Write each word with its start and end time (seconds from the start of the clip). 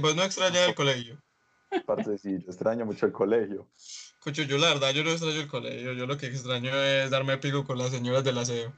¿Vos 0.00 0.16
no 0.16 0.24
extrañas 0.24 0.68
el 0.68 0.74
colegio? 0.74 1.22
Parce, 1.86 2.18
sí, 2.18 2.32
yo 2.42 2.50
extraño 2.50 2.84
mucho 2.84 3.06
el 3.06 3.12
colegio. 3.12 3.68
Cucho, 4.18 4.42
yo 4.42 4.58
la 4.58 4.68
verdad, 4.68 4.90
yo 4.92 5.04
no 5.04 5.10
extraño 5.10 5.40
el 5.40 5.46
colegio. 5.46 5.92
Yo 5.92 6.06
lo 6.06 6.18
que 6.18 6.26
extraño 6.26 6.74
es 6.74 7.10
darme 7.10 7.38
pico 7.38 7.64
con 7.64 7.78
las 7.78 7.90
señoras 7.90 8.24
del 8.24 8.38
aseo. 8.38 8.72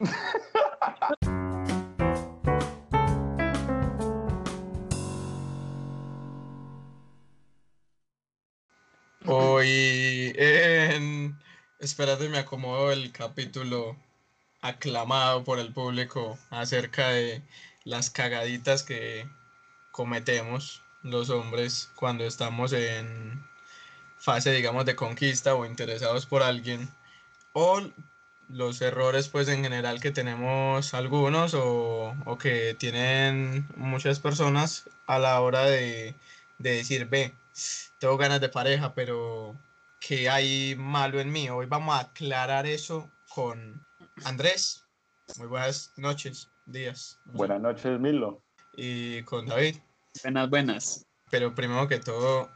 Hoy 9.26 10.32
en... 10.36 11.38
Espérate, 11.78 12.30
me 12.30 12.38
acomodo 12.38 12.92
el 12.92 13.12
capítulo 13.12 13.94
aclamado 14.62 15.44
por 15.44 15.58
el 15.58 15.72
público 15.74 16.38
acerca 16.50 17.10
de 17.10 17.42
las 17.84 18.08
cagaditas 18.08 18.82
que 18.82 19.26
cometemos 19.90 20.82
los 21.02 21.30
hombres 21.30 21.90
cuando 21.94 22.24
estamos 22.24 22.72
en 22.72 23.42
fase, 24.18 24.52
digamos, 24.52 24.84
de 24.84 24.96
conquista 24.96 25.54
o 25.54 25.64
interesados 25.64 26.26
por 26.26 26.42
alguien, 26.42 26.88
o 27.52 27.80
los 28.48 28.82
errores, 28.82 29.28
pues, 29.28 29.48
en 29.48 29.62
general 29.62 30.00
que 30.00 30.10
tenemos 30.10 30.92
algunos 30.94 31.54
o, 31.54 32.14
o 32.26 32.38
que 32.38 32.74
tienen 32.74 33.66
muchas 33.76 34.20
personas 34.20 34.88
a 35.06 35.18
la 35.18 35.40
hora 35.40 35.64
de, 35.64 36.14
de 36.58 36.70
decir, 36.72 37.06
ve, 37.06 37.32
tengo 37.98 38.16
ganas 38.16 38.40
de 38.40 38.48
pareja, 38.48 38.94
pero 38.94 39.56
¿qué 40.00 40.28
hay 40.28 40.74
malo 40.76 41.20
en 41.20 41.30
mí? 41.32 41.48
Hoy 41.48 41.66
vamos 41.66 41.94
a 41.94 42.00
aclarar 42.00 42.66
eso 42.66 43.10
con 43.28 43.84
Andrés. 44.24 44.84
Muy 45.38 45.46
buenas 45.46 45.92
noches, 45.96 46.50
días. 46.66 47.18
Buenas 47.24 47.60
noches, 47.60 48.00
Milo. 48.00 48.42
Y 48.82 49.22
con 49.24 49.44
David. 49.44 49.76
Buenas, 50.22 50.48
buenas. 50.48 51.06
Pero 51.30 51.54
primero 51.54 51.86
que 51.86 51.98
todo, 51.98 52.50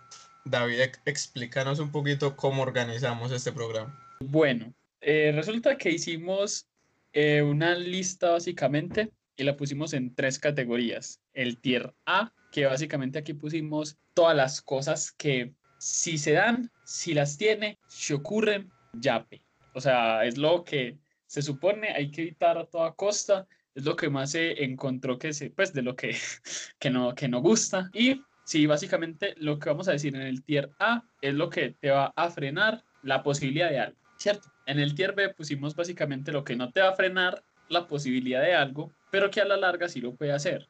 David, 0.47 0.81
ex- 0.81 1.01
explícanos 1.05 1.81
un 1.81 1.93
poquito 1.93 2.35
cómo 2.35 2.63
organizamos 2.63 3.31
este 3.31 3.53
programa. 3.53 3.95
Bueno, 4.21 4.73
eh, 5.03 5.33
resulta 5.35 5.77
que 5.77 5.91
hicimos 5.91 6.67
eh, 7.13 7.43
una 7.43 7.75
lista 7.75 8.31
básicamente 8.31 9.13
y 9.37 9.45
la 9.45 9.55
pusimos 9.55 9.93
en 9.93 10.15
tres 10.15 10.39
categorías. 10.39 11.21
El 11.35 11.59
tier 11.59 11.93
A, 12.07 12.33
que 12.51 12.65
básicamente 12.65 13.19
aquí 13.19 13.35
pusimos 13.35 13.99
todas 14.15 14.35
las 14.35 14.63
cosas 14.63 15.13
que 15.13 15.53
si 15.79 16.17
se 16.17 16.33
dan, 16.33 16.71
si 16.85 17.13
las 17.13 17.37
tiene, 17.37 17.77
si 17.87 18.15
ocurren, 18.15 18.73
yape. 18.95 19.43
O 19.75 19.81
sea, 19.83 20.25
es 20.25 20.39
lo 20.39 20.65
que 20.65 20.97
se 21.27 21.43
supone 21.43 21.89
hay 21.91 22.11
que 22.11 22.23
evitar 22.23 22.57
a 22.57 22.65
toda 22.65 22.95
costa. 22.95 23.47
Es 23.75 23.85
lo 23.85 23.97
que 23.97 24.09
más 24.09 24.31
se 24.33 24.65
encontró 24.65 25.19
que 25.19 25.33
se, 25.33 25.51
pues, 25.51 25.73
de 25.73 25.83
lo 25.83 25.97
que, 25.97 26.17
que 26.79 26.91
no, 26.91 27.15
que 27.15 27.29
no 27.29 27.41
gusta. 27.41 27.91
Y 27.93 28.23
sí, 28.45 28.67
básicamente 28.67 29.35
lo 29.39 29.59
que 29.59 29.71
vamos 29.71 29.89
a 29.89 29.93
decir 29.93 30.15
en 30.15 30.23
el 30.23 30.43
tier 30.45 30.71
A 30.79 31.03
es 31.21 31.35
lo 31.35 31.51
que 31.51 31.71
te 31.71 31.91
va 31.91 32.13
a 32.15 32.31
frenar 32.31 32.85
la 33.03 33.23
posibilidad 33.23 33.71
de 33.71 33.81
algo, 33.81 33.99
¿cierto? 34.17 34.49
En 34.67 34.79
el 34.79 34.95
tier 34.95 35.15
B 35.15 35.29
pusimos 35.31 35.75
básicamente 35.75 36.33
lo 36.33 36.45
que 36.45 36.57
no 36.57 36.71
te 36.73 36.81
va 36.81 36.91
a 36.91 36.95
frenar 36.95 37.45
la 37.69 37.87
posibilidad 37.87 38.43
de 38.43 38.55
algo, 38.55 38.93
pero 39.11 39.31
que 39.31 39.41
a 39.41 39.45
la 39.45 39.57
larga 39.57 39.89
sí 39.89 40.01
lo 40.01 40.15
puede 40.15 40.33
hacer, 40.33 40.69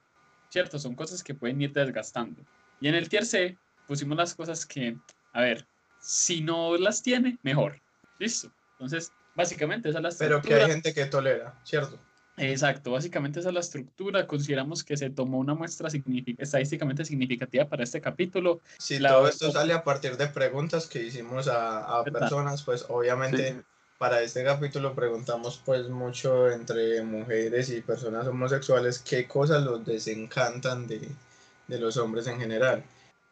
¿cierto? 0.48 0.78
Son 0.78 0.94
cosas 0.94 1.22
que 1.22 1.34
pueden 1.34 1.60
ir 1.60 1.72
desgastando. 1.72 2.42
Y 2.80 2.88
en 2.88 2.94
el 2.94 3.08
tier 3.08 3.24
C 3.24 3.56
pusimos 3.86 4.16
las 4.16 4.34
cosas 4.34 4.66
que, 4.66 4.96
a 5.32 5.40
ver, 5.40 5.66
si 6.00 6.40
no 6.40 6.76
las 6.76 7.02
tiene, 7.02 7.38
mejor. 7.42 7.80
¿Listo? 8.18 8.52
Entonces, 8.72 9.12
básicamente 9.34 9.88
esa 9.88 9.98
es 9.98 10.04
la 10.04 10.10
Pero 10.18 10.42
que 10.42 10.54
hay 10.54 10.70
gente 10.70 10.92
que 10.92 11.06
tolera, 11.06 11.58
¿cierto? 11.64 11.98
Exacto, 12.36 12.90
básicamente 12.90 13.40
esa 13.40 13.50
es 13.50 13.54
la 13.54 13.60
estructura. 13.60 14.26
Consideramos 14.26 14.82
que 14.82 14.96
se 14.96 15.10
tomó 15.10 15.38
una 15.38 15.54
muestra 15.54 15.88
estadísticamente 15.88 17.04
significativa 17.04 17.68
para 17.68 17.84
este 17.84 18.00
capítulo. 18.00 18.60
Si 18.78 18.98
La- 18.98 19.10
todo 19.10 19.28
esto 19.28 19.50
sale 19.52 19.72
a 19.72 19.84
partir 19.84 20.16
de 20.16 20.26
preguntas 20.26 20.86
que 20.86 21.02
hicimos 21.02 21.46
a, 21.48 22.00
a 22.00 22.04
personas, 22.04 22.62
pues 22.62 22.86
obviamente 22.88 23.52
Sí. 23.52 23.60
para 23.98 24.20
este 24.22 24.42
capítulo 24.42 24.94
preguntamos 24.94 25.60
pues 25.64 25.88
mucho 25.88 26.50
entre 26.50 27.02
mujeres 27.02 27.70
y 27.70 27.80
personas 27.80 28.26
homosexuales 28.26 28.98
qué 28.98 29.28
cosas 29.28 29.62
los 29.62 29.84
desencantan 29.84 30.88
de, 30.88 31.08
de 31.68 31.78
los 31.78 31.96
hombres 31.96 32.26
en 32.26 32.40
general. 32.40 32.82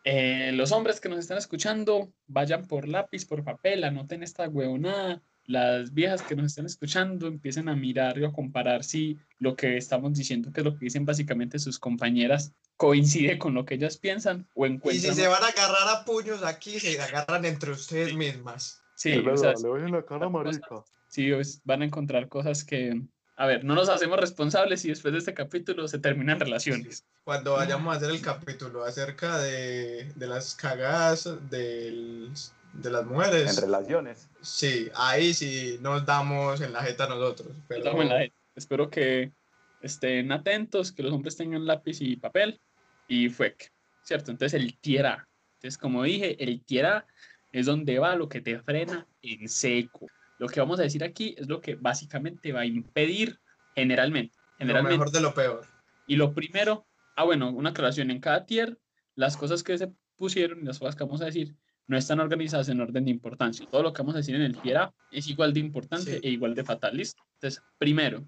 Eh, 0.05 0.51
los 0.53 0.73
hombres 0.73 1.01
que 1.01 1.09
nos 1.09 1.19
están 1.19 1.39
escuchando, 1.39 2.13
vayan 2.27 2.67
por 2.67 2.89
lápiz, 2.89 3.25
por 3.25 3.45
papel, 3.45 3.85
anoten 3.85 4.23
esta 4.23 4.49
huevonada. 4.49 5.23
Las 5.47 5.93
viejas 5.93 6.23
que 6.23 6.37
nos 6.37 6.47
están 6.47 6.67
escuchando 6.67 7.27
empiecen 7.27 7.69
a 7.69 7.75
mirar 7.75 8.17
y 8.19 8.25
a 8.25 8.33
comparar 8.33 8.85
si 8.85 9.19
lo 9.39 9.57
que 9.57 9.77
estamos 9.77 10.15
diciendo, 10.15 10.53
que 10.53 10.61
es 10.61 10.65
lo 10.65 10.73
que 10.79 10.85
dicen 10.85 11.05
básicamente 11.05 11.59
sus 11.59 11.79
compañeras, 11.79 12.53
coincide 12.77 13.39
con 13.39 13.53
lo 13.55 13.65
que 13.65 13.75
ellas 13.75 13.97
piensan 13.97 14.47
o 14.55 14.67
Y 14.67 14.69
si 14.71 14.75
encuentran. 14.77 15.15
se 15.15 15.27
van 15.27 15.43
a 15.43 15.49
agarrar 15.49 15.89
a 15.97 16.05
puños 16.05 16.43
aquí, 16.45 16.79
se 16.79 17.01
agarran 17.01 17.45
entre 17.45 17.73
ustedes 17.73 18.15
mismas. 18.15 18.83
Sí, 18.95 19.11
es 19.13 19.19
o 19.19 19.23
sea, 19.37 19.49
verdad, 19.49 19.55
le 19.63 19.69
doy 19.69 19.83
en 19.83 19.93
la 19.93 20.05
cara, 20.05 20.29
marica. 20.29 20.85
sí, 21.09 21.33
pues, 21.33 21.61
van 21.65 21.83
a 21.83 21.85
encontrar 21.87 22.29
cosas 22.29 22.63
que, 22.63 23.03
a 23.37 23.47
ver, 23.47 23.65
no 23.65 23.75
nos 23.75 23.89
hacemos 23.89 24.21
responsables 24.21 24.85
y 24.85 24.89
después 24.91 25.13
de 25.13 25.19
este 25.19 25.35
capítulo 25.35 25.89
se 25.89 25.99
terminan 25.99 26.39
relaciones. 26.39 27.05
Cuando 27.25 27.55
vayamos 27.55 27.93
a 27.93 27.97
hacer 27.97 28.11
el 28.11 28.21
capítulo 28.21 28.85
acerca 28.85 29.39
de, 29.39 30.05
de 30.15 30.27
las 30.29 30.55
cagadas 30.55 31.29
del- 31.51 32.31
de 32.73 32.91
las 32.91 33.05
mujeres, 33.05 33.57
En 33.57 33.63
relaciones. 33.65 34.29
sí, 34.41 34.89
ahí 34.95 35.35
sí 35.35 35.79
nos 35.81 36.05
damos 36.07 36.61
en 36.61 36.73
la 36.73 36.83
jeta 36.83 37.07
nosotros. 37.09 37.49
Pero 37.69 37.79
Estamos 37.81 38.03
en 38.03 38.09
la 38.09 38.25
E. 38.25 38.33
Espero 38.55 38.89
que 38.91 39.33
estén 39.81 40.33
atentos, 40.33 40.93
que 40.93 41.03
los 41.03 41.13
hombres 41.13 41.37
tengan 41.37 41.67
lápiz 41.67 42.01
y 42.01 42.17
papel 42.17 42.61
y 43.09 43.29
fue, 43.29 43.57
¿cierto? 44.03 44.31
Entonces 44.31 44.61
el 44.61 44.79
tier 44.79 45.07
A. 45.07 45.29
Entonces, 45.57 45.79
como 45.79 46.03
dije, 46.03 46.43
el 46.43 46.65
tier 46.65 46.87
A 46.87 47.07
es 47.53 47.67
donde 47.67 47.99
va 47.99 48.17
lo 48.17 48.29
que 48.29 48.41
te 48.41 48.59
frena 48.61 49.07
en 49.23 49.49
seco. 49.49 50.07
Lo 50.39 50.49
que 50.49 50.61
vamos 50.61 50.81
a 50.81 50.83
decir 50.83 51.05
aquí 51.05 51.35
es 51.39 51.49
lo 51.49 51.61
que 51.61 51.75
básicamente 51.77 52.53
va 52.53 52.61
a 52.61 52.67
impedir 52.67 53.39
generalmente. 53.75 54.37
lo 54.39 54.59
Generalmente. 54.59 54.99
mejor 54.99 55.11
de 55.13 55.21
lo 55.21 55.35
peor. 55.35 55.67
Y 56.07 56.17
lo 56.17 56.33
primero, 56.35 56.87
ah, 57.17 57.25
bueno, 57.25 57.51
una 57.51 57.71
aclaración 57.71 58.11
en 58.11 58.21
cada 58.21 58.45
tier, 58.47 58.79
las 59.15 59.37
cosas 59.37 59.63
que 59.63 59.77
se 59.79 59.93
pusieron 60.17 60.61
y 60.61 60.65
las 60.65 60.79
cosas 60.79 60.97
que 60.97 61.05
vamos 61.05 61.21
a 61.23 61.27
decir 61.27 61.55
no 61.87 61.97
están 61.97 62.21
organizadas 62.21 62.69
en 62.69 62.81
orden 62.81 63.05
de 63.05 63.11
importancia. 63.11 63.67
Todo 63.71 63.83
lo 63.83 63.93
que 63.93 64.03
vamos 64.03 64.15
a 64.15 64.19
decir 64.19 64.35
en 64.35 64.43
el 64.43 64.57
tier 64.59 64.79
A 64.79 64.95
es 65.11 65.29
igual 65.29 65.53
de 65.53 65.61
importante 65.61 66.15
Sí. 66.15 66.21
e 66.23 66.31
igual 66.31 66.55
de 66.55 66.65
fatal. 66.65 66.97
¿Listo? 66.97 67.23
Entonces, 67.35 67.63
primero, 67.79 68.25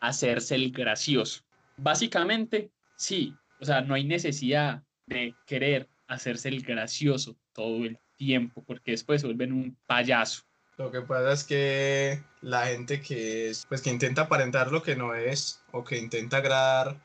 hacerse 0.00 0.54
el 0.54 0.70
gracioso. 0.72 1.42
Básicamente, 1.76 2.70
sí, 2.96 3.34
o 3.60 3.64
sea, 3.64 3.80
no 3.80 3.94
hay 3.94 4.04
necesidad 4.04 4.82
de 5.06 5.34
querer 5.46 5.88
hacerse 6.06 6.48
el 6.48 6.62
gracioso 6.62 7.36
todo 7.52 7.84
el 7.84 7.98
tiempo, 8.16 8.62
porque 8.64 8.92
después 8.92 9.20
se 9.20 9.26
vuelven 9.26 9.52
un 9.52 9.76
payaso. 9.86 10.42
Lo 10.78 10.90
que 10.90 11.02
pasa 11.02 11.32
es 11.32 11.44
que 11.44 12.22
la 12.40 12.66
gente 12.66 13.00
que 13.00 13.50
es, 13.50 13.66
pues 13.68 13.82
que 13.82 13.90
intenta 13.90 14.22
aparentar 14.22 14.72
lo 14.72 14.82
que 14.82 14.96
no 14.96 15.14
es, 15.14 15.62
o 15.70 15.84
que 15.84 15.98
intenta 15.98 16.38
agradar 16.38 16.96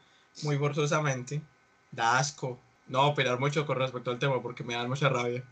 muy 0.43 0.57
forzosamente, 0.57 1.41
da 1.91 2.17
asco. 2.19 2.59
No 2.87 3.07
opinar 3.07 3.39
mucho 3.39 3.65
con 3.65 3.77
respecto 3.77 4.11
al 4.11 4.19
tema 4.19 4.41
porque 4.41 4.63
me 4.63 4.73
dan 4.73 4.87
mucha 4.87 5.09
rabia. 5.09 5.43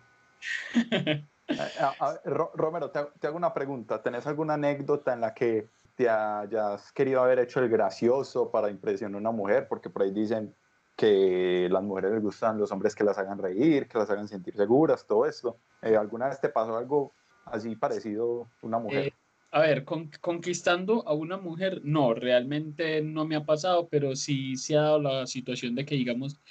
A- 1.57 1.95
a- 1.99 2.21
Ro- 2.25 2.51
Romero, 2.55 2.89
te, 2.91 2.99
hago- 2.99 3.11
te 3.19 3.27
hago 3.27 3.37
una 3.37 3.53
pregunta. 3.53 4.01
¿Tenés 4.01 4.25
alguna 4.27 4.55
anécdota 4.55 5.13
en 5.13 5.21
la 5.21 5.33
que 5.33 5.69
te 5.95 6.09
hayas 6.09 6.91
querido 6.91 7.21
haber 7.23 7.39
hecho 7.39 7.59
el 7.61 7.69
gracioso 7.69 8.51
para 8.51 8.69
impresionar 8.69 9.15
a 9.15 9.19
una 9.21 9.31
mujer? 9.31 9.67
Porque 9.69 9.89
por 9.89 10.01
ahí 10.01 10.11
dicen 10.11 10.53
que 10.97 11.67
las 11.71 11.83
mujeres 11.83 12.11
les 12.11 12.21
gustan 12.21 12.57
los 12.57 12.71
hombres 12.71 12.95
que 12.95 13.03
las 13.03 13.17
hagan 13.17 13.37
reír, 13.37 13.87
que 13.87 13.97
las 13.97 14.09
hagan 14.09 14.27
sentir 14.27 14.55
seguras, 14.55 15.05
todo 15.05 15.25
esto. 15.25 15.57
Eh, 15.81 15.95
¿Alguna 15.95 16.27
vez 16.27 16.41
te 16.41 16.49
pasó 16.49 16.75
algo 16.77 17.13
así 17.45 17.75
parecido 17.75 18.49
a 18.61 18.65
una 18.65 18.79
mujer? 18.79 19.07
Eh, 19.07 19.13
a 19.51 19.59
ver, 19.61 19.85
con- 19.85 20.09
conquistando 20.19 21.07
a 21.07 21.13
una 21.13 21.37
mujer, 21.37 21.79
no, 21.83 22.13
realmente 22.13 23.01
no 23.01 23.25
me 23.25 23.35
ha 23.37 23.45
pasado, 23.45 23.87
pero 23.87 24.15
sí 24.15 24.57
se 24.57 24.75
ha 24.77 24.81
dado 24.81 24.99
la 25.01 25.27
situación 25.27 25.75
de 25.75 25.85
que, 25.85 25.95
digamos, 25.95 26.41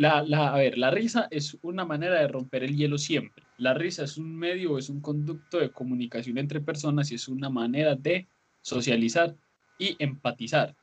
la, 0.00 0.22
la, 0.22 0.54
a 0.54 0.56
ver, 0.56 0.78
la 0.78 0.90
risa 0.90 1.28
es 1.30 1.58
una 1.60 1.84
manera 1.84 2.18
de 2.18 2.26
romper 2.26 2.64
el 2.64 2.74
hielo 2.74 2.96
siempre. 2.96 3.44
La 3.58 3.74
risa 3.74 4.04
es 4.04 4.16
un 4.16 4.34
medio, 4.34 4.78
es 4.78 4.88
un 4.88 5.02
conducto 5.02 5.58
de 5.58 5.72
comunicación 5.72 6.38
entre 6.38 6.62
personas 6.62 7.12
y 7.12 7.16
es 7.16 7.28
una 7.28 7.50
manera 7.50 7.96
de 7.96 8.26
socializar 8.62 9.36
y 9.78 9.96
empatizar. 9.98 10.74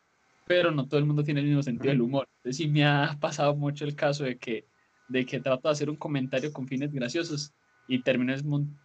Pero 0.45 0.69
no 0.69 0.87
todo 0.87 0.99
el 0.99 1.07
mundo 1.07 1.23
tiene 1.23 1.39
el 1.39 1.47
mismo 1.47 1.63
sentido 1.63 1.89
del 1.89 2.01
humor. 2.01 2.29
Entonces 2.37 2.57
sí 2.57 2.67
me 2.67 2.85
ha 2.85 3.17
pasado 3.19 3.55
mucho 3.55 3.85
el 3.85 3.95
caso 3.95 4.23
de 4.23 4.37
que, 4.37 4.67
de 5.07 5.25
que 5.25 5.39
trato 5.39 5.67
de 5.67 5.71
hacer 5.71 5.89
un 5.89 5.95
comentario 5.95 6.53
con 6.53 6.67
fines 6.67 6.93
graciosos 6.93 7.55
y 7.87 8.03
termino 8.03 8.35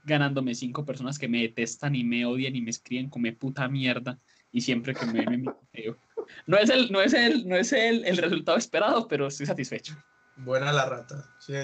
ganándome 0.05 0.55
cinco 0.55 0.87
personas 0.87 1.19
que 1.19 1.29
me 1.29 1.43
detestan 1.43 1.95
y 1.95 2.05
me 2.05 2.25
odian 2.25 2.57
y 2.57 2.63
me 2.63 2.71
escriben 2.71 3.11
como 3.11 3.31
puta 3.35 3.69
mierda 3.69 4.19
y 4.51 4.63
siempre 4.63 4.95
que 4.95 5.05
me 5.05 5.27
ven 5.27 5.43
mi 5.43 5.49
video. 5.75 5.99
No 6.47 6.57
es 6.57 6.71
el, 6.71 6.91
no 6.91 7.03
es 7.03 7.13
el, 7.13 7.47
no 7.47 7.55
es 7.55 7.71
el, 7.75 8.07
el 8.07 8.17
resultado 8.17 8.57
esperado, 8.57 9.07
pero 9.07 9.27
estoy 9.27 9.45
satisfecho. 9.45 9.95
Buena 10.37 10.73
la 10.73 10.87
rata. 10.87 11.35
Sí. 11.39 11.55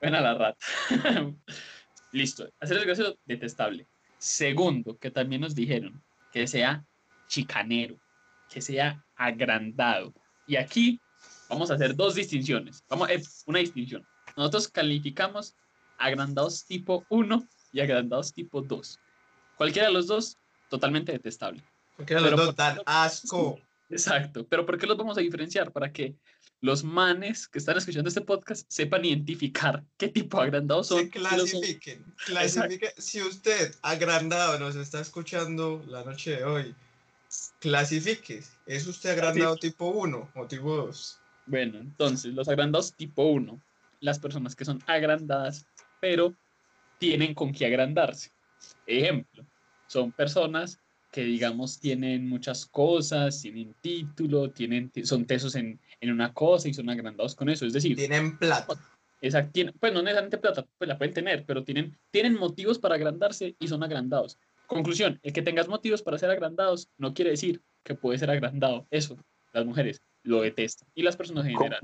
Buena 0.00 0.20
la 0.20 0.34
rata. 0.34 0.66
Listo. 2.12 2.48
Hacer 2.60 2.78
el 2.78 2.86
gracioso, 2.86 3.18
detestable. 3.24 3.86
Segundo, 4.18 4.98
que 4.98 5.10
también 5.10 5.42
nos 5.42 5.54
dijeron, 5.54 6.02
que 6.32 6.46
sea 6.46 6.84
chicanero, 7.28 7.96
que 8.48 8.60
sea 8.60 9.04
agrandado. 9.16 10.12
Y 10.46 10.56
aquí 10.56 11.00
vamos 11.48 11.70
a 11.70 11.74
hacer 11.74 11.94
dos 11.94 12.14
distinciones. 12.14 12.84
Vamos, 12.88 13.08
eh, 13.10 13.22
una 13.46 13.60
distinción. 13.60 14.06
Nosotros 14.36 14.68
calificamos 14.68 15.54
agrandados 15.98 16.64
tipo 16.64 17.04
1 17.08 17.46
y 17.72 17.80
agrandados 17.80 18.32
tipo 18.32 18.62
2. 18.62 18.98
Cualquiera 19.56 19.88
de 19.88 19.94
los 19.94 20.06
dos, 20.06 20.38
totalmente 20.68 21.12
detestable. 21.12 21.62
Cualquiera 21.96 22.22
de 22.22 22.30
los 22.30 22.46
dos 22.46 22.56
dan 22.56 22.80
asco. 22.86 23.60
Exacto. 23.90 24.46
Pero 24.48 24.64
¿por 24.64 24.78
qué 24.78 24.86
los 24.86 24.96
vamos 24.96 25.18
a 25.18 25.20
diferenciar? 25.20 25.72
Para 25.72 25.92
que 25.92 26.14
los 26.60 26.84
manes 26.84 27.48
que 27.48 27.58
están 27.58 27.76
escuchando 27.78 28.08
este 28.08 28.20
podcast 28.20 28.66
sepan 28.68 29.04
identificar 29.04 29.82
qué 29.96 30.08
tipo 30.08 30.38
de 30.38 30.44
agrandados 30.44 30.88
son. 30.88 31.00
Se 31.00 31.10
clasifiquen. 31.10 32.04
clasifiquen. 32.26 32.90
Si 32.98 33.22
usted 33.22 33.74
agrandado 33.82 34.58
nos 34.58 34.76
está 34.76 35.00
escuchando 35.00 35.82
la 35.88 36.04
noche 36.04 36.36
de 36.36 36.44
hoy, 36.44 36.74
clasifique. 37.60 38.42
¿Es 38.66 38.86
usted 38.86 39.10
agrandado 39.10 39.56
tipo 39.56 39.86
1 39.86 40.30
o 40.34 40.46
tipo 40.46 40.76
2? 40.76 41.20
Bueno, 41.46 41.78
entonces, 41.78 42.34
los 42.34 42.48
agrandados 42.48 42.92
tipo 42.92 43.22
1, 43.24 43.60
las 44.00 44.18
personas 44.18 44.54
que 44.54 44.64
son 44.64 44.82
agrandadas, 44.86 45.66
pero 46.00 46.34
tienen 46.98 47.34
con 47.34 47.52
qué 47.52 47.66
agrandarse. 47.66 48.30
Ejemplo, 48.86 49.44
son 49.86 50.12
personas 50.12 50.78
que 51.10 51.24
digamos 51.24 51.80
tienen 51.80 52.28
muchas 52.28 52.66
cosas, 52.66 53.40
tienen 53.42 53.74
título, 53.80 54.50
tienen, 54.50 54.92
son 55.04 55.26
tesos 55.26 55.54
en, 55.56 55.80
en 56.00 56.12
una 56.12 56.32
cosa 56.32 56.68
y 56.68 56.74
son 56.74 56.88
agrandados 56.88 57.34
con 57.34 57.48
eso. 57.48 57.66
Es 57.66 57.72
decir, 57.72 57.96
tienen 57.96 58.38
plata. 58.38 58.74
Exacto, 59.20 59.60
pues 59.78 59.92
no 59.92 60.00
necesariamente 60.00 60.38
plata, 60.38 60.66
pues 60.78 60.88
la 60.88 60.96
pueden 60.96 61.12
tener, 61.12 61.44
pero 61.44 61.62
tienen, 61.62 61.98
tienen 62.10 62.34
motivos 62.34 62.78
para 62.78 62.94
agrandarse 62.94 63.54
y 63.58 63.68
son 63.68 63.82
agrandados. 63.82 64.38
Conclusión, 64.66 65.18
el 65.22 65.32
que 65.32 65.42
tengas 65.42 65.68
motivos 65.68 66.00
para 66.00 66.16
ser 66.16 66.30
agrandados 66.30 66.88
no 66.96 67.12
quiere 67.12 67.32
decir 67.32 67.60
que 67.82 67.94
puede 67.94 68.18
ser 68.18 68.30
agrandado. 68.30 68.86
Eso, 68.90 69.18
las 69.52 69.66
mujeres 69.66 70.00
lo 70.22 70.40
detestan 70.40 70.88
y 70.94 71.02
las 71.02 71.16
personas 71.16 71.44
en 71.46 71.56
general. 71.56 71.80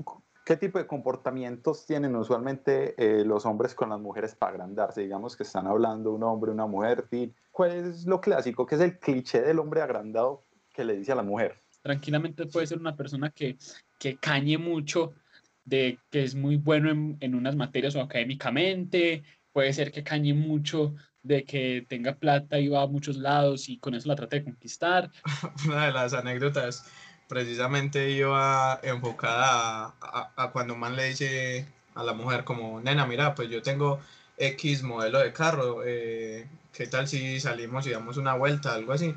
¿Qué 0.47 0.55
tipo 0.55 0.77
de 0.77 0.87
comportamientos 0.87 1.85
tienen 1.85 2.15
usualmente 2.15 2.95
eh, 2.97 3.25
los 3.25 3.45
hombres 3.45 3.75
con 3.75 3.89
las 3.89 3.99
mujeres 3.99 4.33
para 4.33 4.53
agrandarse? 4.53 5.01
Digamos 5.01 5.35
que 5.35 5.43
están 5.43 5.67
hablando 5.67 6.13
un 6.13 6.23
hombre, 6.23 6.51
una 6.51 6.65
mujer. 6.65 7.09
¿Cuál 7.51 7.71
es 7.71 8.05
lo 8.05 8.21
clásico? 8.21 8.65
¿Qué 8.65 8.75
es 8.75 8.81
el 8.81 8.97
cliché 8.97 9.41
del 9.41 9.59
hombre 9.59 9.81
agrandado 9.81 10.45
que 10.73 10.85
le 10.85 10.95
dice 10.95 11.11
a 11.11 11.15
la 11.15 11.23
mujer? 11.23 11.61
Tranquilamente 11.81 12.45
puede 12.45 12.65
ser 12.65 12.79
una 12.79 12.95
persona 12.95 13.29
que, 13.29 13.57
que 13.99 14.15
cañe 14.15 14.57
mucho, 14.57 15.11
de 15.65 15.99
que 16.09 16.23
es 16.23 16.33
muy 16.33 16.55
bueno 16.55 16.91
en, 16.91 17.17
en 17.19 17.35
unas 17.35 17.57
materias 17.57 17.97
o 17.97 18.01
académicamente, 18.01 19.23
puede 19.51 19.73
ser 19.73 19.91
que 19.91 20.01
cañe 20.01 20.33
mucho 20.33 20.95
de 21.23 21.43
que 21.43 21.85
tenga 21.89 22.15
plata 22.15 22.57
y 22.57 22.69
va 22.69 22.83
a 22.83 22.87
muchos 22.87 23.17
lados 23.17 23.67
y 23.67 23.79
con 23.79 23.95
eso 23.95 24.07
la 24.07 24.15
trate 24.15 24.37
de 24.37 24.45
conquistar. 24.45 25.11
Una 25.67 25.87
de 25.87 25.91
las 25.91 26.13
anécdotas 26.13 26.89
precisamente 27.27 28.09
iba 28.11 28.79
enfocada 28.83 29.93
a, 30.01 30.49
cuando 30.51 30.75
man 30.75 30.95
le 30.95 31.09
dice 31.09 31.67
a 31.95 32.03
la 32.03 32.13
mujer 32.13 32.43
como, 32.43 32.79
nena, 32.79 33.05
mira, 33.05 33.35
pues 33.35 33.49
yo 33.49 33.61
tengo 33.61 33.99
X 34.37 34.83
modelo 34.83 35.19
de 35.19 35.33
carro, 35.33 35.81
eh, 35.85 36.47
¿qué 36.73 36.87
tal 36.87 37.07
si 37.07 37.39
salimos 37.39 37.85
y 37.87 37.91
damos 37.91 38.17
una 38.17 38.35
vuelta, 38.35 38.73
algo 38.73 38.93
así? 38.93 39.15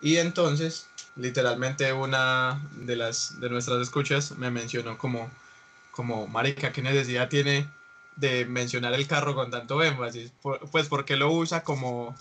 Y 0.00 0.16
entonces, 0.16 0.88
literalmente 1.16 1.92
una 1.92 2.60
de 2.72 2.96
las 2.96 3.40
de 3.40 3.50
nuestras 3.50 3.80
escuchas 3.80 4.32
me 4.32 4.50
mencionó 4.50 4.98
como, 4.98 5.30
como, 5.90 6.26
marica, 6.26 6.72
¿qué 6.72 6.82
necesidad 6.82 7.28
tiene 7.28 7.68
de 8.16 8.46
mencionar 8.46 8.94
el 8.94 9.06
carro 9.06 9.34
con 9.34 9.50
tanto 9.50 9.82
énfasis? 9.82 10.32
Pues 10.70 10.88
porque 10.88 11.16
lo 11.16 11.30
usa 11.30 11.62
como, 11.62 12.16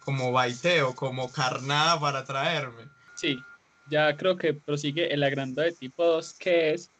como 0.00 0.32
baiteo, 0.32 0.94
como 0.94 1.30
carnada 1.30 1.98
para 2.00 2.24
traerme. 2.24 2.84
Sí, 3.14 3.42
ya 3.90 4.16
creo 4.16 4.36
que 4.36 4.54
prosigue 4.54 5.12
el 5.12 5.22
agrandado 5.22 5.66
de 5.66 5.74
tipo 5.74 6.04
2, 6.04 6.34
que 6.34 6.74
es 6.74 6.90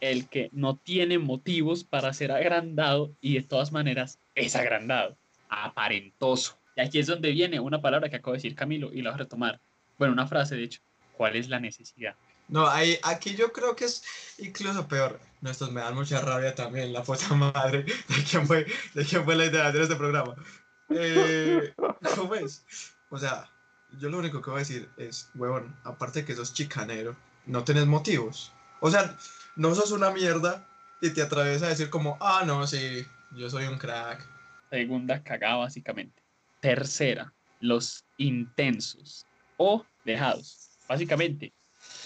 el 0.00 0.28
que 0.28 0.50
no 0.52 0.76
tiene 0.76 1.18
motivos 1.18 1.84
para 1.84 2.12
ser 2.12 2.32
agrandado 2.32 3.14
y 3.20 3.34
de 3.34 3.42
todas 3.42 3.70
maneras 3.70 4.18
es 4.34 4.56
agrandado, 4.56 5.16
aparentoso. 5.48 6.58
Y 6.74 6.80
aquí 6.80 6.98
es 6.98 7.06
donde 7.06 7.30
viene 7.30 7.60
una 7.60 7.80
palabra 7.80 8.08
que 8.08 8.16
acabo 8.16 8.32
de 8.32 8.38
decir 8.38 8.54
Camilo 8.54 8.92
y 8.92 9.02
la 9.02 9.10
voy 9.10 9.14
a 9.14 9.18
retomar. 9.18 9.60
Bueno, 9.98 10.12
una 10.12 10.26
frase 10.26 10.56
de 10.56 10.64
hecho. 10.64 10.80
¿Cuál 11.16 11.36
es 11.36 11.48
la 11.48 11.60
necesidad? 11.60 12.16
No, 12.48 12.66
ahí, 12.66 12.98
aquí 13.02 13.36
yo 13.36 13.52
creo 13.52 13.76
que 13.76 13.84
es 13.84 14.02
incluso 14.38 14.88
peor. 14.88 15.20
No, 15.40 15.50
estos 15.50 15.70
me 15.70 15.80
dan 15.80 15.94
mucha 15.94 16.20
rabia 16.20 16.54
también, 16.54 16.92
la 16.92 17.02
puta 17.02 17.32
madre 17.34 17.84
de 18.08 18.24
quién 18.28 18.46
fue, 18.46 18.66
de 18.94 19.04
quién 19.04 19.24
fue 19.24 19.36
la 19.36 19.46
idea 19.46 19.62
de 19.62 19.68
hacer 19.68 19.82
este 19.82 19.96
programa. 19.96 20.34
Eh, 20.90 21.72
¿Cómo 22.16 22.34
es? 22.34 22.64
O 23.10 23.18
sea, 23.18 23.48
yo 23.98 24.08
lo 24.08 24.18
único 24.18 24.40
que 24.40 24.50
voy 24.50 24.58
a 24.58 24.66
decir 24.66 24.88
es, 24.96 25.30
huevón, 25.34 25.74
aparte 25.84 26.20
de 26.20 26.26
que 26.26 26.34
sos 26.34 26.54
chicanero, 26.54 27.16
no 27.46 27.64
tenés 27.64 27.86
motivos. 27.86 28.52
O 28.80 28.90
sea, 28.90 29.16
no 29.56 29.74
sos 29.74 29.92
una 29.92 30.10
mierda 30.10 30.66
y 31.00 31.10
te 31.10 31.22
atreves 31.22 31.62
a 31.62 31.68
decir 31.68 31.90
como, 31.90 32.16
ah, 32.20 32.42
no, 32.46 32.66
sí, 32.66 33.04
yo 33.32 33.48
soy 33.50 33.66
un 33.66 33.78
crack. 33.78 34.26
Segunda 34.70 35.22
cagada, 35.22 35.56
básicamente. 35.56 36.22
Tercera, 36.60 37.32
los 37.60 38.04
intensos 38.16 39.26
o 39.56 39.84
dejados. 40.04 40.70
Básicamente, 40.88 41.52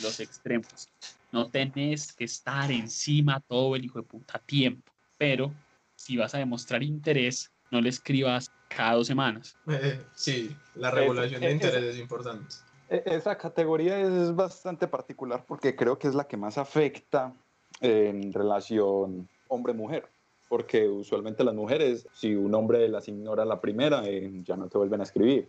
los 0.03 0.21
extremos. 0.21 0.89
No 1.33 1.51
tenés 1.51 2.13
que 2.13 2.25
estar 2.25 2.71
encima 2.71 3.41
todo 3.41 3.77
el 3.77 3.85
hijo 3.85 4.01
de 4.01 4.07
puta 4.07 4.39
tiempo, 4.39 4.93
pero 5.19 5.55
si 5.95 6.17
vas 6.17 6.35
a 6.35 6.39
demostrar 6.39 6.83
interés, 6.83 7.53
no 7.71 7.81
le 7.81 7.89
escribas 7.89 8.53
cada 8.69 8.95
dos 8.95 9.07
semanas. 9.07 9.57
Eh, 9.69 10.01
sí, 10.15 10.57
la 10.75 10.91
regulación 10.91 11.41
de 11.41 11.51
interés 11.53 11.85
es 11.85 11.99
importante. 11.99 12.55
E, 12.89 13.03
esa 13.07 13.37
categoría 13.37 13.99
es 14.01 14.35
bastante 14.35 14.87
particular 14.87 15.45
porque 15.47 15.75
creo 15.75 15.99
que 15.99 16.09
es 16.09 16.15
la 16.15 16.25
que 16.25 16.37
más 16.37 16.59
afecta 16.59 17.33
en 17.81 18.33
relación 18.33 19.29
hombre-mujer. 19.49 20.09
Porque 20.49 20.89
usualmente 20.89 21.43
las 21.43 21.55
mujeres, 21.55 22.07
si 22.15 22.37
un 22.37 22.55
hombre 22.55 22.89
las 22.89 23.09
ignora 23.09 23.45
la 23.45 23.61
primera, 23.61 24.03
eh, 24.05 24.31
ya 24.45 24.57
no 24.57 24.69
te 24.69 24.79
vuelven 24.79 25.01
a 25.01 25.05
escribir. 25.05 25.49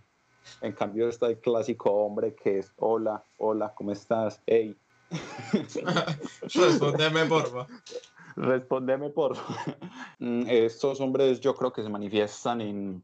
En 0.62 0.72
cambio 0.72 1.08
está 1.08 1.28
el 1.28 1.38
clásico 1.38 1.92
hombre 1.92 2.34
que 2.34 2.60
es 2.60 2.72
hola, 2.78 3.24
hola, 3.38 3.74
¿cómo 3.76 3.92
estás? 3.92 4.42
Hey. 4.48 4.76
Respóndeme, 6.42 7.26
porfa. 7.26 7.68
Respóndeme, 8.38 9.10
porfa. 9.10 9.44
Mm, 10.20 10.46
estos 10.48 11.00
hombres 11.00 11.40
yo 11.42 11.54
creo 11.54 11.72
que 11.72 11.84
se 11.84 11.90
manifiestan 11.90 12.60
en 12.62 13.04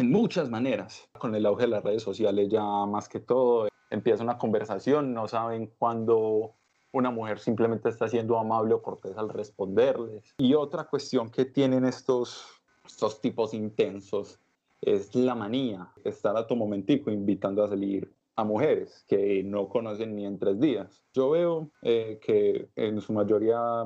en 0.00 0.10
muchas 0.10 0.48
maneras. 0.48 1.08
Con 1.18 1.34
el 1.34 1.46
auge 1.46 1.62
de 1.62 1.68
las 1.68 1.84
redes 1.84 2.02
sociales 2.02 2.48
ya 2.48 2.64
más 2.86 3.08
que 3.08 3.20
todo 3.20 3.68
empieza 3.90 4.22
una 4.22 4.38
conversación, 4.38 5.12
no 5.12 5.28
saben 5.28 5.72
cuándo 5.78 6.54
una 6.92 7.10
mujer 7.10 7.38
simplemente 7.38 7.88
está 7.88 8.08
siendo 8.08 8.38
amable 8.38 8.74
o 8.74 8.82
cortés 8.82 9.16
al 9.16 9.28
responderles. 9.28 10.34
Y 10.38 10.54
otra 10.54 10.84
cuestión 10.84 11.30
que 11.30 11.44
tienen 11.44 11.84
estos, 11.84 12.46
estos 12.84 13.20
tipos 13.20 13.52
intensos 13.52 14.40
es 14.80 15.14
la 15.14 15.34
manía, 15.34 15.92
estar 16.04 16.36
a 16.36 16.46
tu 16.46 16.56
momentico 16.56 17.10
invitando 17.10 17.62
a 17.62 17.68
salir 17.68 18.10
a 18.36 18.44
mujeres 18.44 19.04
que 19.06 19.42
no 19.42 19.68
conocen 19.68 20.16
ni 20.16 20.24
en 20.24 20.38
tres 20.38 20.58
días. 20.58 21.04
Yo 21.12 21.30
veo 21.30 21.70
eh, 21.82 22.18
que 22.22 22.70
en 22.74 23.00
su 23.02 23.12
mayoría 23.12 23.84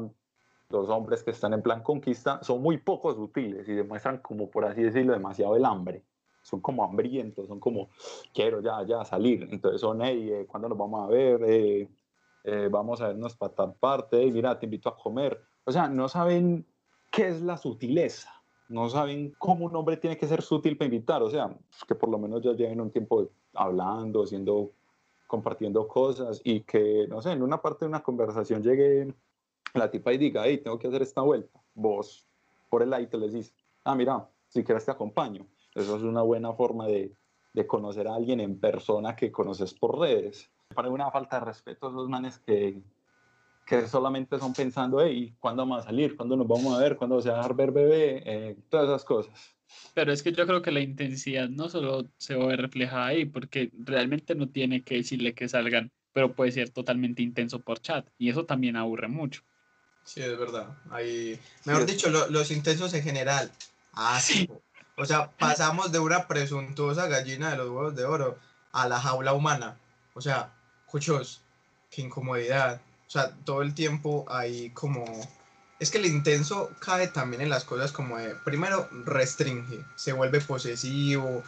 los 0.74 0.88
hombres 0.88 1.22
que 1.22 1.30
están 1.30 1.54
en 1.54 1.62
plan 1.62 1.82
conquista 1.82 2.42
son 2.42 2.60
muy 2.62 2.78
pocos 2.78 3.16
útiles 3.18 3.68
y 3.68 3.72
demuestran 3.72 4.18
como 4.18 4.50
por 4.50 4.64
así 4.64 4.82
decirlo 4.82 5.12
demasiado 5.12 5.56
el 5.56 5.64
hambre. 5.64 6.02
Son 6.42 6.60
como 6.60 6.84
hambrientos, 6.84 7.48
son 7.48 7.58
como 7.58 7.88
quiero 8.34 8.60
ya, 8.60 8.84
ya 8.86 9.04
salir. 9.04 9.48
Entonces 9.50 9.80
son, 9.80 10.02
hey, 10.02 10.28
eh, 10.30 10.46
¿cuándo 10.46 10.68
nos 10.68 10.76
vamos 10.76 11.04
a 11.04 11.06
ver? 11.06 11.42
Eh, 11.44 11.88
eh, 12.44 12.68
vamos 12.70 13.00
a 13.00 13.08
vernos 13.08 13.34
para 13.34 13.54
tal 13.54 13.74
parte, 13.74 14.30
mira, 14.30 14.58
te 14.58 14.66
invito 14.66 14.90
a 14.90 14.96
comer. 14.96 15.40
O 15.64 15.72
sea, 15.72 15.88
no 15.88 16.08
saben 16.08 16.66
qué 17.10 17.28
es 17.28 17.40
la 17.40 17.56
sutileza, 17.56 18.30
no 18.68 18.90
saben 18.90 19.34
cómo 19.38 19.64
un 19.64 19.74
hombre 19.74 19.96
tiene 19.96 20.18
que 20.18 20.26
ser 20.26 20.42
sutil 20.42 20.76
para 20.76 20.86
invitar. 20.86 21.22
O 21.22 21.30
sea, 21.30 21.56
que 21.88 21.94
por 21.94 22.10
lo 22.10 22.18
menos 22.18 22.42
ya 22.42 22.52
lleven 22.52 22.82
un 22.82 22.90
tiempo 22.90 23.30
hablando, 23.54 24.24
haciendo, 24.24 24.72
compartiendo 25.26 25.88
cosas 25.88 26.42
y 26.44 26.60
que, 26.60 27.06
no 27.08 27.22
sé, 27.22 27.32
en 27.32 27.42
una 27.42 27.62
parte 27.62 27.86
de 27.86 27.88
una 27.88 28.02
conversación 28.02 28.62
llegue 28.62 29.14
la 29.74 29.90
tipa 29.90 30.12
y 30.12 30.18
diga, 30.18 30.42
hey, 30.46 30.58
tengo 30.62 30.78
que 30.78 30.88
hacer 30.88 31.02
esta 31.02 31.20
vuelta, 31.20 31.60
vos 31.74 32.26
por 32.70 32.82
el 32.82 33.08
te 33.08 33.18
les 33.18 33.32
dices, 33.32 33.54
ah, 33.84 33.94
mira, 33.94 34.28
si 34.48 34.64
quieres 34.64 34.84
te 34.84 34.90
acompaño. 34.90 35.46
Eso 35.76 35.96
es 35.96 36.02
una 36.02 36.22
buena 36.22 36.52
forma 36.54 36.88
de, 36.88 37.14
de 37.52 37.66
conocer 37.68 38.08
a 38.08 38.16
alguien 38.16 38.40
en 38.40 38.58
persona 38.58 39.14
que 39.14 39.30
conoces 39.30 39.72
por 39.74 40.00
redes. 40.00 40.50
Para 40.74 40.88
una 40.88 41.08
falta 41.10 41.38
de 41.38 41.46
respeto 41.46 41.86
a 41.86 41.90
esos 41.90 42.08
manes 42.08 42.38
que, 42.40 42.82
que 43.64 43.86
solamente 43.86 44.40
son 44.40 44.52
pensando, 44.52 45.00
hey, 45.00 45.36
¿cuándo 45.38 45.62
vamos 45.62 45.84
a 45.84 45.86
salir? 45.86 46.16
¿Cuándo 46.16 46.36
nos 46.36 46.48
vamos 46.48 46.76
a 46.76 46.80
ver? 46.80 46.96
¿Cuándo 46.96 47.20
se 47.20 47.28
va 47.28 47.36
a 47.36 47.38
dejar 47.38 47.54
ver 47.54 47.70
bebé? 47.70 48.22
Eh, 48.26 48.56
todas 48.68 48.86
esas 48.88 49.04
cosas. 49.04 49.54
Pero 49.94 50.12
es 50.12 50.24
que 50.24 50.32
yo 50.32 50.44
creo 50.46 50.62
que 50.62 50.72
la 50.72 50.80
intensidad 50.80 51.48
no 51.48 51.68
solo 51.68 52.08
se 52.16 52.34
ve 52.34 52.56
reflejada 52.56 53.06
ahí, 53.06 53.24
porque 53.24 53.70
realmente 53.78 54.34
no 54.34 54.48
tiene 54.48 54.82
que 54.82 54.96
decirle 54.96 55.34
que 55.34 55.48
salgan, 55.48 55.92
pero 56.12 56.34
puede 56.34 56.50
ser 56.50 56.70
totalmente 56.70 57.22
intenso 57.22 57.60
por 57.60 57.78
chat, 57.80 58.08
y 58.18 58.30
eso 58.30 58.46
también 58.46 58.74
aburre 58.74 59.06
mucho. 59.06 59.42
Sí, 60.04 60.22
es 60.22 60.38
verdad. 60.38 60.68
Hay, 60.90 61.40
mejor 61.64 61.86
dicho, 61.86 62.08
los 62.10 62.50
intensos 62.50 62.92
en 62.94 63.02
general. 63.02 63.50
Ah, 63.92 64.20
sí. 64.20 64.48
O 64.96 65.06
sea, 65.06 65.30
pasamos 65.32 65.90
de 65.90 65.98
una 65.98 66.28
presuntuosa 66.28 67.08
gallina 67.08 67.50
de 67.50 67.56
los 67.56 67.68
huevos 67.68 67.96
de 67.96 68.04
oro 68.04 68.38
a 68.72 68.88
la 68.88 69.00
jaula 69.00 69.32
humana. 69.32 69.76
O 70.14 70.20
sea, 70.20 70.52
cuchos, 70.86 71.40
qué 71.90 72.02
incomodidad. 72.02 72.80
O 73.06 73.10
sea, 73.10 73.30
todo 73.44 73.62
el 73.62 73.74
tiempo 73.74 74.24
hay 74.28 74.70
como... 74.70 75.04
Es 75.80 75.90
que 75.90 75.98
el 75.98 76.06
intenso 76.06 76.70
cae 76.78 77.08
también 77.08 77.42
en 77.42 77.50
las 77.50 77.64
cosas 77.64 77.90
como 77.90 78.16
de, 78.18 78.34
primero, 78.36 78.88
restringe, 79.04 79.84
se 79.96 80.12
vuelve 80.12 80.40
posesivo, 80.40 81.42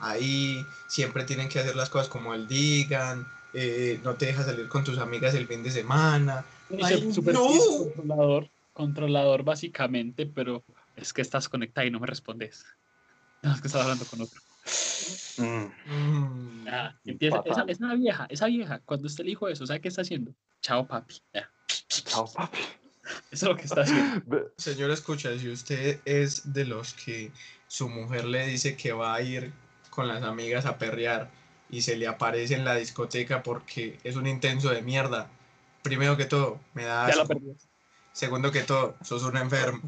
ahí 0.00 0.66
siempre 0.88 1.24
tienen 1.24 1.48
que 1.48 1.60
hacer 1.60 1.76
las 1.76 1.88
cosas 1.88 2.08
como 2.08 2.34
él 2.34 2.48
digan, 2.48 3.26
eh, 3.52 4.00
no 4.02 4.14
te 4.14 4.26
deja 4.26 4.44
salir 4.44 4.68
con 4.68 4.84
tus 4.84 4.98
amigas 4.98 5.34
el 5.34 5.46
fin 5.46 5.62
de 5.62 5.70
semana. 5.70 6.44
Ay, 6.82 7.10
super 7.12 7.34
no. 7.34 7.48
controlador, 7.94 8.50
controlador 8.72 9.42
básicamente, 9.42 10.26
pero 10.26 10.64
es 10.96 11.12
que 11.12 11.22
estás 11.22 11.48
conectada 11.48 11.86
y 11.86 11.90
no 11.90 12.00
me 12.00 12.06
respondes. 12.06 12.64
No, 13.42 13.54
es 13.54 13.60
que 13.60 13.68
estás 13.68 13.82
hablando 13.82 14.04
con 14.04 14.22
otro. 14.22 14.40
Mm. 15.38 16.66
Ah, 16.68 16.94
empieza, 17.04 17.42
esa, 17.46 17.62
esa 17.62 17.94
vieja, 17.94 18.26
esa 18.28 18.46
vieja, 18.46 18.80
cuando 18.80 19.06
usted 19.06 19.24
le 19.24 19.30
dijo 19.30 19.48
eso, 19.48 19.66
¿sabe 19.66 19.80
qué 19.80 19.88
está 19.88 20.02
haciendo? 20.02 20.34
Chao, 20.60 20.86
papi. 20.86 21.14
Ya, 21.32 21.50
Chao, 21.88 22.30
papi. 22.30 22.58
Eso 23.30 23.46
es 23.46 23.50
lo 23.50 23.56
que 23.56 23.62
está 23.62 23.82
haciendo. 23.82 24.22
Ve- 24.26 24.48
Señor, 24.58 24.90
escucha, 24.90 25.36
si 25.38 25.48
usted 25.50 26.00
es 26.04 26.52
de 26.52 26.66
los 26.66 26.92
que 26.92 27.32
su 27.66 27.88
mujer 27.88 28.24
le 28.24 28.46
dice 28.46 28.76
que 28.76 28.92
va 28.92 29.14
a 29.14 29.22
ir 29.22 29.52
con 29.88 30.08
las 30.08 30.22
amigas 30.22 30.66
a 30.66 30.76
perrear 30.76 31.30
y 31.70 31.82
se 31.82 31.96
le 31.96 32.06
aparece 32.06 32.54
en 32.54 32.64
la 32.64 32.74
discoteca 32.74 33.42
porque 33.42 33.98
es 34.04 34.16
un 34.16 34.26
intenso 34.26 34.70
de 34.70 34.82
mierda, 34.82 35.28
primero 35.82 36.16
que 36.16 36.24
todo, 36.24 36.58
me 36.74 36.84
da 36.84 37.06
asco. 37.06 37.34
Segundo 38.12 38.50
que 38.50 38.62
todo, 38.62 38.96
sos 39.02 39.22
un 39.22 39.36
enfermo. 39.36 39.80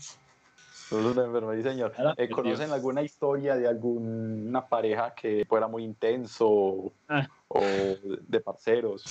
Sos 0.89 1.05
una 1.05 1.25
enferma, 1.25 1.55
sí, 1.57 1.63
señor. 1.63 1.93
Eh. 2.17 2.29
¿Conocen 2.29 2.71
alguna 2.73 3.03
historia 3.03 3.57
de 3.57 3.67
alguna 3.67 4.67
pareja 4.67 5.15
que 5.15 5.45
fuera 5.49 5.67
muy 5.69 5.85
intenso 5.85 6.93
Ah. 7.09 7.29
o 7.49 7.61
de 7.61 8.41
parceros? 8.41 9.05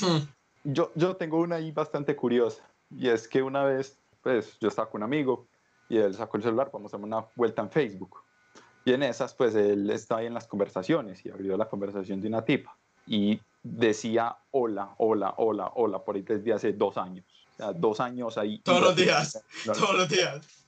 Yo, 0.64 0.92
yo 0.96 1.16
tengo 1.16 1.40
una 1.40 1.56
ahí 1.56 1.72
bastante 1.72 2.16
curiosa. 2.16 2.64
Y 2.96 3.10
es 3.10 3.28
que 3.28 3.42
una 3.42 3.64
vez, 3.64 3.98
pues 4.22 4.58
yo 4.60 4.68
estaba 4.70 4.90
con 4.90 5.00
un 5.00 5.06
amigo 5.06 5.48
y 5.90 5.98
él 5.98 6.14
sacó 6.14 6.38
el 6.38 6.44
celular, 6.44 6.70
vamos 6.72 6.94
a 6.94 6.98
dar 6.98 7.06
una 7.06 7.26
vuelta 7.36 7.62
en 7.62 7.72
Facebook. 7.72 8.24
Y 8.86 8.94
en 8.94 9.04
esas, 9.04 9.34
pues 9.34 9.56
él 9.56 9.90
estaba 9.90 10.22
ahí 10.22 10.28
en 10.28 10.34
las 10.34 10.48
conversaciones 10.48 11.26
y 11.26 11.30
abrió 11.30 11.58
la 11.58 11.68
conversación 11.68 12.22
de 12.22 12.28
una 12.28 12.44
tipa. 12.44 12.76
Y 13.06 13.40
decía 13.64 14.38
hola, 14.52 14.96
hola, 14.98 15.34
hola, 15.38 15.72
hola, 15.76 16.00
por 16.00 16.16
ahí 16.16 16.22
desde 16.22 16.54
hace 16.54 16.74
dos 16.74 16.98
años. 16.98 17.26
O 17.54 17.58
sea, 17.58 17.74
dos 17.74 18.00
años 18.00 18.38
ahí. 18.38 18.60
Todos 18.60 18.82
los 18.82 18.96
días. 18.96 19.44
No, 19.66 19.74
Todos 19.74 19.98
los 19.98 20.10
días. 20.10 20.66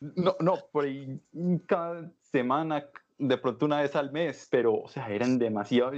no, 0.00 0.36
no, 0.40 0.58
por 0.70 0.84
ahí 0.84 1.20
cada 1.66 2.10
semana, 2.22 2.86
de 3.18 3.38
pronto 3.38 3.64
una 3.64 3.80
vez 3.80 3.96
al 3.96 4.12
mes, 4.12 4.46
pero, 4.50 4.74
o 4.74 4.88
sea, 4.88 5.08
eran 5.08 5.38
demasiado, 5.38 5.92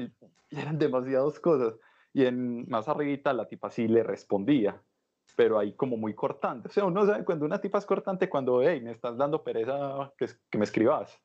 eran 0.51 0.79
demasiadas 0.79 1.41
cosas. 1.41 1.75
Y 2.15 2.25
en 2.25 2.69
más 2.69 2.89
arribita 2.89 3.33
la 3.33 3.47
tipa 3.47 3.71
sí 3.71 3.89
le 3.89 4.03
respondía, 4.03 4.81
pero 5.39 5.57
ahí 5.57 5.73
como 5.75 5.97
muy 5.97 6.15
cortante. 6.15 6.67
O 6.67 6.73
sea, 6.73 6.85
uno 6.85 7.07
sabe 7.07 7.25
cuando 7.25 7.47
una 7.47 7.61
tipa 7.61 7.79
es 7.79 7.87
cortante, 7.87 8.29
cuando, 8.29 8.61
hey, 8.61 8.81
me 8.81 8.91
estás 8.91 9.17
dando 9.17 9.45
pereza 9.45 10.13
que, 10.19 10.27
que 10.51 10.59
me 10.59 10.65
escribas. 10.65 11.17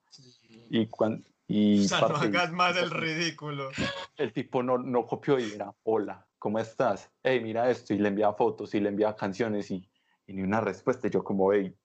Y 0.70 0.86
cuando... 0.86 1.25
Y 1.48 1.86
O 1.86 1.88
sea, 1.88 2.01
no 2.01 2.10
parce, 2.10 2.27
hagas 2.27 2.51
más 2.51 2.77
el 2.77 2.91
ridículo. 2.91 3.72
el 4.17 4.32
tipo 4.32 4.62
no, 4.62 4.77
no 4.77 5.08
copió 5.08 5.39
y 5.39 5.53
era, 5.53 5.74
hola, 5.82 6.27
¿cómo 6.38 6.60
estás? 6.60 7.10
Hey, 7.24 7.39
mira 7.41 7.72
esto, 7.72 7.96
y 7.96 7.98
le 7.98 8.10
envía 8.10 8.32
fotos 8.34 8.75
y 8.75 8.82
le 8.82 8.89
envía 8.89 9.15
canciones 9.15 9.72
y, 9.72 9.89
y 10.27 10.34
ni 10.34 10.43
una 10.43 10.62
respuesta. 10.62 11.08
Y 11.08 11.10
yo 11.10 11.24
como, 11.24 11.51
hey, 11.51 11.75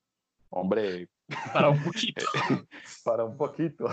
hombre, 0.50 1.08
Para 1.54 1.70
un 1.70 1.82
poquito. 1.82 2.26
para 3.04 3.25
un 3.25 3.38
poquito. 3.38 3.88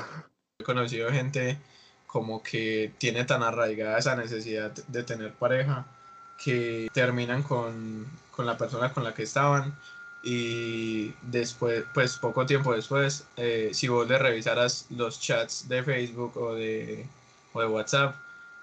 He 0.60 0.64
conocido 0.66 1.10
gente 1.10 1.58
como 2.06 2.44
que 2.44 2.92
tiene 2.98 3.24
tan 3.24 3.44
arraigada 3.44 3.98
esa 3.98 4.18
necesidad 4.18 4.74
de 4.74 5.04
tener 5.04 5.34
pareja 5.36 5.88
que 6.44 6.90
terminan 6.94 7.44
con, 7.44 8.06
con 8.32 8.46
la 8.46 8.58
persona 8.58 8.92
con 8.94 9.04
la 9.04 9.14
que 9.14 9.24
estaban 9.24 9.74
y 10.24 11.14
después, 11.22 11.84
pues 11.94 12.18
poco 12.18 12.46
tiempo 12.46 12.74
después, 12.74 13.28
eh, 13.38 13.70
si 13.74 13.88
vos 13.88 14.08
le 14.08 14.18
revisaras 14.18 14.88
los 14.90 15.20
chats 15.20 15.70
de 15.70 15.84
Facebook 15.84 16.36
o 16.38 16.56
de, 16.56 17.06
o 17.54 17.62
de 17.62 17.68
WhatsApp, 17.68 18.16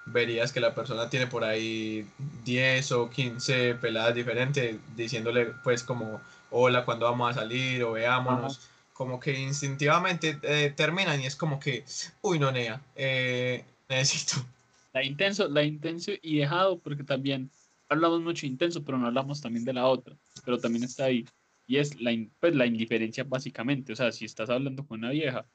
verías 0.07 0.53
que 0.53 0.59
la 0.59 0.75
persona 0.75 1.09
tiene 1.09 1.29
por 1.29 1.45
ahí 1.45 2.05
10 2.45 2.93
o 2.93 3.09
15 3.09 3.77
peladas 3.77 4.15
diferentes 4.15 4.77
diciéndole 4.97 5.53
pues 5.63 5.85
como 5.85 6.21
hola, 6.51 6.85
cuando 6.85 7.07
vamos 7.07 7.31
a 7.31 7.41
salir 7.41 7.83
o 7.85 7.93
veámonos 7.93 8.61
como 8.93 9.19
que 9.19 9.39
instintivamente 9.39 10.39
eh, 10.43 10.73
terminan 10.77 11.21
y 11.21 11.27
es 11.27 11.35
como 11.35 11.59
que, 11.59 11.85
uy, 12.21 12.39
no, 12.39 12.53
Nea, 12.53 12.81
eh, 12.95 13.65
necesito. 13.89 14.45
La 14.93 15.03
intenso, 15.03 15.49
la 15.49 15.63
intenso 15.65 16.13
y 16.21 16.39
dejado, 16.39 16.79
porque 16.79 17.03
también 17.03 17.51
hablamos 17.93 18.21
mucho 18.23 18.47
intenso, 18.47 18.85
pero 18.85 18.99
no 18.99 19.07
hablamos 19.07 19.41
también 19.41 19.65
de 19.65 19.73
la 19.73 19.87
otra, 19.87 20.17
pero 20.45 20.59
también 20.59 20.85
está 20.85 21.05
ahí. 21.05 21.25
Y 21.67 21.77
es 21.77 22.01
la, 22.01 22.13
pues, 22.41 22.55
la 22.55 22.67
indiferencia 22.67 23.25
básicamente, 23.25 23.93
o 23.93 23.97
sea, 23.97 24.13
si 24.13 24.25
estás 24.25 24.51
hablando 24.51 24.85
con 24.87 24.99
una 24.99 25.11
vieja, 25.11 25.47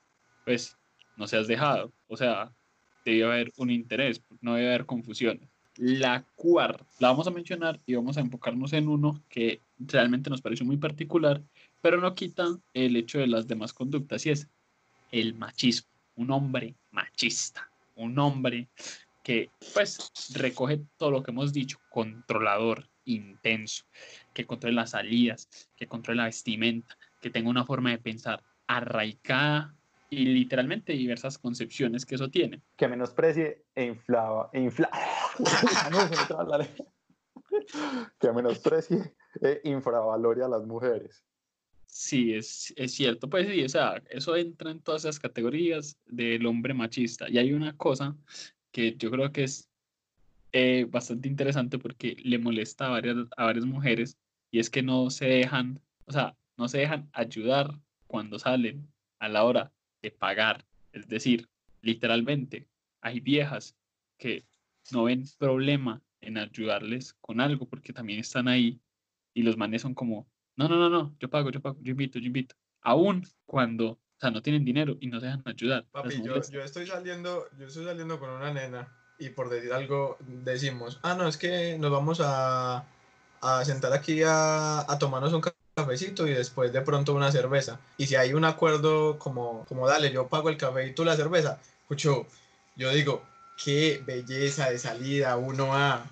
pues 0.45 0.77
no 1.17 1.27
seas 1.27 1.47
dejado, 1.47 1.91
o 2.07 2.15
sea, 2.15 2.53
debe 3.03 3.25
haber 3.25 3.51
un 3.57 3.69
interés, 3.69 4.21
no 4.41 4.55
debe 4.55 4.69
haber 4.69 4.85
confusiones. 4.85 5.49
La 5.75 6.25
cuarta, 6.35 6.85
la 6.99 7.09
vamos 7.09 7.27
a 7.27 7.31
mencionar 7.31 7.79
y 7.85 7.95
vamos 7.95 8.17
a 8.17 8.21
enfocarnos 8.21 8.73
en 8.73 8.87
uno 8.87 9.21
que 9.29 9.61
realmente 9.77 10.29
nos 10.29 10.41
pareció 10.41 10.65
muy 10.65 10.77
particular, 10.77 11.43
pero 11.81 11.99
no 11.99 12.15
quita 12.15 12.57
el 12.73 12.95
hecho 12.95 13.19
de 13.19 13.27
las 13.27 13.47
demás 13.47 13.73
conductas, 13.73 14.25
y 14.25 14.31
es 14.31 14.47
el 15.11 15.35
machismo, 15.35 15.89
un 16.15 16.31
hombre 16.31 16.75
machista, 16.91 17.69
un 17.95 18.17
hombre 18.17 18.67
que 19.27 19.51
pues 19.73 20.31
recoge 20.35 20.79
todo 20.95 21.11
lo 21.11 21.21
que 21.21 21.31
hemos 21.31 21.51
dicho, 21.51 21.79
controlador, 21.89 22.87
intenso, 23.03 23.83
que 24.33 24.45
controle 24.45 24.73
las 24.73 24.91
salidas, 24.91 25.49
que 25.75 25.85
controle 25.85 26.19
la 26.19 26.27
vestimenta, 26.27 26.97
que 27.19 27.29
tenga 27.29 27.49
una 27.49 27.65
forma 27.65 27.89
de 27.89 27.97
pensar 27.97 28.41
arraigada 28.67 29.75
y 30.09 30.27
literalmente 30.27 30.93
diversas 30.93 31.37
concepciones 31.37 32.05
que 32.05 32.15
eso 32.15 32.29
tiene. 32.29 32.61
que 32.77 32.87
menosprecie 32.87 33.65
e 33.75 33.83
inflaba 33.83 34.49
e 34.53 34.61
infla 34.61 34.89
que 38.17 38.31
menosprecie 38.31 39.13
e 39.41 39.59
infravalore 39.65 40.41
a 40.41 40.47
las 40.47 40.65
mujeres 40.65 41.21
Sí, 41.85 42.33
es, 42.33 42.73
es 42.75 42.93
cierto, 42.93 43.29
pues 43.29 43.47
sí, 43.47 43.63
o 43.63 43.69
sea, 43.69 44.01
eso 44.09 44.35
entra 44.35 44.71
en 44.71 44.81
todas 44.81 45.03
esas 45.03 45.19
categorías 45.19 45.97
del 46.05 46.45
hombre 46.45 46.73
machista. 46.73 47.29
Y 47.29 47.37
hay 47.39 47.53
una 47.53 47.75
cosa 47.75 48.15
que 48.77 48.95
yo 48.95 49.09
creo 49.09 49.31
que 49.31 49.43
es 49.43 49.71
eh, 50.51 50.85
bastante 50.87 51.27
interesante 51.27 51.79
porque 51.79 52.15
le 52.23 52.37
molesta 52.37 52.85
a 52.85 52.89
varias, 52.89 53.17
a 53.35 53.45
varias 53.45 53.65
mujeres 53.65 54.19
y 54.51 54.59
es 54.59 54.69
que 54.69 54.83
no 54.83 55.09
se 55.09 55.25
dejan, 55.25 55.81
o 56.05 56.11
sea, 56.11 56.37
no 56.57 56.67
se 56.67 56.77
dejan 56.77 57.09
ayudar 57.11 57.71
cuando 58.05 58.37
salen 58.37 58.87
a 59.17 59.29
la 59.29 59.45
hora 59.45 59.73
de 60.03 60.11
pagar. 60.11 60.63
Es 60.91 61.07
decir, 61.07 61.49
literalmente, 61.81 62.67
hay 63.01 63.19
viejas 63.19 63.75
que 64.19 64.45
no 64.91 65.05
ven 65.05 65.23
problema 65.39 66.03
en 66.21 66.37
ayudarles 66.37 67.15
con 67.15 67.41
algo 67.41 67.67
porque 67.67 67.93
también 67.93 68.19
están 68.19 68.47
ahí 68.47 68.79
y 69.33 69.41
los 69.41 69.57
manes 69.57 69.81
son 69.81 69.95
como, 69.95 70.29
no, 70.55 70.67
no, 70.67 70.75
no, 70.75 70.91
no, 70.91 71.15
yo 71.19 71.31
pago, 71.31 71.49
yo 71.49 71.63
pago, 71.63 71.79
yo 71.81 71.93
invito, 71.93 72.19
yo 72.19 72.27
invito. 72.27 72.53
Aún 72.81 73.23
cuando, 73.47 73.99
o 74.17 74.19
sea, 74.19 74.31
no 74.31 74.41
tienen 74.41 74.65
dinero 74.65 74.97
y 74.99 75.07
no 75.07 75.19
se 75.19 75.27
dejan 75.27 75.43
ayudar. 75.45 75.85
Papi, 75.91 76.23
yo, 76.23 76.41
yo 76.49 76.61
estoy 76.63 76.87
saliendo, 76.87 77.47
yo 77.59 77.67
estoy 77.67 77.85
saliendo 77.85 78.19
con 78.19 78.31
una 78.31 78.51
nena 78.51 78.87
y 79.19 79.29
por 79.29 79.49
decir 79.49 79.71
algo 79.73 80.17
decimos, 80.19 80.99
ah, 81.03 81.13
no, 81.13 81.27
es 81.27 81.37
que 81.37 81.77
nos 81.77 81.91
vamos 81.91 82.19
a, 82.23 82.83
a 83.41 83.65
sentar 83.65 83.93
aquí 83.93 84.23
a, 84.23 84.79
a 84.91 84.97
tomarnos 84.97 85.33
un 85.33 85.43
cafecito 85.75 86.27
y 86.27 86.31
después 86.31 86.73
de 86.73 86.81
pronto 86.81 87.13
una 87.13 87.31
cerveza. 87.31 87.79
Y 87.97 88.07
si 88.07 88.15
hay 88.15 88.33
un 88.33 88.43
acuerdo 88.45 89.19
como, 89.19 89.65
como 89.65 89.87
dale, 89.87 90.11
yo 90.11 90.27
pago 90.27 90.49
el 90.49 90.57
café 90.57 90.87
y 90.87 90.93
tú 90.93 91.05
la 91.05 91.15
cerveza, 91.15 91.59
escucho, 91.81 92.25
yo 92.75 92.91
digo, 92.91 93.21
qué 93.63 94.01
belleza 94.03 94.71
de 94.71 94.79
salida 94.79 95.37
uno 95.37 95.75
a... 95.75 96.03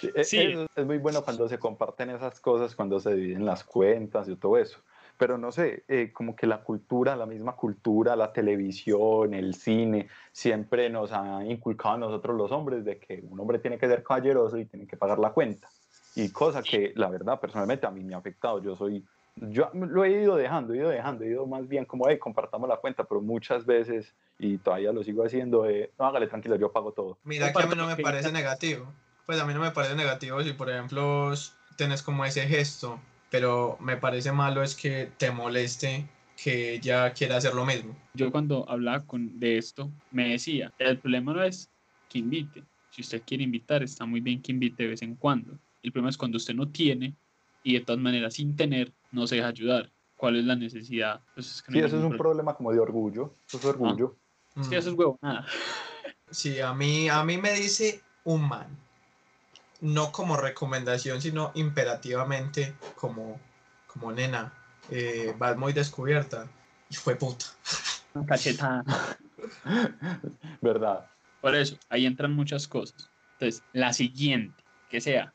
Sí, 0.00 0.10
Sí. 0.22 0.38
Es, 0.38 0.68
es 0.76 0.86
muy 0.86 0.98
bueno 0.98 1.22
cuando 1.22 1.48
se 1.48 1.58
comparten 1.58 2.10
esas 2.10 2.38
cosas, 2.38 2.76
cuando 2.76 3.00
se 3.00 3.14
dividen 3.14 3.44
las 3.44 3.64
cuentas 3.64 4.28
y 4.28 4.36
todo 4.36 4.56
eso. 4.56 4.78
Pero 5.18 5.36
no 5.36 5.50
sé, 5.50 5.84
eh, 5.88 6.12
como 6.12 6.36
que 6.36 6.46
la 6.46 6.62
cultura, 6.62 7.16
la 7.16 7.26
misma 7.26 7.56
cultura, 7.56 8.14
la 8.14 8.32
televisión, 8.32 9.34
el 9.34 9.54
cine, 9.54 10.08
siempre 10.32 10.88
nos 10.88 11.12
ha 11.12 11.44
inculcado 11.44 11.96
a 11.96 11.98
nosotros 11.98 12.36
los 12.36 12.52
hombres 12.52 12.84
de 12.84 12.98
que 12.98 13.22
un 13.28 13.38
hombre 13.40 13.58
tiene 13.58 13.78
que 13.78 13.88
ser 13.88 14.04
caballeroso 14.04 14.56
y 14.58 14.64
tiene 14.64 14.86
que 14.86 14.96
pagar 14.96 15.18
la 15.18 15.30
cuenta. 15.30 15.68
Y 16.14 16.30
cosa 16.30 16.62
que, 16.62 16.92
la 16.94 17.08
verdad, 17.08 17.38
personalmente 17.40 17.86
a 17.86 17.90
mí 17.90 18.04
me 18.04 18.14
ha 18.14 18.18
afectado. 18.18 18.62
Yo 18.62 18.76
soy, 18.76 19.04
yo 19.36 19.70
lo 19.74 20.04
he 20.04 20.22
ido 20.22 20.36
dejando, 20.36 20.72
he 20.72 20.78
ido 20.78 20.88
dejando, 20.88 21.24
he 21.24 21.28
ido 21.28 21.46
más 21.46 21.66
bien 21.66 21.84
como, 21.84 22.08
hey, 22.08 22.18
compartamos 22.18 22.68
la 22.68 22.76
cuenta, 22.76 23.04
pero 23.04 23.20
muchas 23.20 23.66
veces, 23.66 24.14
y 24.38 24.58
todavía 24.58 24.92
lo 24.92 25.02
sigo 25.02 25.24
haciendo, 25.24 25.66
eh, 25.66 25.90
no, 25.98 26.06
hágale 26.06 26.28
tranquilo, 26.28 26.54
yo 26.56 26.70
pago 26.70 26.92
todo. 26.92 27.18
Mira 27.24 27.52
que 27.52 27.62
a 27.62 27.66
mí 27.66 27.74
no 27.76 27.86
me 27.86 27.96
parece 27.96 28.30
negativo. 28.30 28.86
Pues 29.26 29.40
a 29.40 29.44
mí 29.44 29.52
no 29.52 29.60
me 29.60 29.72
parece 29.72 29.94
negativo 29.94 30.42
si, 30.42 30.52
por 30.54 30.70
ejemplo, 30.70 31.32
tenés 31.76 32.02
como 32.02 32.24
ese 32.24 32.46
gesto, 32.46 32.98
pero 33.30 33.76
me 33.80 33.96
parece 33.96 34.32
malo 34.32 34.62
es 34.62 34.74
que 34.74 35.10
te 35.16 35.30
moleste 35.30 36.08
que 36.42 36.74
ella 36.74 37.12
quiera 37.12 37.36
hacer 37.36 37.54
lo 37.54 37.66
mismo. 37.66 37.96
yo 38.14 38.30
cuando 38.30 38.68
hablaba 38.68 39.04
con, 39.04 39.38
de 39.40 39.58
esto, 39.58 39.90
me 40.10 40.30
decía, 40.30 40.72
el 40.78 40.98
problema 40.98 41.32
no 41.32 41.42
es 41.42 41.70
que 42.08 42.20
invite. 42.20 42.64
Si 42.90 43.02
usted 43.02 43.22
quiere 43.26 43.44
invitar, 43.44 43.82
está 43.82 44.06
muy 44.06 44.20
bien 44.20 44.40
que 44.40 44.52
invite 44.52 44.84
de 44.84 44.90
vez 44.90 45.02
en 45.02 45.16
cuando. 45.16 45.58
El 45.82 45.92
problema 45.92 46.10
es 46.10 46.16
cuando 46.16 46.36
usted 46.36 46.54
no 46.54 46.68
tiene 46.68 47.14
y 47.62 47.74
de 47.74 47.80
todas 47.80 48.00
maneras 48.00 48.34
sin 48.34 48.56
tener 48.56 48.92
no 49.10 49.26
se 49.26 49.36
deja 49.36 49.48
ayudar. 49.48 49.90
¿Cuál 50.16 50.36
es 50.36 50.44
la 50.44 50.56
necesidad? 50.56 51.20
Pues 51.34 51.56
es 51.56 51.62
que 51.62 51.72
no 51.72 51.78
Sí, 51.78 51.84
eso 51.84 51.98
es 51.98 52.04
un 52.04 52.16
problema 52.16 52.54
como 52.54 52.72
de 52.72 52.80
orgullo. 52.80 53.34
Eso 53.46 53.58
es 53.58 53.64
orgullo. 53.64 54.16
problema. 54.54 54.68
Sí, 54.68 54.74
eso 54.74 54.90
es 54.90 54.96
huevo, 54.96 55.18
nada. 55.22 55.46
Sí, 56.30 56.60
a 56.60 56.74
mí, 56.74 57.08
a 57.08 57.22
mí 57.24 57.38
me 57.38 57.52
dice 57.52 58.02
un 58.24 58.48
man. 58.48 58.66
No 59.80 60.12
como 60.12 60.36
recomendación, 60.36 61.20
sino 61.20 61.52
imperativamente 61.54 62.74
como, 62.96 63.40
como 63.86 64.12
nena. 64.12 64.52
Eh, 64.90 65.34
vas 65.38 65.56
muy 65.56 65.72
descubierta. 65.72 66.46
Y 66.90 66.96
fue 66.96 67.16
puta. 67.16 67.46
Una 68.14 68.26
cachetada. 68.26 68.84
¿Verdad? 70.60 71.06
Por 71.40 71.54
eso, 71.54 71.78
ahí 71.88 72.06
entran 72.06 72.32
muchas 72.32 72.66
cosas. 72.66 73.10
Entonces, 73.34 73.62
la 73.72 73.92
siguiente, 73.92 74.64
que 74.90 75.00
sea 75.00 75.32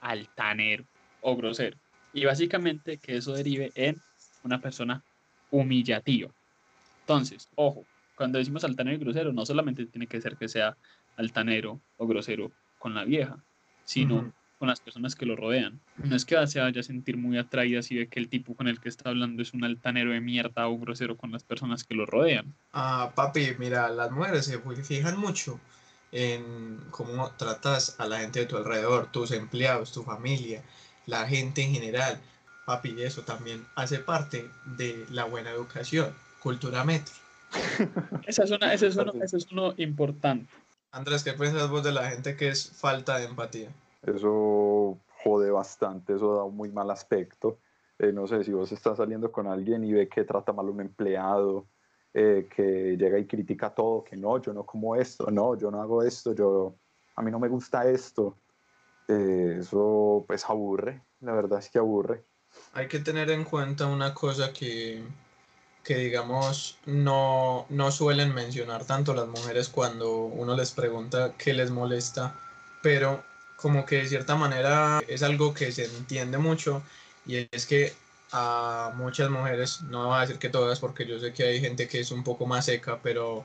altanero 0.00 0.84
o 1.22 1.36
grosero. 1.36 1.78
Y 2.12 2.24
básicamente 2.24 2.98
que 2.98 3.16
eso 3.16 3.32
derive 3.32 3.72
en 3.74 4.00
una 4.42 4.60
persona 4.60 5.02
humillativa. 5.50 6.30
Entonces, 7.00 7.48
ojo, 7.54 7.84
cuando 8.14 8.38
decimos 8.38 8.64
altanero 8.64 8.96
y 8.96 9.00
grosero, 9.00 9.32
no 9.32 9.46
solamente 9.46 9.86
tiene 9.86 10.06
que 10.06 10.20
ser 10.20 10.36
que 10.36 10.48
sea 10.48 10.76
altanero 11.16 11.80
o 11.96 12.06
grosero 12.06 12.50
con 12.78 12.94
la 12.94 13.04
vieja, 13.04 13.36
sino 13.86 14.32
con 14.58 14.68
las 14.68 14.80
personas 14.80 15.14
que 15.14 15.26
lo 15.26 15.36
rodean. 15.36 15.80
No 15.96 16.16
es 16.16 16.24
que 16.24 16.46
se 16.46 16.60
vaya 16.60 16.80
a 16.80 16.84
sentir 16.84 17.16
muy 17.16 17.38
atraída 17.38 17.82
si 17.82 17.96
ve 17.96 18.08
que 18.08 18.20
el 18.20 18.28
tipo 18.28 18.54
con 18.54 18.68
el 18.68 18.80
que 18.80 18.88
está 18.88 19.10
hablando 19.10 19.42
es 19.42 19.54
un 19.54 19.64
altanero 19.64 20.12
de 20.12 20.20
mierda 20.20 20.68
o 20.68 20.78
grosero 20.78 21.16
con 21.16 21.32
las 21.32 21.44
personas 21.44 21.84
que 21.84 21.94
lo 21.94 22.06
rodean. 22.06 22.54
Ah, 22.72 23.12
papi, 23.14 23.52
mira, 23.58 23.88
las 23.90 24.10
mujeres 24.10 24.46
se 24.46 24.58
fijan 24.82 25.18
mucho 25.18 25.60
en 26.12 26.78
cómo 26.90 27.30
tratas 27.32 27.96
a 27.98 28.06
la 28.06 28.20
gente 28.20 28.40
de 28.40 28.46
tu 28.46 28.56
alrededor, 28.56 29.10
tus 29.12 29.30
empleados, 29.30 29.92
tu 29.92 30.02
familia, 30.02 30.62
la 31.06 31.26
gente 31.26 31.62
en 31.62 31.72
general. 31.74 32.20
Papi, 32.64 33.00
eso 33.02 33.22
también 33.22 33.64
hace 33.74 33.98
parte 33.98 34.50
de 34.64 35.06
la 35.10 35.24
buena 35.24 35.50
educación, 35.50 36.14
cultura 36.40 36.84
metro. 36.84 37.14
Esa 38.26 38.42
es 38.42 38.50
una, 38.50 38.74
ese 38.74 38.88
es 38.88 38.96
uno, 38.96 39.12
ese 39.22 39.36
es 39.36 39.46
uno 39.52 39.72
importante. 39.76 40.50
Andrés, 40.96 41.22
¿qué 41.22 41.34
piensas 41.34 41.68
vos 41.68 41.84
de 41.84 41.92
la 41.92 42.08
gente 42.08 42.36
que 42.36 42.48
es 42.48 42.70
falta 42.70 43.18
de 43.18 43.26
empatía? 43.26 43.68
Eso 44.02 44.96
jode 45.22 45.50
bastante, 45.50 46.14
eso 46.14 46.36
da 46.36 46.44
un 46.44 46.56
muy 46.56 46.70
mal 46.70 46.90
aspecto. 46.90 47.58
Eh, 47.98 48.12
no 48.12 48.26
sé, 48.26 48.42
si 48.44 48.52
vos 48.52 48.72
estás 48.72 48.96
saliendo 48.96 49.30
con 49.30 49.46
alguien 49.46 49.84
y 49.84 49.92
ve 49.92 50.08
que 50.08 50.24
trata 50.24 50.54
mal 50.54 50.68
a 50.68 50.70
un 50.70 50.80
empleado, 50.80 51.66
eh, 52.14 52.48
que 52.48 52.96
llega 52.96 53.18
y 53.18 53.26
critica 53.26 53.74
todo, 53.74 54.04
que 54.04 54.16
no, 54.16 54.40
yo 54.40 54.54
no 54.54 54.64
como 54.64 54.96
esto, 54.96 55.30
no, 55.30 55.54
yo 55.58 55.70
no 55.70 55.82
hago 55.82 56.02
esto, 56.02 56.34
yo, 56.34 56.76
a 57.14 57.20
mí 57.20 57.30
no 57.30 57.38
me 57.38 57.48
gusta 57.48 57.86
esto. 57.86 58.38
Eh, 59.06 59.58
eso 59.60 60.24
pues 60.26 60.46
aburre, 60.48 61.02
la 61.20 61.34
verdad 61.34 61.58
es 61.58 61.68
que 61.68 61.78
aburre. 61.78 62.24
Hay 62.72 62.88
que 62.88 63.00
tener 63.00 63.30
en 63.30 63.44
cuenta 63.44 63.86
una 63.86 64.14
cosa 64.14 64.50
que, 64.50 65.04
que 65.86 65.96
digamos, 65.96 66.78
no, 66.84 67.66
no 67.68 67.92
suelen 67.92 68.34
mencionar 68.34 68.84
tanto 68.84 69.14
las 69.14 69.28
mujeres 69.28 69.68
cuando 69.68 70.16
uno 70.24 70.56
les 70.56 70.72
pregunta 70.72 71.34
qué 71.38 71.54
les 71.54 71.70
molesta, 71.70 72.34
pero 72.82 73.22
como 73.54 73.86
que 73.86 73.98
de 73.98 74.08
cierta 74.08 74.34
manera 74.34 75.00
es 75.06 75.22
algo 75.22 75.54
que 75.54 75.70
se 75.70 75.84
entiende 75.84 76.38
mucho 76.38 76.82
y 77.24 77.46
es 77.52 77.66
que 77.66 77.94
a 78.32 78.92
muchas 78.96 79.30
mujeres, 79.30 79.82
no 79.82 80.08
voy 80.08 80.18
a 80.18 80.20
decir 80.22 80.38
que 80.40 80.48
todas 80.48 80.80
porque 80.80 81.06
yo 81.06 81.20
sé 81.20 81.32
que 81.32 81.44
hay 81.44 81.60
gente 81.60 81.86
que 81.86 82.00
es 82.00 82.10
un 82.10 82.24
poco 82.24 82.46
más 82.46 82.64
seca, 82.64 82.98
pero 83.00 83.44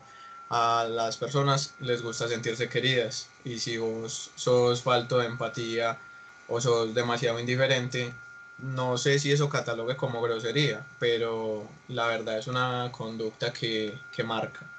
a 0.50 0.86
las 0.90 1.18
personas 1.18 1.76
les 1.80 2.02
gusta 2.02 2.28
sentirse 2.28 2.68
queridas. 2.70 3.30
Y 3.46 3.60
si 3.60 3.78
vos 3.78 4.32
sos 4.36 4.82
falto 4.82 5.20
de 5.20 5.28
empatía 5.28 6.00
o 6.48 6.60
sos 6.60 6.94
demasiado 6.96 7.40
indiferente, 7.40 8.14
no 8.62 8.98
sé 8.98 9.20
si 9.20 9.32
eso 9.32 9.50
catalogue 9.50 9.96
como 9.96 10.22
grosería, 10.22 10.86
pero 11.00 11.68
la 11.88 12.08
verdad 12.08 12.38
es 12.38 12.48
una 12.48 12.92
conducta 12.92 13.52
que, 13.52 13.94
que 14.16 14.24
marca. 14.24 14.70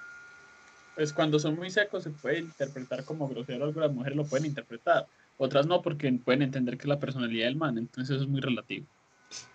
Pues 0.95 1.13
cuando 1.13 1.39
son 1.39 1.57
muy 1.57 1.71
secos 1.71 2.05
se 2.05 2.11
puede 2.11 2.41
interpretar 2.41 3.05
como 3.05 3.29
grosero, 3.29 3.65
algunas 3.65 3.93
mujeres 3.93 4.17
lo 4.17 4.25
pueden 4.25 4.47
interpretar, 4.47 5.07
otras 5.39 5.67
no 5.67 5.83
porque 5.83 6.13
pueden 6.13 6.43
entender 6.43 6.77
que 6.77 6.83
es 6.83 6.89
la 6.89 7.01
personalidad 7.01 7.47
del 7.47 7.57
man, 7.57 7.79
entonces 7.79 8.15
eso 8.15 8.25
es 8.25 8.31
muy 8.31 8.41
relativo. 8.41 8.87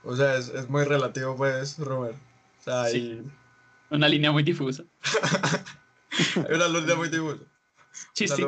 O 0.04 0.16
sea, 0.16 0.36
es, 0.36 0.50
es 0.50 0.68
muy 0.68 0.84
relativo, 0.84 1.36
pues, 1.36 1.78
Robert. 1.78 2.18
O 2.60 2.64
sea, 2.64 2.84
hay, 2.84 2.94
Sí. 2.94 3.22
Una 3.90 4.10
línea 4.10 4.32
muy 4.32 4.44
difusa. 4.44 4.84
hay 6.36 6.56
una 6.56 6.68
línea 6.68 6.96
muy 6.96 7.10
difusa. 7.10 7.44
Chiste. 8.14 8.44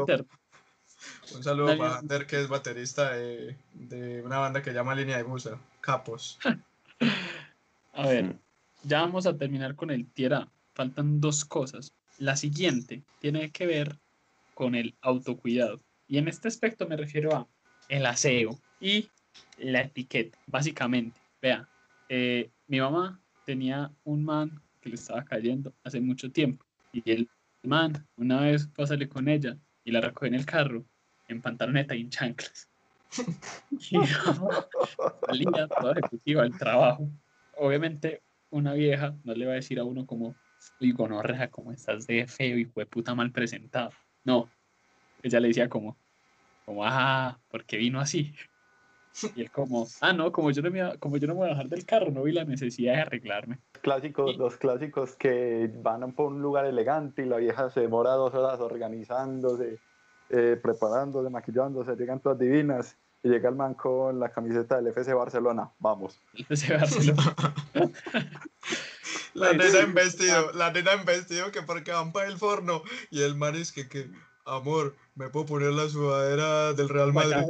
Un 1.36 1.44
saludo 1.44 1.68
Dale. 1.68 1.78
para 1.78 1.98
Ander, 2.00 2.26
que 2.26 2.42
es 2.42 2.48
baterista 2.48 3.12
de, 3.12 3.56
de 3.74 4.22
una 4.24 4.40
banda 4.40 4.62
que 4.62 4.74
llama 4.74 4.96
Línea 4.96 5.18
Difusa, 5.18 5.60
Capos. 5.82 6.40
A 7.94 8.08
ver, 8.08 8.36
ya 8.84 9.02
vamos 9.02 9.26
a 9.26 9.38
terminar 9.38 9.76
con 9.76 9.92
el 9.92 10.06
tier 10.12 10.34
A. 10.34 10.52
Faltan 10.74 11.20
dos 11.20 11.44
cosas. 11.46 11.94
La 12.18 12.36
siguiente 12.36 13.04
tiene 13.20 13.52
que 13.52 13.66
ver 13.66 14.00
con 14.54 14.76
el 14.76 14.96
autocuidado. 15.02 15.82
Y 16.08 16.18
en 16.18 16.28
este 16.28 16.48
aspecto 16.48 16.88
me 16.88 16.98
refiero 16.98 17.36
a 17.36 17.48
el 17.88 18.06
aseo 18.06 18.60
y 18.80 19.10
la 19.58 19.82
etiqueta, 19.82 20.38
básicamente. 20.48 21.20
Vea, 21.42 21.68
eh, 22.08 22.50
mi 22.68 22.80
mamá 22.80 23.22
tenía 23.46 23.92
un 24.04 24.24
man 24.24 24.62
que 24.82 24.90
le 24.90 24.96
estaba 24.96 25.24
cayendo 25.24 25.74
hace 25.84 26.00
mucho 26.00 26.32
tiempo. 26.32 26.66
Y 26.92 27.10
el 27.12 27.30
man, 27.64 28.08
una 28.16 28.42
vez 28.42 28.70
fue 28.74 28.86
a 28.86 28.88
salir 28.88 29.10
con 29.10 29.28
ella 29.28 29.58
y 29.84 29.92
la 29.92 30.02
recogió 30.02 30.28
en 30.28 30.36
el 30.36 30.46
carro, 30.46 30.86
en 31.28 31.42
pantaloneta 31.42 31.96
y 31.96 32.02
en 32.02 32.10
chanclas. 32.10 32.69
Salía 35.26 35.68
toda 35.68 35.94
ejecutiva 35.94 36.44
al 36.44 36.58
trabajo. 36.58 37.10
Obviamente, 37.54 38.22
una 38.52 38.74
vieja 38.74 39.16
no 39.24 39.34
le 39.34 39.46
va 39.46 39.54
a 39.54 39.56
decir 39.56 39.80
a 39.80 39.84
uno 39.84 40.06
como, 40.06 40.36
uy, 40.80 40.92
gonorrea, 40.92 41.50
como 41.50 41.72
estás 41.72 42.08
de 42.08 42.28
feo 42.28 42.58
y 42.58 42.66
de 42.66 42.86
puta 42.86 43.16
mal 43.16 43.32
presentado. 43.32 43.92
No, 44.24 44.50
ella 45.22 45.40
le 45.40 45.50
decía 45.50 45.70
como, 45.70 45.98
como, 46.66 46.86
ah, 46.86 47.40
¿por 47.50 47.66
qué 47.66 47.78
vino 47.78 48.00
así? 48.00 48.34
Y 49.36 49.42
él 49.42 49.52
como, 49.52 49.88
ah, 50.02 50.14
no, 50.14 50.32
como 50.32 50.52
yo 50.52 50.62
no 50.62 50.72
me, 50.72 50.98
como 51.00 51.18
yo 51.18 51.28
no 51.28 51.34
me 51.34 51.40
voy 51.40 51.48
a 51.48 51.52
bajar 51.52 51.68
del 51.68 51.86
carro, 51.86 52.12
no 52.12 52.24
vi 52.24 52.32
la 52.32 52.46
necesidad 52.46 52.94
de 52.94 53.02
arreglarme. 53.02 53.60
Clásicos, 53.82 54.36
Y- 54.36 54.38
los 54.38 54.58
clásicos 54.58 55.16
que 55.16 55.70
van 55.82 56.14
por 56.14 56.28
un 56.28 56.42
lugar 56.42 56.66
elegante 56.66 57.24
y 57.24 57.26
la 57.26 57.38
vieja 57.38 57.70
se 57.70 57.82
demora 57.82 58.12
dos 58.12 58.34
horas 58.34 58.60
organizándose, 58.60 59.82
eh, 60.30 60.60
preparándose, 60.62 61.30
maquillándose, 61.30 61.96
llegan 61.96 62.20
todas 62.20 62.40
divinas 62.40 62.96
y 63.24 63.30
llega 63.30 63.50
el 63.50 63.56
man 63.56 63.74
con 63.74 64.20
la 64.20 64.32
camiseta 64.32 64.78
del 64.78 64.88
FC 64.88 65.14
Barcelona. 65.14 65.72
Vamos. 65.80 66.22
Entonces, 66.34 66.70
Barcelona, 66.70 67.36
La 69.34 69.54
nena 69.54 69.80
en 69.80 69.94
vestido, 69.94 70.52
la 70.54 70.72
nena 70.72 70.94
en 70.94 71.06
vestido 71.06 71.52
que 71.52 71.62
porque 71.62 71.92
van 71.92 72.12
para 72.12 72.28
el 72.28 72.38
forno. 72.38 72.82
Y 73.10 73.22
el 73.22 73.36
man 73.36 73.56
es 73.56 73.72
que, 73.72 73.88
que, 73.88 74.10
amor, 74.46 74.96
me 75.16 75.30
puedo 75.30 75.46
poner 75.46 75.72
la 75.72 75.88
sudadera 75.88 76.74
del 76.74 76.90
Real 76.90 77.14
Madrid. 77.14 77.48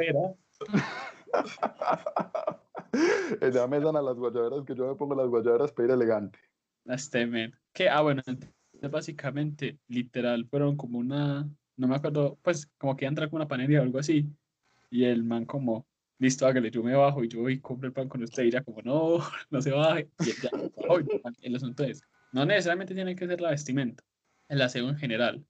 ya 3.54 3.68
me 3.68 3.80
dan 3.80 3.96
a 3.96 4.02
las 4.02 4.15
guayaberas 4.15 4.65
que 4.65 4.76
yo 4.76 4.88
me 4.88 4.96
pongo 4.96 5.15
las 5.15 5.28
guayaberas 5.28 5.72
para 5.72 5.88
ir 5.88 5.94
elegante. 5.94 6.39
Este 6.86 7.26
men. 7.26 7.54
Que, 7.74 7.89
ah, 7.89 8.02
bueno, 8.02 8.22
básicamente, 8.89 9.80
literal, 9.88 10.48
fueron 10.50 10.76
como 10.76 11.00
una, 11.00 11.48
no 11.80 11.88
me 11.88 11.96
acuerdo, 11.96 12.38
pues 12.42 12.68
como 12.78 12.96
que 12.98 13.06
entra 13.06 13.30
con 13.30 13.38
una 13.38 13.48
panadería 13.48 13.80
o 13.80 13.84
algo 13.84 14.00
así. 14.00 14.28
Y 14.92 15.06
el 15.06 15.24
man 15.24 15.46
como, 15.46 15.88
listo, 16.18 16.46
hágale, 16.46 16.70
yo 16.70 16.84
me 16.84 16.94
bajo 16.94 17.24
y 17.24 17.30
yo 17.30 17.39
voy 17.42 17.54
y 17.54 17.60
compro 17.60 17.88
el 17.88 17.94
pan 17.94 18.10
con 18.10 18.22
usted. 18.22 18.44
Y 18.44 18.48
ella 18.48 18.63
como, 18.63 18.82
no, 18.82 19.20
no 19.50 19.62
se 19.62 19.72
baje. 19.72 20.10
Y 20.20 20.42
ya, 20.42 20.50
el 21.42 21.56
asunto 21.56 21.84
es, 21.84 22.04
no 22.32 22.46
necesariamente 22.46 22.94
tiene 22.94 23.15
que 23.15 23.28
ser 23.28 23.39
la 23.39 23.52
vestimenta, 23.52 24.04
el 24.50 24.62
aseo 24.62 24.89
en 24.89 24.98
general. 24.98 25.46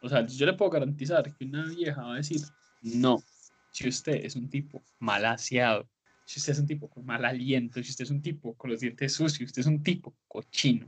O 0.00 0.08
sea, 0.08 0.24
yo 0.26 0.46
le 0.46 0.52
puedo 0.52 0.70
garantizar 0.70 1.34
que 1.34 1.44
una 1.44 1.66
vieja 1.66 2.02
va 2.02 2.14
a 2.14 2.16
decir, 2.18 2.40
no, 2.82 3.22
si 3.70 3.88
usted 3.88 4.24
es 4.24 4.36
un 4.36 4.48
tipo 4.48 4.82
mal 5.00 5.24
aseado, 5.24 5.88
si 6.26 6.38
usted 6.38 6.52
es 6.52 6.58
un 6.60 6.66
tipo 6.66 6.88
con 6.88 7.04
mal 7.04 7.24
aliento, 7.24 7.82
si 7.82 7.90
usted 7.90 8.04
es 8.04 8.10
un 8.10 8.22
tipo 8.22 8.54
con 8.54 8.70
los 8.70 8.80
dientes 8.80 9.12
sucios, 9.14 9.48
usted 9.48 9.60
es 9.60 9.66
un 9.66 9.82
tipo 9.82 10.14
cochino. 10.28 10.86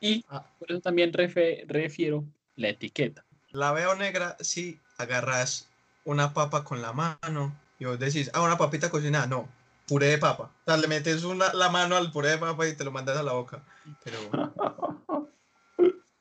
Y 0.00 0.24
Ah. 0.28 0.44
por 0.58 0.70
eso 0.70 0.80
también 0.80 1.12
refiero 1.12 2.24
la 2.56 2.68
etiqueta. 2.68 3.24
La 3.56 3.72
veo 3.72 3.94
negra 3.96 4.36
si 4.38 4.78
agarras 4.98 5.70
una 6.04 6.34
papa 6.34 6.62
con 6.62 6.82
la 6.82 6.92
mano 6.92 7.56
y 7.78 7.86
vos 7.86 7.98
decís, 7.98 8.30
ah, 8.34 8.42
una 8.42 8.58
papita 8.58 8.90
cocinada. 8.90 9.26
No, 9.26 9.48
puré 9.88 10.08
de 10.08 10.18
papa. 10.18 10.52
O 10.66 10.70
sea, 10.70 10.76
le 10.76 10.86
metes 10.88 11.24
una, 11.24 11.54
la 11.54 11.70
mano 11.70 11.96
al 11.96 12.12
puré 12.12 12.32
de 12.32 12.38
papa 12.38 12.68
y 12.68 12.76
te 12.76 12.84
lo 12.84 12.92
mandas 12.92 13.16
a 13.16 13.22
la 13.22 13.32
boca. 13.32 13.64
Pero 14.04 14.18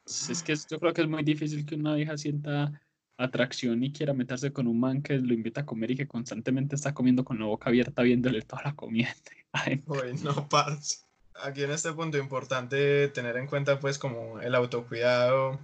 Es 0.06 0.43
que 0.43 0.56
yo 0.56 0.80
creo 0.80 0.93
que 0.93 1.02
es 1.02 1.10
muy 1.10 1.24
difícil 1.24 1.65
que 1.65 1.76
una 1.76 1.95
vieja 1.95 2.17
sienta 2.17 2.71
atracción 3.17 3.84
y 3.84 3.91
quiera 3.91 4.13
meterse 4.13 4.54
con 4.54 4.67
un 4.67 4.80
man 4.80 5.02
que 5.02 5.17
lo 5.17 5.34
invita 5.34 5.62
a 5.62 5.65
comer 5.65 5.91
y 5.91 5.98
que 5.98 6.08
constantemente 6.08 6.78
está 6.78 6.93
comiendo 6.93 7.26
con 7.26 7.38
la 7.38 7.48
boca 7.48 7.69
abierta 7.69 8.02
viéndole 8.02 8.43
toda 8.43 8.63
la 8.63 8.76
comida. 8.76 9.13
Ay, 9.52 9.84
Uy, 9.88 10.13
no, 10.24 10.48
parce. 10.48 11.00
Aquí 11.43 11.63
en 11.63 11.71
este 11.71 11.91
punto 11.91 12.17
importante 12.17 13.10
tener 13.10 13.36
en 13.36 13.48
cuenta 13.48 13.78
pues 13.82 14.00
como 14.00 14.39
el 14.39 14.56
autocuidado, 14.56 15.60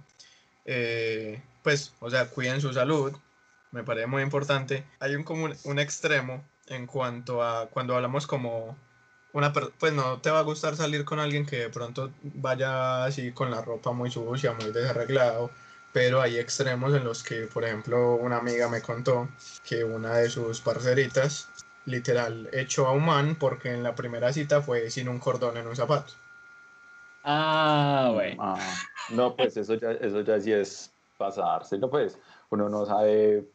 eh, 0.64 1.42
pues, 1.62 1.94
o 2.00 2.10
sea, 2.10 2.28
cuiden 2.28 2.60
su 2.60 2.72
salud, 2.72 3.12
me 3.72 3.84
parece 3.84 4.06
muy 4.06 4.22
importante. 4.22 4.84
Hay 5.00 5.14
un, 5.14 5.24
como 5.24 5.48
un, 5.64 5.78
extremo 5.78 6.44
en 6.66 6.86
cuanto 6.86 7.42
a 7.42 7.68
cuando 7.68 7.96
hablamos 7.96 8.26
como 8.26 8.76
una 9.32 9.52
pues 9.52 9.92
no 9.92 10.20
te 10.20 10.30
va 10.30 10.40
a 10.40 10.42
gustar 10.42 10.76
salir 10.76 11.04
con 11.04 11.18
alguien 11.18 11.46
que 11.46 11.56
de 11.60 11.70
pronto 11.70 12.12
vaya 12.22 13.04
así 13.04 13.32
con 13.32 13.50
la 13.50 13.62
ropa 13.62 13.92
muy 13.92 14.10
sucia, 14.10 14.52
muy 14.52 14.72
desarreglado, 14.72 15.50
pero 15.92 16.20
hay 16.20 16.38
extremos 16.38 16.94
en 16.94 17.04
los 17.04 17.22
que, 17.22 17.46
por 17.46 17.64
ejemplo, 17.64 18.14
una 18.16 18.38
amiga 18.38 18.68
me 18.68 18.82
contó 18.82 19.28
que 19.64 19.84
una 19.84 20.16
de 20.16 20.30
sus 20.30 20.60
parceritas 20.60 21.48
literal 21.86 22.48
echó 22.52 22.86
a 22.86 22.92
un 22.92 23.06
man 23.06 23.36
porque 23.36 23.72
en 23.72 23.82
la 23.82 23.94
primera 23.94 24.32
cita 24.32 24.62
fue 24.62 24.90
sin 24.90 25.08
un 25.08 25.18
cordón 25.18 25.56
en 25.56 25.66
un 25.66 25.76
zapato. 25.76 26.14
Ah, 27.24 28.10
bueno. 28.14 28.42
Ah, 28.42 28.74
no, 29.10 29.36
pues 29.36 29.56
eso 29.56 29.74
ya, 29.74 29.92
eso 29.92 30.20
ya 30.22 30.40
sí 30.40 30.52
es 30.52 30.92
pasarse, 31.16 31.78
no 31.78 31.88
pues 31.88 32.18
uno 32.50 32.68
no 32.68 32.84
sabe 32.84 33.48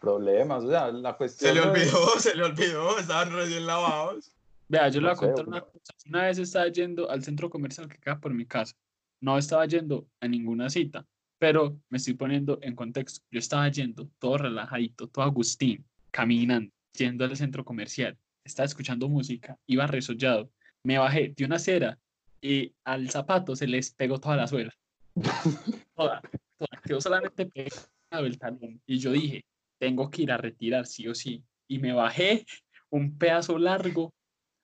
problemas, 0.00 0.64
o 0.64 0.70
sea, 0.70 0.92
la 0.92 1.16
cuestión 1.16 1.54
Se 1.54 1.60
le 1.60 1.66
olvidó, 1.66 2.06
se 2.18 2.34
le 2.34 2.44
olvidó, 2.44 2.98
estaban 2.98 3.32
recién 3.32 3.66
lavados. 3.66 4.30
Vea, 4.68 4.88
yo 4.88 5.00
le 5.00 5.08
No 5.08 5.14
voy 5.14 5.28
a 5.28 5.28
contar 5.28 5.48
una 5.48 5.60
cosa. 5.60 5.94
Una 6.06 6.22
vez 6.24 6.38
estaba 6.38 6.68
yendo 6.68 7.10
al 7.10 7.22
centro 7.22 7.48
comercial 7.48 7.88
que 7.88 7.98
queda 7.98 8.20
por 8.20 8.34
mi 8.34 8.46
casa. 8.46 8.74
No 9.20 9.38
estaba 9.38 9.64
yendo 9.66 10.06
a 10.20 10.28
ninguna 10.28 10.68
cita, 10.68 11.06
pero 11.38 11.78
me 11.88 11.98
estoy 11.98 12.14
poniendo 12.14 12.58
en 12.62 12.74
contexto. 12.74 13.24
Yo 13.30 13.38
estaba 13.38 13.68
yendo 13.68 14.08
todo 14.18 14.38
relajadito, 14.38 15.06
todo 15.08 15.24
Agustín, 15.24 15.84
caminando, 16.10 16.70
yendo 16.92 17.24
al 17.24 17.36
centro 17.36 17.64
comercial. 17.64 18.16
Estaba 18.44 18.66
escuchando 18.66 19.08
música, 19.08 19.58
iba 19.66 19.86
resollado. 19.86 20.50
Me 20.82 20.98
bajé 20.98 21.32
de 21.34 21.44
una 21.44 21.56
acera 21.56 21.98
y 22.46 22.74
al 22.84 23.08
zapato 23.10 23.56
se 23.56 23.66
les 23.66 23.94
pegó 23.94 24.20
toda 24.20 24.36
la 24.36 24.46
suela. 24.46 24.70
Toda, 25.96 26.20
toda. 26.58 26.80
Quedó 26.84 27.00
solamente 27.00 27.46
pegado 27.46 28.26
el 28.26 28.38
talón. 28.38 28.82
Y 28.86 28.98
yo 28.98 29.12
dije, 29.12 29.44
tengo 29.78 30.10
que 30.10 30.22
ir 30.22 30.32
a 30.32 30.36
retirar 30.36 30.86
sí 30.86 31.08
o 31.08 31.14
sí. 31.14 31.42
Y 31.68 31.78
me 31.78 31.92
bajé 31.94 32.44
un 32.90 33.16
pedazo 33.16 33.56
largo. 33.58 34.12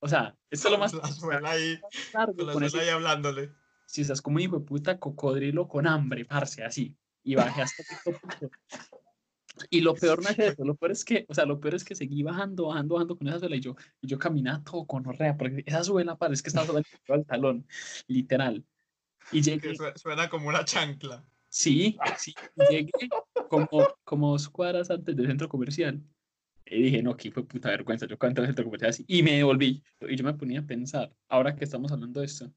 O 0.00 0.08
sea, 0.08 0.34
esto 0.50 0.68
es 0.68 0.72
lo 0.72 0.78
más 0.78 0.92
La 0.92 1.06
suela 1.10 1.50
ahí, 1.52 1.80
largo. 2.12 2.34
con 2.36 2.46
la 2.46 2.52
suela 2.52 2.66
ese- 2.66 2.80
ahí 2.80 2.88
hablándole. 2.90 3.52
si 3.86 4.02
estás 4.02 4.20
como 4.20 4.36
un 4.36 4.42
hijo 4.42 4.58
de 4.58 4.66
puta 4.66 4.98
cocodrilo 4.98 5.66
con 5.68 5.86
hambre, 5.86 6.24
parce, 6.26 6.62
así. 6.64 6.94
Y 7.24 7.34
bajé 7.34 7.62
hasta. 7.62 7.82
Y 9.68 9.80
lo 9.80 9.94
peor 9.94 10.22
no 10.22 10.28
es 10.30 10.38
eso, 10.38 10.64
lo 10.64 10.74
peor 10.76 10.92
es 10.92 11.04
que, 11.04 11.26
o 11.28 11.34
sea, 11.34 11.44
lo 11.44 11.60
peor 11.60 11.74
es 11.74 11.84
que 11.84 11.94
seguí 11.94 12.22
bajando, 12.22 12.68
bajando, 12.68 12.94
bajando 12.94 13.16
con 13.18 13.28
esa 13.28 13.38
suela 13.40 13.56
y 13.56 13.60
yo, 13.60 13.74
y 14.00 14.06
yo 14.06 14.18
caminaba 14.18 14.62
todo 14.62 14.86
con 14.86 15.06
orrea, 15.06 15.36
porque 15.36 15.62
esa 15.66 15.84
suela 15.84 16.16
parece 16.16 16.42
que 16.42 16.48
estaba 16.48 16.66
solamente 16.66 16.90
al 17.08 17.26
talón, 17.26 17.66
literal. 18.06 18.64
Y 19.32 19.42
llegué, 19.42 19.74
sue- 19.74 19.92
suena 19.96 20.28
como 20.30 20.48
una 20.48 20.64
chancla. 20.64 21.24
sí, 21.48 21.98
sí, 22.18 22.34
llegué 22.70 22.90
como, 23.48 23.68
como 24.04 24.32
dos 24.32 24.48
cuadras 24.48 24.90
antes 24.90 25.14
del 25.16 25.26
centro 25.26 25.48
comercial. 25.48 26.00
Y 26.64 26.82
dije, 26.82 27.02
no, 27.02 27.10
aquí 27.10 27.30
fue 27.30 27.44
puta 27.46 27.68
vergüenza, 27.70 28.06
yo 28.06 28.18
cuento 28.18 28.40
el 28.42 28.46
centro 28.48 28.64
comercial 28.64 28.90
así. 28.90 29.04
Y 29.08 29.22
me 29.22 29.32
devolví. 29.32 29.82
Y 30.08 30.16
yo 30.16 30.24
me 30.24 30.34
ponía 30.34 30.60
a 30.60 30.66
pensar, 30.66 31.12
ahora 31.28 31.54
que 31.56 31.64
estamos 31.64 31.90
hablando 31.90 32.20
de 32.20 32.26
esto, 32.26 32.52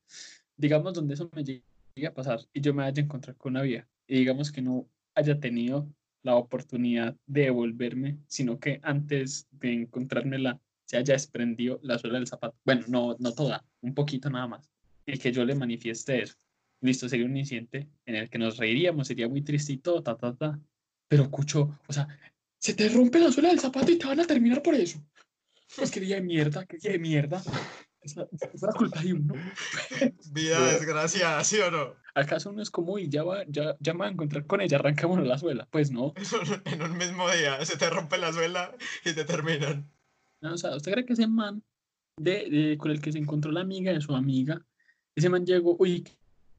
digamos 0.56 0.94
donde 0.94 1.16
eso 1.16 1.30
me 1.34 1.44
llegue 1.44 1.64
a 2.08 2.14
pasar 2.14 2.40
y 2.54 2.62
yo 2.62 2.74
me 2.74 2.84
haya 2.84 3.02
encontrado 3.02 3.38
con 3.38 3.54
una 3.54 3.64
vieja 3.64 3.88
y 4.08 4.20
digamos 4.20 4.52
que 4.52 4.62
no 4.62 4.88
haya 5.16 5.40
tenido 5.40 5.92
la 6.24 6.36
oportunidad 6.36 7.16
de 7.28 7.44
devolverme, 7.44 8.18
sino 8.28 8.60
que 8.60 8.80
antes 8.82 9.48
de 9.52 9.74
encontrármela 9.74 10.60
se 10.86 10.98
haya 10.98 11.14
desprendido 11.14 11.80
la 11.84 12.00
suela 12.00 12.18
del 12.18 12.28
zapato. 12.28 12.56
Bueno, 12.66 12.86
no, 12.88 13.16
no 13.20 13.34
toda, 13.34 13.66
un 13.82 13.94
poquito 13.94 14.30
nada 14.30 14.48
más. 14.48 14.70
Y 15.06 15.18
que 15.18 15.32
yo 15.32 15.46
le 15.46 15.56
manifieste 15.56 16.24
eso. 16.24 16.36
Listo, 16.82 17.08
sería 17.08 17.26
un 17.26 17.38
incidente 17.38 17.90
en 18.06 18.16
el 18.16 18.30
que 18.30 18.38
nos 18.38 18.58
reiríamos, 18.58 19.08
sería 19.08 19.28
muy 19.28 19.42
triste 19.42 19.74
y 19.74 19.78
todo, 19.78 20.02
ta, 20.02 20.18
ta, 20.18 20.36
ta. 20.36 20.60
Pero, 21.08 21.30
Cucho, 21.30 21.80
o 21.88 21.94
sea, 21.94 22.08
se 22.58 22.74
te 22.74 22.90
rompe 22.90 23.20
la 23.20 23.32
suela 23.32 23.50
del 23.50 23.60
zapato 23.60 23.92
y 23.92 23.98
te 23.98 24.08
van 24.08 24.20
a 24.20 24.28
terminar 24.28 24.62
por 24.62 24.76
eso. 24.76 25.02
Pues 25.76 25.92
qué 25.92 26.00
día 26.00 26.16
de 26.16 26.22
mierda, 26.22 26.66
qué 26.66 26.78
día 26.78 26.92
de 26.92 27.00
mierda. 27.00 27.42
Esa, 28.04 28.28
esa 28.32 28.48
es 28.54 28.62
la 28.62 28.74
culpa 28.74 29.02
de 29.02 29.14
uno. 29.14 29.34
Vida 30.34 30.74
desgraciada, 30.74 31.44
¿sí 31.44 31.60
o 31.60 31.72
no? 31.72 31.96
¿Acaso 32.16 32.50
uno 32.52 32.62
es 32.62 32.70
como, 32.70 33.00
y 33.00 33.10
ya, 33.10 33.24
va, 33.24 33.44
ya, 33.48 33.76
ya 33.80 33.94
me 33.94 34.00
voy 34.00 34.08
a 34.08 34.12
encontrar 34.12 34.46
con 34.46 34.62
ella, 34.62 34.78
arrancámonos 34.78 35.26
la 35.26 35.38
suela? 35.38 35.68
Pues 35.72 35.92
no. 35.92 36.14
En 36.66 36.82
un 36.82 36.98
mismo 36.98 37.30
día 37.32 37.64
se 37.66 37.78
te 37.78 37.90
rompe 37.90 38.18
la 38.18 38.32
suela 38.34 38.72
y 39.06 39.14
te 39.14 39.26
terminan. 39.26 39.90
No, 40.42 40.54
O 40.54 40.58
sea, 40.58 40.76
¿usted 40.76 40.92
cree 40.92 41.06
que 41.06 41.14
ese 41.14 41.28
man 41.28 41.64
de, 42.20 42.50
de- 42.50 42.78
con 42.78 42.92
el 42.92 43.02
que 43.02 43.12
se 43.12 43.18
encontró 43.18 43.52
la 43.52 43.62
amiga 43.62 43.92
de 43.94 44.02
su 44.02 44.16
amiga, 44.16 44.62
ese 45.16 45.30
man 45.30 45.46
llegó, 45.46 45.76
uy, 45.80 46.04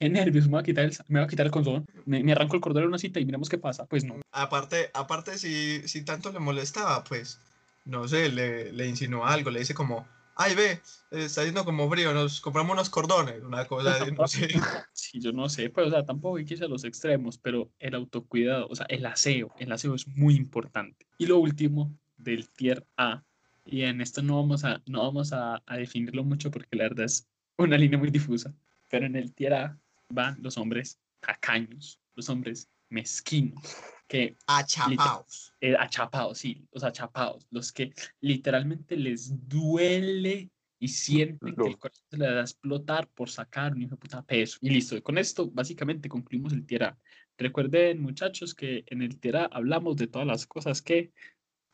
qué 0.00 0.08
nervios, 0.08 0.46
me 0.46 0.54
va 0.54 0.60
a 0.60 0.64
quitar 0.64 0.84
el, 0.86 0.96
me 1.08 1.20
va 1.20 1.26
a 1.26 1.28
quitar 1.28 1.46
el 1.46 1.52
cordón, 1.52 1.86
me, 2.06 2.24
me 2.24 2.32
arranco 2.32 2.56
el 2.56 2.62
cordón 2.62 2.82
en 2.84 2.88
una 2.88 2.98
cita 2.98 3.20
y 3.20 3.24
miremos 3.26 3.48
qué 3.48 3.58
pasa? 3.58 3.84
Pues 3.86 4.04
no. 4.04 4.20
Aparte, 4.32 4.90
aparte 4.94 5.38
si, 5.38 5.86
si 5.86 6.02
tanto 6.04 6.32
le 6.32 6.40
molestaba, 6.40 7.04
pues, 7.04 7.38
no 7.84 8.08
sé, 8.08 8.30
le, 8.30 8.72
le 8.72 8.88
insinuó 8.88 9.26
algo, 9.26 9.50
le 9.50 9.60
dice 9.60 9.74
como, 9.74 10.06
ay, 10.36 10.54
ve, 10.54 10.80
está 11.10 11.42
haciendo 11.42 11.64
como 11.64 11.88
frío, 11.90 12.12
nos 12.12 12.40
compramos 12.40 12.74
unos 12.74 12.90
cordones, 12.90 13.42
una 13.42 13.66
cosa 13.66 14.04
de, 14.04 14.12
no 14.12 14.26
sé. 14.26 14.48
Sí, 14.92 15.20
yo 15.20 15.32
no 15.32 15.48
sé, 15.48 15.70
pues, 15.70 15.86
o 15.86 15.90
sea, 15.90 16.04
tampoco 16.04 16.36
hay 16.36 16.44
que 16.44 16.54
irse 16.54 16.64
a 16.64 16.68
los 16.68 16.84
extremos, 16.84 17.38
pero 17.38 17.70
el 17.78 17.94
autocuidado, 17.94 18.66
o 18.68 18.74
sea, 18.74 18.86
el 18.88 19.06
aseo, 19.06 19.52
el 19.58 19.72
aseo 19.72 19.94
es 19.94 20.06
muy 20.08 20.34
importante. 20.34 21.06
Y 21.18 21.26
lo 21.26 21.38
último, 21.38 21.96
del 22.16 22.48
tier 22.50 22.86
A, 22.96 23.22
y 23.64 23.82
en 23.82 24.00
esto 24.00 24.22
no 24.22 24.36
vamos 24.36 24.64
a, 24.64 24.82
no 24.86 25.02
vamos 25.02 25.32
a, 25.32 25.62
a 25.66 25.76
definirlo 25.76 26.24
mucho 26.24 26.50
porque 26.50 26.76
la 26.76 26.84
verdad 26.84 27.06
es 27.06 27.28
una 27.56 27.78
línea 27.78 27.98
muy 27.98 28.10
difusa, 28.10 28.54
pero 28.90 29.06
en 29.06 29.16
el 29.16 29.32
tier 29.32 29.54
A 29.54 29.78
van 30.08 30.36
los 30.42 30.58
hombres 30.58 30.98
tacaños, 31.20 32.00
los 32.14 32.28
hombres 32.28 32.68
mezquinos, 32.88 33.76
que 34.06 34.36
Achapaos. 34.46 35.52
eh, 35.60 35.74
achapados, 35.78 36.38
sí, 36.38 36.66
los 36.72 36.84
achapados, 36.84 37.46
los 37.50 37.72
que 37.72 37.92
literalmente 38.20 38.96
les 38.96 39.32
duele 39.48 40.50
y 40.78 40.88
sienten 40.88 41.54
que 41.54 41.68
el 41.68 41.78
corazón 41.78 42.04
se 42.10 42.16
les 42.18 42.28
va 42.30 42.38
a 42.38 42.40
explotar 42.42 43.08
por 43.08 43.30
sacar 43.30 43.72
un 43.72 43.82
hijo 43.82 43.92
de 43.92 43.96
puta 43.96 44.22
peso. 44.22 44.58
Y 44.60 44.70
listo, 44.70 45.02
con 45.02 45.16
esto 45.18 45.50
básicamente 45.50 46.08
concluimos 46.08 46.52
el 46.52 46.66
tier 46.66 46.84
A. 46.84 46.98
Recuerden, 47.38 48.00
muchachos, 48.02 48.54
que 48.54 48.84
en 48.88 49.00
el 49.02 49.18
tier 49.18 49.36
A 49.38 49.44
hablamos 49.46 49.96
de 49.96 50.06
todas 50.06 50.26
las 50.26 50.46
cosas 50.46 50.82
que 50.82 51.12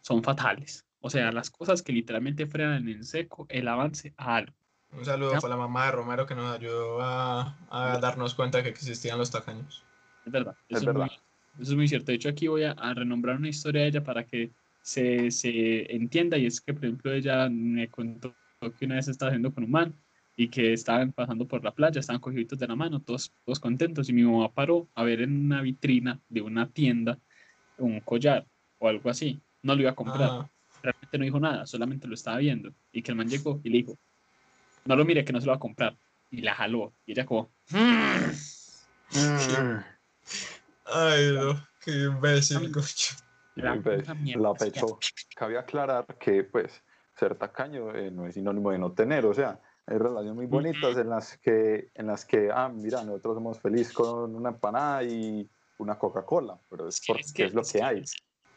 son 0.01 0.23
fatales. 0.23 0.87
O 1.01 1.11
sea, 1.11 1.33
las 1.33 1.51
cosas 1.51 1.83
que 1.83 1.92
literalmente 1.92 2.46
frenan 2.46 2.88
en 2.88 3.05
seco 3.05 3.46
el 3.49 3.66
avance 3.68 4.14
a 4.16 4.37
algo. 4.37 4.55
Un 4.92 5.05
saludo 5.05 5.33
Ya. 5.33 5.40
para 5.40 5.55
la 5.55 5.57
mamá 5.57 5.87
de 5.87 5.92
Romero 5.92 6.27
que 6.27 6.35
nos 6.35 6.55
ayudó 6.55 7.01
a, 7.01 7.57
a 7.70 7.99
darnos 7.99 8.35
cuenta 8.35 8.62
que 8.62 8.68
existían 8.68 9.18
los 9.18 9.31
tacaños. 9.31 9.83
Es 10.25 10.33
verdad. 10.33 10.57
Es 10.69 10.77
Eso 10.77 10.79
es, 10.79 10.87
verdad. 10.87 11.07
Muy, 11.07 11.63
eso 11.63 11.73
es 11.73 11.77
muy 11.77 11.89
cierto. 11.89 12.07
De 12.07 12.15
hecho, 12.17 12.29
aquí 12.29 12.49
voy 12.49 12.65
a, 12.65 12.73
a 12.73 12.95
renombrar 12.95 13.37
una 13.37 13.49
historia 13.49 13.83
de 13.83 13.89
ella 13.89 14.05
para 14.05 14.25
que 14.25 14.51
se, 14.83 15.31
se 15.31 15.95
entienda. 15.95 16.39
Y 16.39 16.47
es 16.47 16.61
que, 16.61 16.75
por 16.75 16.85
ejemplo, 16.85 17.13
ella 17.13 17.49
me 17.49 17.89
contó 17.89 18.35
que 18.79 18.87
una 18.87 18.97
vez 18.97 19.09
estaba 19.09 19.31
haciendo 19.31 19.53
con 19.53 19.65
un 19.65 19.71
man 19.71 19.95
y 20.37 20.49
que 20.49 20.73
estaban 20.73 21.13
pasando 21.13 21.47
por 21.47 21.63
la 21.65 21.73
playa, 21.73 22.01
estaban 22.01 22.21
cogiditos 22.21 22.59
de 22.59 22.67
la 22.67 22.77
mano, 22.77 23.01
todos, 23.01 23.33
todos 23.45 23.61
contentos. 23.61 24.09
Y 24.09 24.13
mi 24.13 24.23
mamá 24.23 24.51
paró 24.53 24.89
a 24.95 25.03
ver 25.03 25.23
en 25.23 25.47
una 25.47 25.61
vitrina 25.61 26.21
de 26.29 26.41
una 26.41 26.69
tienda 26.69 27.19
un 27.79 28.01
collar 28.01 28.47
o 28.79 28.89
algo 28.89 29.11
así. 29.11 29.41
No 29.63 29.75
lo 29.75 29.83
iba 29.83 29.91
a 29.91 29.95
comprar. 29.95 30.31
Ah, 30.31 30.51
Realmente 30.83 31.19
no 31.19 31.25
dijo 31.25 31.41
nada, 31.41 31.67
solamente 31.67 32.07
lo 32.07 32.15
estaba 32.15 32.39
viendo. 32.39 32.73
Y 32.93 33.03
que 33.03 33.13
el 33.13 33.17
man 33.19 33.29
llegó 33.29 33.61
y 33.63 33.69
le 33.69 33.79
dijo, 33.79 33.99
no 34.87 34.97
lo 34.97 35.05
mire, 35.05 35.25
que 35.25 35.33
no 35.33 35.41
se 35.41 35.47
lo 35.47 35.53
va 35.53 35.57
a 35.57 35.61
comprar. 35.61 35.97
Y 36.31 36.41
la 36.41 36.55
jaló. 36.55 36.95
Y 37.05 37.13
ella 37.13 37.27
como, 37.27 37.51
ay, 40.87 41.33
no, 41.35 41.66
qué 41.85 41.90
imbécil, 42.05 42.71
coño. 42.73 42.85
la 43.57 43.81
pues, 43.83 44.07
la 44.37 44.55
pechó. 44.55 44.99
Cabe 45.37 45.59
aclarar 45.59 46.07
que, 46.19 46.45
pues, 46.45 46.83
ser 47.19 47.35
tacaño 47.37 47.95
eh, 47.95 48.11
no 48.11 48.27
es 48.27 48.35
sinónimo 48.35 48.71
de 48.71 48.79
no 48.79 48.93
tener, 48.93 49.27
o 49.27 49.35
sea, 49.35 49.61
hay 49.87 49.99
relaciones 49.99 50.35
muy 50.35 50.47
bonitas 50.47 50.97
en 50.97 51.11
las 51.11 51.37
que, 51.38 51.90
en 51.95 52.07
las 52.07 52.25
que, 52.25 52.51
ah, 52.53 52.69
mira, 52.69 53.03
nosotros 53.05 53.35
somos 53.35 53.61
felices 53.61 53.93
con 53.93 54.35
una 54.35 54.51
empanada 54.51 55.03
y 55.05 55.49
una 55.79 55.99
Coca-Cola, 55.99 56.59
pero 56.69 56.88
es 56.88 56.97
Es 56.97 57.01
que- 57.01 57.07
porque 57.12 57.23
es 57.27 57.33
que- 57.33 57.45
es 57.45 57.55
lo 57.55 57.61
es 57.62 57.73
que 57.73 57.79
que- 57.79 57.85
hay. 57.85 58.05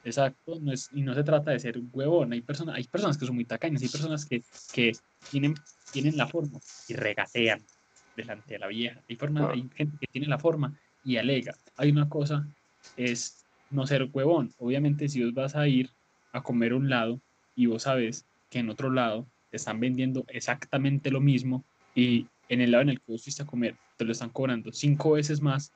Exacto, 0.05 0.59
no 0.59 0.73
es, 0.73 0.89
y 0.91 1.01
no 1.01 1.13
se 1.15 1.23
trata 1.23 1.51
de 1.51 1.59
ser 1.59 1.77
un 1.77 1.89
huevón. 1.93 2.33
Hay 2.33 2.41
personas, 2.41 2.75
hay 2.75 2.83
personas 2.83 3.17
que 3.17 3.25
son 3.25 3.35
muy 3.35 3.45
tacañas, 3.45 3.81
hay 3.81 3.87
personas 3.87 4.25
que, 4.25 4.43
que 4.73 4.91
tienen, 5.31 5.55
tienen 5.93 6.17
la 6.17 6.27
forma 6.27 6.59
y 6.89 6.93
regatean 6.93 7.65
delante 8.13 8.53
de 8.55 8.59
la 8.59 8.67
vieja. 8.67 9.01
Hay, 9.09 9.15
forma, 9.15 9.39
Claro. 9.39 9.53
hay 9.53 9.69
gente 9.73 9.97
que 9.97 10.07
tiene 10.07 10.27
la 10.27 10.37
forma 10.37 10.77
y 11.03 11.17
alega. 11.17 11.55
Hay 11.77 11.91
una 11.91 12.09
cosa, 12.09 12.47
es 12.95 13.45
no 13.69 13.85
ser 13.87 14.09
huevón. 14.11 14.51
Obviamente, 14.57 15.09
si 15.09 15.23
vos 15.23 15.33
vas 15.33 15.55
a 15.55 15.67
ir 15.67 15.89
a 16.31 16.41
comer 16.41 16.71
a 16.71 16.75
un 16.75 16.89
lado 16.89 17.19
y 17.55 17.65
vos 17.65 17.83
sabes 17.83 18.25
que 18.49 18.59
en 18.59 18.69
otro 18.69 18.91
lado 18.91 19.27
te 19.49 19.57
están 19.57 19.79
vendiendo 19.79 20.23
exactamente 20.27 21.11
lo 21.11 21.21
mismo 21.21 21.63
y 21.95 22.27
en 22.49 22.61
el 22.61 22.71
lado 22.71 22.83
en 22.83 22.89
el 22.89 22.99
que 22.99 23.11
vos 23.11 23.23
fuiste 23.23 23.43
a 23.43 23.45
comer 23.45 23.75
te 23.97 24.05
lo 24.05 24.11
están 24.11 24.29
cobrando 24.29 24.71
cinco 24.71 25.11
veces 25.11 25.41
más, 25.41 25.71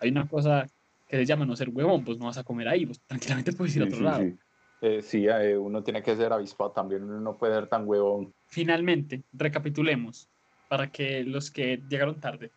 hay 0.00 0.10
una 0.10 0.28
cosa 0.28 0.66
que 1.08 1.16
se 1.16 1.26
llama 1.26 1.44
no 1.44 1.56
ser 1.56 1.70
huevón, 1.70 2.04
pues 2.04 2.18
no 2.18 2.26
vas 2.26 2.38
a 2.38 2.44
comer 2.44 2.68
ahí, 2.68 2.86
pues 2.86 3.00
tranquilamente 3.00 3.52
puedes 3.52 3.74
ir 3.76 3.82
a 3.82 3.86
Sí, 3.86 3.88
otro 3.88 3.98
sí, 3.98 4.04
lado. 4.04 4.22
sí. 4.22 4.38
Eh, 4.80 5.02
sí, 5.02 5.26
eh, 5.26 5.56
uno 5.56 5.82
tiene 5.82 6.02
que 6.02 6.14
ser 6.14 6.32
avispado 6.32 6.70
también, 6.70 7.02
uno 7.02 7.20
no 7.20 7.36
puede 7.36 7.54
ser 7.54 7.66
tan 7.66 7.86
huevón. 7.86 8.32
Finalmente, 8.46 9.24
recapitulemos 9.32 10.28
para 10.68 10.90
que 10.92 11.24
los 11.24 11.50
que 11.50 11.82
llegaron 11.88 12.20
tarde, 12.20 12.52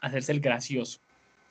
hacerse 0.00 0.30
el 0.32 0.40
gracioso, 0.40 1.00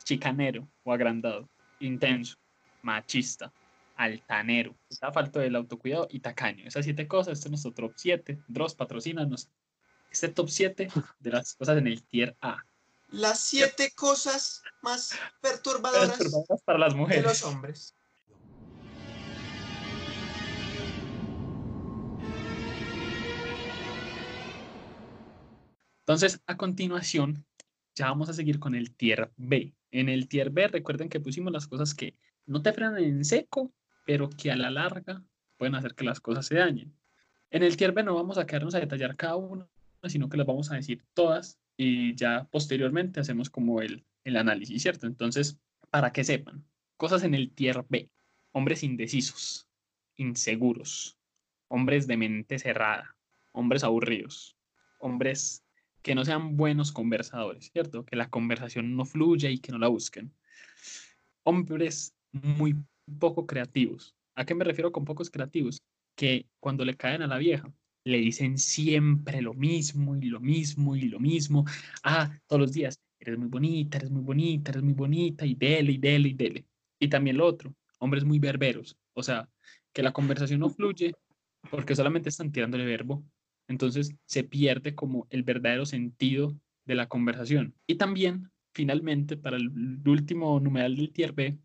chicanero 0.08 0.66
o 0.84 0.94
agrandado, 0.94 1.50
intenso, 1.82 2.38
machista, 2.82 3.52
altanero. 3.98 4.74
Está 4.90 5.12
falto 5.12 5.40
del 5.40 5.58
autocuidado 5.58 6.08
y 6.10 6.22
tacaño. 6.22 6.66
Esas 6.66 6.86
siete 6.86 7.10
cosas, 7.10 7.34
este 7.34 7.48
es 7.48 7.52
nuestro 7.52 7.74
top 7.74 7.92
7. 7.94 8.40
Dross, 8.48 8.74
patrocínanos. 8.74 9.50
Este 10.10 10.30
top 10.30 10.48
7 10.50 10.88
de 11.20 11.30
las 11.30 11.56
cosas 11.56 11.78
en 11.78 11.88
el 11.88 12.04
tier 12.06 12.38
A. 12.40 12.64
Las 13.10 13.42
siete 13.42 13.92
cosas 13.96 14.64
más 14.82 15.14
perturbadoras, 15.42 16.18
Perturbadoras 16.18 16.64
para 16.64 16.80
las 16.80 16.94
de 16.94 17.00
mujeres. 17.00 17.24
los 17.26 17.44
hombres. 17.44 17.94
Entonces, 26.06 26.40
a 26.48 26.56
continuación, 26.56 27.46
ya 27.98 28.06
vamos 28.10 28.30
a 28.30 28.34
seguir 28.34 28.60
con 28.60 28.76
el 28.76 28.96
tier 28.96 29.32
B. 29.38 29.74
En 29.90 30.08
el 30.08 30.28
tier 30.28 30.52
B, 30.52 30.68
recuerden 30.68 31.10
que 31.10 31.20
pusimos 31.20 31.52
las 31.52 31.68
cosas 31.68 31.96
que 31.96 32.16
no 32.46 32.62
te 32.62 32.72
frenan 32.72 33.04
en 33.04 33.26
seco, 33.26 33.74
pero 34.06 34.30
que 34.30 34.52
a 34.52 34.56
la 34.56 34.70
larga 34.70 35.24
pueden 35.58 35.74
hacer 35.74 35.96
que 35.96 36.06
las 36.06 36.22
cosas 36.22 36.46
se 36.46 36.56
dañen. 36.56 36.94
En 37.50 37.64
el 37.64 37.76
tier 37.76 37.94
B 37.94 38.04
no 38.04 38.14
vamos 38.14 38.38
a 38.38 38.46
quedarnos 38.46 38.76
a 38.76 38.80
detallar 38.80 39.16
cada 39.16 39.36
una, 39.36 39.68
sino 40.04 40.30
que 40.30 40.38
las 40.38 40.46
vamos 40.46 40.72
a 40.72 40.76
decir 40.76 41.04
todas 41.16 41.60
y 41.76 42.14
ya 42.16 42.48
posteriormente 42.52 43.20
hacemos 43.20 43.50
como 43.50 43.82
el, 43.82 44.06
el 44.24 44.38
análisis, 44.38 44.80
¿cierto? 44.84 45.08
Entonces, 45.08 45.60
para 45.90 46.12
que 46.12 46.24
sepan, 46.24 46.64
cosas 46.98 47.24
en 47.24 47.34
el 47.34 47.52
tier 47.52 47.84
B. 47.90 48.12
Hombres 48.52 48.84
indecisos, 48.84 49.68
inseguros, 50.18 51.18
hombres 51.68 52.06
de 52.06 52.18
mente 52.18 52.60
cerrada, 52.60 53.16
hombres 53.54 53.84
aburridos, 53.84 54.56
hombres 55.00 55.64
que 56.08 56.16
no 56.16 56.24
sean 56.24 56.56
buenos 56.56 56.94
conversadores, 56.94 57.70
¿cierto? 57.74 58.06
Que 58.06 58.16
la 58.16 58.30
conversación 58.30 58.96
no 58.96 59.04
fluya 59.04 59.50
y 59.50 59.60
que 59.60 59.74
no 59.74 59.78
la 59.78 59.90
busquen. 59.90 60.32
Hombres 61.44 62.16
muy 62.32 62.78
poco 63.20 63.46
creativos. 63.46 64.16
¿A 64.34 64.46
qué 64.46 64.56
me 64.56 64.64
refiero 64.64 64.94
con 64.94 65.04
pocos 65.04 65.30
creativos? 65.30 65.82
Que 66.16 66.46
cuando 66.62 66.86
le 66.86 66.96
caen 66.96 67.24
a 67.24 67.28
la 67.28 67.38
vieja, 67.38 67.74
le 68.06 68.20
dicen 68.20 68.58
siempre 68.58 69.42
lo 69.42 69.54
mismo 69.54 70.16
y 70.16 70.30
lo 70.30 70.40
mismo 70.40 70.96
y 70.96 71.10
lo 71.10 71.20
mismo. 71.20 71.66
Ah, 72.04 72.32
todos 72.48 72.62
los 72.62 72.72
días, 72.72 73.02
eres 73.20 73.38
muy 73.38 73.50
bonita, 73.50 73.98
eres 73.98 74.10
muy 74.10 74.24
bonita, 74.24 74.72
eres 74.72 74.84
muy 74.84 74.94
bonita 74.94 75.46
y 75.46 75.56
dele 75.56 75.92
y 75.92 75.98
dele 75.98 76.30
y 76.30 76.34
dele. 76.36 76.66
Y 77.00 77.10
también 77.10 77.36
lo 77.36 77.46
otro, 77.46 77.76
hombres 78.00 78.24
muy 78.24 78.40
berberos. 78.40 78.98
O 79.12 79.24
sea, 79.24 79.50
que 79.92 80.04
la 80.04 80.14
conversación 80.14 80.62
no 80.62 80.70
fluye 80.70 81.14
porque 81.70 81.98
solamente 81.98 82.30
están 82.30 82.54
tirándole 82.54 82.86
verbo 82.86 83.26
entonces 83.68 84.16
se 84.26 84.44
pierde 84.44 84.96
como 84.96 85.28
el 85.30 85.44
verdadero 85.44 85.86
sentido 85.86 86.56
de 86.86 86.96
la 86.96 87.08
conversación. 87.08 87.76
Y 87.86 87.96
también, 87.96 88.52
finalmente, 88.74 89.38
para 89.38 89.58
el 89.58 90.02
último 90.06 90.60
numeral 90.60 90.96
del 90.96 91.12
tier 91.12 91.34
B, 91.34 91.58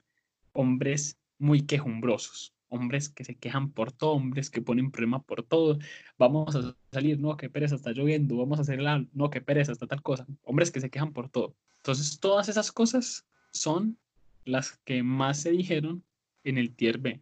hombres 0.52 1.18
muy 1.38 1.62
quejumbrosos, 1.62 2.54
hombres 2.68 3.08
que 3.08 3.24
se 3.24 3.36
quejan 3.36 3.70
por 3.70 3.92
todo, 3.92 4.12
hombres 4.12 4.50
que 4.50 4.62
ponen 4.62 4.90
problema 4.90 5.22
por 5.22 5.42
todo. 5.42 5.78
Vamos 6.18 6.54
a 6.56 6.76
salir, 6.92 7.20
no, 7.20 7.36
qué 7.36 7.50
pereza, 7.50 7.76
está 7.76 7.92
lloviendo, 7.92 8.36
vamos 8.36 8.58
a 8.58 8.62
hacer 8.62 8.80
la, 8.80 9.06
no, 9.12 9.30
qué 9.30 9.40
pereza, 9.40 9.72
está 9.72 9.86
tal 9.86 10.02
cosa. 10.02 10.26
Hombres 10.42 10.70
que 10.70 10.80
se 10.80 10.90
quejan 10.90 11.12
por 11.12 11.28
todo. 11.28 11.54
Entonces, 11.78 12.18
todas 12.20 12.48
esas 12.48 12.72
cosas 12.72 13.26
son 13.52 13.98
las 14.44 14.78
que 14.84 15.02
más 15.02 15.40
se 15.40 15.50
dijeron 15.50 16.04
en 16.44 16.58
el 16.58 16.74
tier 16.74 16.98
B. 16.98 17.20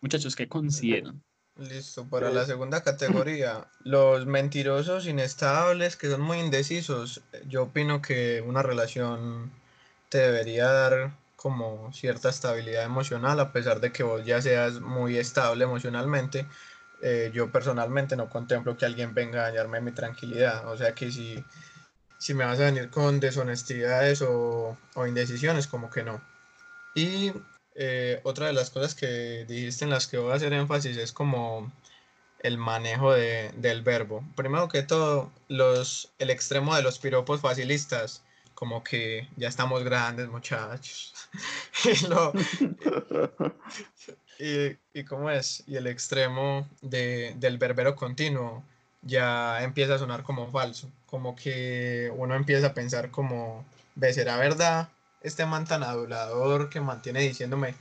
Muchachos, 0.00 0.36
¿qué 0.36 0.48
consideran? 0.48 1.22
Listo, 1.56 2.08
para 2.08 2.30
la 2.30 2.46
segunda 2.46 2.82
categoría, 2.82 3.66
los 3.84 4.24
mentirosos 4.24 5.06
inestables 5.06 5.96
que 5.96 6.08
son 6.08 6.22
muy 6.22 6.38
indecisos. 6.38 7.20
Yo 7.48 7.64
opino 7.64 8.00
que 8.00 8.40
una 8.40 8.62
relación 8.62 9.50
te 10.08 10.18
debería 10.18 10.66
dar 10.72 11.12
como 11.36 11.92
cierta 11.92 12.30
estabilidad 12.30 12.84
emocional, 12.84 13.40
a 13.40 13.52
pesar 13.52 13.80
de 13.80 13.92
que 13.92 14.02
vos 14.02 14.24
ya 14.24 14.40
seas 14.40 14.80
muy 14.80 15.18
estable 15.18 15.64
emocionalmente. 15.64 16.46
eh, 17.02 17.30
yo 17.32 17.50
personalmente 17.50 18.16
no 18.16 18.28
contemplo 18.28 18.76
que 18.76 18.84
alguien 18.86 19.14
venga 19.14 19.40
a 19.40 19.44
dañarme 19.44 19.80
mi 19.80 19.92
tranquilidad. 19.92 20.68
O 20.68 20.76
sea 20.76 20.94
que 20.94 21.10
si, 21.10 21.42
si 22.18 22.34
me 22.34 22.44
vas 22.44 22.60
a 22.60 22.64
venir 22.66 22.90
con 22.90 23.20
deshonestidades 23.20 24.22
o, 24.22 24.76
o 24.94 25.06
indecisiones, 25.06 25.66
como 25.66 25.90
que 25.90 26.04
no. 26.04 26.20
Y 26.94 27.32
eh, 27.82 28.20
otra 28.24 28.46
de 28.46 28.52
las 28.52 28.68
cosas 28.68 28.94
que 28.94 29.46
dijiste 29.48 29.84
en 29.84 29.90
las 29.90 30.06
que 30.06 30.18
voy 30.18 30.32
a 30.32 30.34
hacer 30.34 30.52
énfasis 30.52 30.98
es 30.98 31.12
como 31.12 31.72
el 32.40 32.58
manejo 32.58 33.14
de- 33.14 33.52
del 33.56 33.80
verbo. 33.82 34.22
Primero 34.36 34.68
que 34.68 34.82
todo, 34.82 35.30
los, 35.48 36.10
el 36.18 36.28
extremo 36.28 36.76
de 36.76 36.82
los 36.82 36.98
piropos 36.98 37.40
facilistas, 37.40 38.22
como 38.54 38.84
que 38.84 39.28
ya 39.36 39.48
estamos 39.48 39.82
grandes, 39.82 40.28
muchachos. 40.28 41.14
Y, 41.84 42.06
lo- 42.08 42.34
y, 44.38 44.76
y 44.92 45.04
cómo 45.04 45.30
es, 45.30 45.62
y 45.66 45.76
el 45.76 45.86
extremo 45.86 46.68
de, 46.82 47.34
del 47.38 47.56
verbero 47.56 47.96
continuo 47.96 48.62
ya 49.02 49.62
empieza 49.62 49.94
a 49.94 49.98
sonar 49.98 50.22
como 50.22 50.50
falso, 50.50 50.90
como 51.06 51.34
que 51.34 52.12
uno 52.14 52.34
empieza 52.34 52.68
a 52.68 52.74
pensar 52.74 53.10
como, 53.10 53.64
ve, 53.94 54.12
será 54.12 54.36
verdad 54.36 54.90
este 55.20 55.46
man 55.46 55.64
tan 55.64 55.82
adulador 55.82 56.68
que 56.68 56.80
mantiene 56.80 57.20
diciéndome 57.20 57.74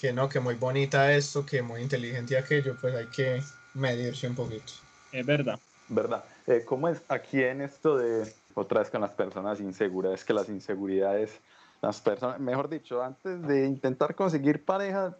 que 0.00 0.12
no, 0.12 0.28
que 0.28 0.40
muy 0.40 0.54
bonita 0.54 1.12
esto, 1.12 1.46
que 1.46 1.62
muy 1.62 1.82
inteligente 1.82 2.36
aquello, 2.36 2.76
pues 2.80 2.94
hay 2.94 3.06
que 3.06 3.42
medirse 3.74 4.28
un 4.28 4.34
poquito. 4.34 4.72
Es 5.12 5.24
verdad. 5.24 5.58
¿Verdad? 5.88 6.24
Eh, 6.46 6.62
¿Cómo 6.64 6.88
es 6.88 7.02
aquí 7.08 7.42
en 7.42 7.60
esto 7.60 7.96
de, 7.96 8.32
otra 8.54 8.80
vez 8.80 8.90
con 8.90 9.00
las 9.00 9.12
personas 9.12 9.60
inseguras, 9.60 10.14
es 10.14 10.24
que 10.24 10.32
las 10.32 10.48
inseguridades, 10.48 11.40
las 11.80 12.00
personas, 12.00 12.40
mejor 12.40 12.68
dicho, 12.68 13.02
antes 13.02 13.42
de 13.46 13.66
intentar 13.66 14.14
conseguir 14.14 14.64
pareja, 14.64 15.16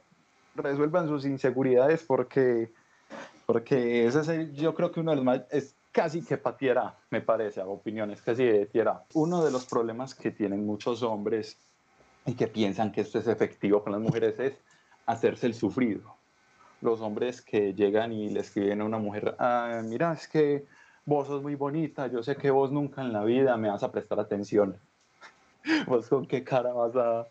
resuelvan 0.54 1.08
sus 1.08 1.24
inseguridades 1.24 2.02
porque, 2.02 2.72
porque 3.46 4.06
ese 4.06 4.20
es 4.20 4.28
el- 4.28 4.54
yo 4.54 4.74
creo 4.74 4.90
que 4.90 5.00
uno 5.00 5.10
de 5.10 5.16
los 5.16 5.24
más, 5.24 5.42
es 5.50 5.76
casi 5.94 6.24
que 6.24 6.38
para 6.38 6.57
tierra, 6.59 6.98
me 7.11 7.22
parece, 7.22 7.61
a 7.62 7.66
opiniones 7.66 8.22
casi 8.22 8.44
de 8.44 8.66
tierra. 8.66 9.07
Uno 9.14 9.44
de 9.44 9.52
los 9.52 9.66
problemas 9.66 10.14
que 10.14 10.33
tienen 10.33 10.66
muchos 10.66 11.02
hombres 11.02 11.62
y 12.26 12.37
que 12.37 12.48
piensan 12.48 12.92
que 12.92 13.02
esto 13.02 13.18
es 13.18 13.28
efectivo 13.28 13.83
con 13.83 13.92
las 13.92 14.02
mujeres 14.02 14.38
es 14.40 14.64
hacerse 15.07 15.46
el 15.46 15.54
sufrido 15.54 16.20
los 16.80 17.00
hombres 17.00 17.42
que 17.42 17.74
llegan 17.74 18.12
y 18.12 18.30
le 18.30 18.40
escriben 18.40 18.80
a 18.83 18.85
una 18.85 18.98
mujer, 18.98 19.37
"Ah, 19.38 19.83
mira, 19.85 20.12
es 20.12 20.28
que 20.28 20.66
vos 21.07 21.26
sos 21.28 21.42
muy 21.42 21.54
bonita, 21.54 22.09
yo 22.09 22.22
sé 22.22 22.37
que 22.37 22.50
vos 22.50 22.72
nunca 22.72 23.02
en 23.02 23.12
la 23.12 23.24
vida 23.24 23.57
me 23.57 23.70
vas 23.70 23.83
a 23.83 23.92
prestar 23.92 24.20
atención. 24.20 24.80
¿Vos 25.88 26.09
con 26.09 26.26
qué 26.26 26.44
cara 26.44 26.72
vas 26.72 26.96
a, 26.96 27.28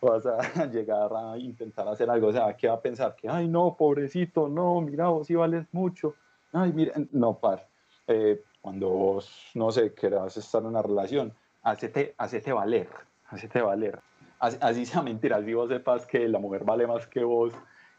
vas 0.00 0.26
a 0.26 0.38
llegar 0.72 1.10
a 1.14 1.38
intentar 1.38 1.88
hacer 1.88 2.10
algo? 2.10 2.28
O 2.28 2.32
sea, 2.32 2.56
¿qué 2.56 2.68
va 2.68 2.74
a 2.74 2.82
pensar? 2.82 3.14
Que, 3.16 3.28
ay, 3.28 3.48
no, 3.48 3.76
pobrecito, 3.76 4.48
no, 4.48 4.80
mira, 4.80 5.08
vos 5.08 5.26
sí 5.26 5.34
vales 5.34 5.66
mucho. 5.72 6.16
Ay, 6.52 6.72
mira, 6.72 6.94
no, 7.12 7.38
par. 7.38 7.68
Eh, 8.08 8.42
cuando 8.60 8.88
vos, 8.88 9.50
no 9.54 9.70
sé, 9.70 9.94
querás 9.94 10.36
estar 10.36 10.60
en 10.62 10.68
una 10.68 10.82
relación, 10.82 11.32
hacete, 11.62 12.14
hacete 12.18 12.52
valer, 12.52 12.88
hacete 13.28 13.60
valer. 13.60 14.00
Así, 14.38 14.58
así 14.60 14.86
sea 14.86 15.02
mentira, 15.02 15.42
si 15.42 15.54
vos 15.54 15.68
sepas 15.68 16.04
que 16.06 16.28
la 16.28 16.38
mujer 16.38 16.64
vale 16.64 16.86
más 16.86 17.06
que 17.06 17.22
vos, 17.22 17.52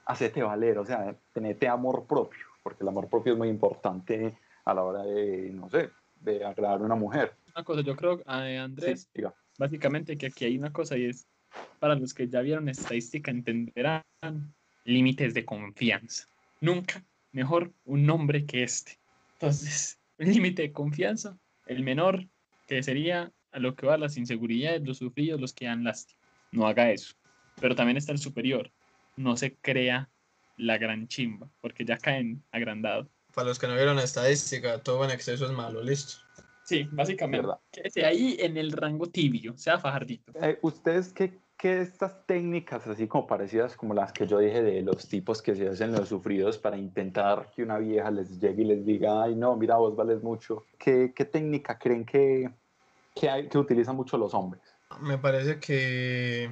hacete 0.06 0.44
valer, 0.44 0.78
o 0.78 0.86
sea, 0.86 1.16
tenete 1.34 1.68
amor 1.68 2.06
propio, 2.06 2.46
porque 2.64 2.84
el 2.84 2.90
amor 2.90 3.08
propio 3.08 3.34
es 3.34 3.40
muy 3.40 3.50
importante 3.50 4.38
a 4.66 4.74
la 4.74 4.84
hora 4.84 5.04
de, 5.04 5.52
no 5.54 5.70
sé, 5.70 5.90
de 6.22 6.44
agradar 6.44 6.82
a 6.82 6.84
una 6.84 6.96
mujer. 6.96 7.34
Una 7.56 7.64
cosa, 7.64 7.82
yo 7.82 7.96
creo, 7.96 8.20
eh, 8.20 8.58
Andrés, 8.58 9.10
Sí, 9.14 9.24
básicamente 9.58 10.18
que 10.18 10.28
aquí 10.28 10.46
hay 10.46 10.58
una 10.58 10.72
cosa 10.72 10.98
y 10.98 11.06
es, 11.06 11.28
para 11.80 11.96
los 11.96 12.14
que 12.14 12.28
ya 12.28 12.42
vieron 12.42 12.70
estadística 12.70 13.32
entenderán, 13.32 14.04
límites 14.84 15.34
de 15.34 15.46
confianza. 15.46 16.28
Nunca 16.62 17.04
mejor 17.32 17.72
un 17.86 18.06
nombre 18.06 18.46
que 18.46 18.64
este. 18.64 18.98
Entonces, 19.34 19.97
un 20.20 20.34
límite 20.34 20.64
de 20.64 20.72
confianza, 20.72 21.38
el 21.66 21.84
menor, 21.84 22.28
que 22.68 22.82
sería 22.84 23.32
a 23.52 23.60
lo 23.60 23.76
que 23.76 23.88
va 23.88 23.98
las 23.98 24.18
inseguridades, 24.18 24.82
los 24.86 24.98
sufridos, 24.98 25.40
los 25.40 25.54
que 25.54 25.66
dan 25.66 25.84
lástima. 25.84 26.20
No 26.52 26.68
haga 26.68 26.92
eso. 26.92 27.16
Pero 27.60 27.76
también 27.76 27.98
está 27.98 28.12
el 28.12 28.20
superior. 28.20 28.72
No 29.16 29.36
se 29.36 29.56
crea 29.56 30.10
la 30.58 30.78
gran 30.78 31.08
chimba, 31.08 31.50
porque 31.62 31.86
ya 31.86 31.98
caen 31.98 32.44
agrandados. 32.52 33.08
Para 33.34 33.50
los 33.50 33.60
que 33.60 33.68
no 33.68 33.76
vieron 33.76 34.00
estadística, 34.00 34.80
todo 34.80 35.06
en 35.06 35.12
exceso 35.12 35.46
es 35.46 35.52
malo, 35.52 35.84
listo. 35.84 36.16
Sí, 36.66 36.88
básicamente. 36.92 37.48
Quédese 37.72 38.06
ahí 38.06 38.38
en 38.40 38.58
el 38.58 38.72
rango 38.72 39.08
tibio, 39.08 39.58
sea 39.58 39.80
fajardito. 39.80 40.34
Eh, 40.42 40.58
¿Ustedes 40.62 41.14
qué, 41.14 41.32
qué 41.58 41.82
estas 41.82 42.26
técnicas 42.26 42.86
así 42.88 43.08
como 43.08 43.26
parecidas 43.26 43.76
como 43.76 43.94
las 43.94 44.14
que 44.14 44.28
yo 44.28 44.38
dije 44.38 44.62
de 44.62 44.82
los 44.84 45.08
tipos 45.08 45.42
que 45.42 45.56
se 45.56 45.68
hacen 45.68 45.92
los 45.92 46.10
sufridos 46.10 46.58
para 46.58 46.78
intentar 46.78 47.50
que 47.56 47.64
una 47.64 47.80
vieja 47.80 48.12
les 48.12 48.40
llegue 48.40 48.62
y 48.62 48.66
les 48.66 48.86
diga, 48.86 49.24
ay 49.24 49.36
no, 49.36 49.56
mira, 49.56 49.78
vos 49.78 49.96
vales 49.96 50.22
mucho? 50.22 50.66
¿Qué, 50.78 51.14
qué 51.16 51.26
técnica 51.26 51.80
creen 51.80 52.06
que, 52.06 52.50
que, 53.16 53.48
que 53.50 53.58
utilizan 53.58 53.96
mucho 53.96 54.18
los 54.18 54.34
hombres? 54.36 54.62
Me 55.02 55.18
parece 55.18 55.60
que, 55.60 56.52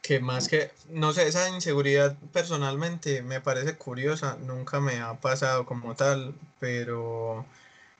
que 0.00 0.20
más 0.20 0.48
que, 0.48 0.70
no 0.88 1.12
sé, 1.12 1.26
esa 1.26 1.48
inseguridad 1.50 2.16
personalmente 2.32 3.22
me 3.22 3.40
parece 3.40 3.76
curiosa, 3.76 4.38
nunca 4.40 4.80
me 4.80 5.00
ha 5.00 5.14
pasado 5.14 5.66
como 5.66 5.96
tal, 5.96 6.32
pero, 6.60 7.44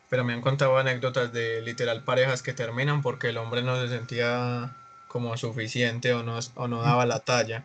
pero 0.08 0.24
me 0.24 0.34
han 0.34 0.40
contado 0.40 0.78
anécdotas 0.78 1.32
de 1.32 1.62
literal 1.62 2.04
parejas 2.04 2.42
que 2.42 2.52
terminan 2.52 3.02
porque 3.02 3.30
el 3.30 3.38
hombre 3.38 3.62
no 3.62 3.76
se 3.80 3.88
sentía 3.88 4.76
como 5.08 5.36
suficiente 5.36 6.12
o 6.12 6.22
no, 6.22 6.38
o 6.54 6.68
no 6.68 6.82
daba 6.82 7.06
la 7.06 7.20
talla, 7.20 7.64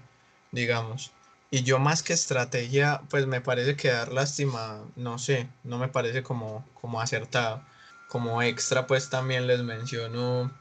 digamos. 0.52 1.12
Y 1.52 1.62
yo 1.64 1.78
más 1.78 2.02
que 2.02 2.14
estrategia, 2.14 3.02
pues 3.10 3.28
me 3.28 3.42
parece 3.42 3.76
que 3.76 3.90
dar 3.90 4.12
lástima, 4.12 4.82
no 4.96 5.20
sé, 5.20 5.48
no 5.64 5.78
me 5.78 5.88
parece 5.88 6.24
como, 6.24 6.66
como 6.74 7.00
acertado. 7.00 7.62
Como 8.08 8.42
extra, 8.42 8.88
pues 8.88 9.10
también 9.10 9.48
les 9.48 9.62
menciono 9.62 10.52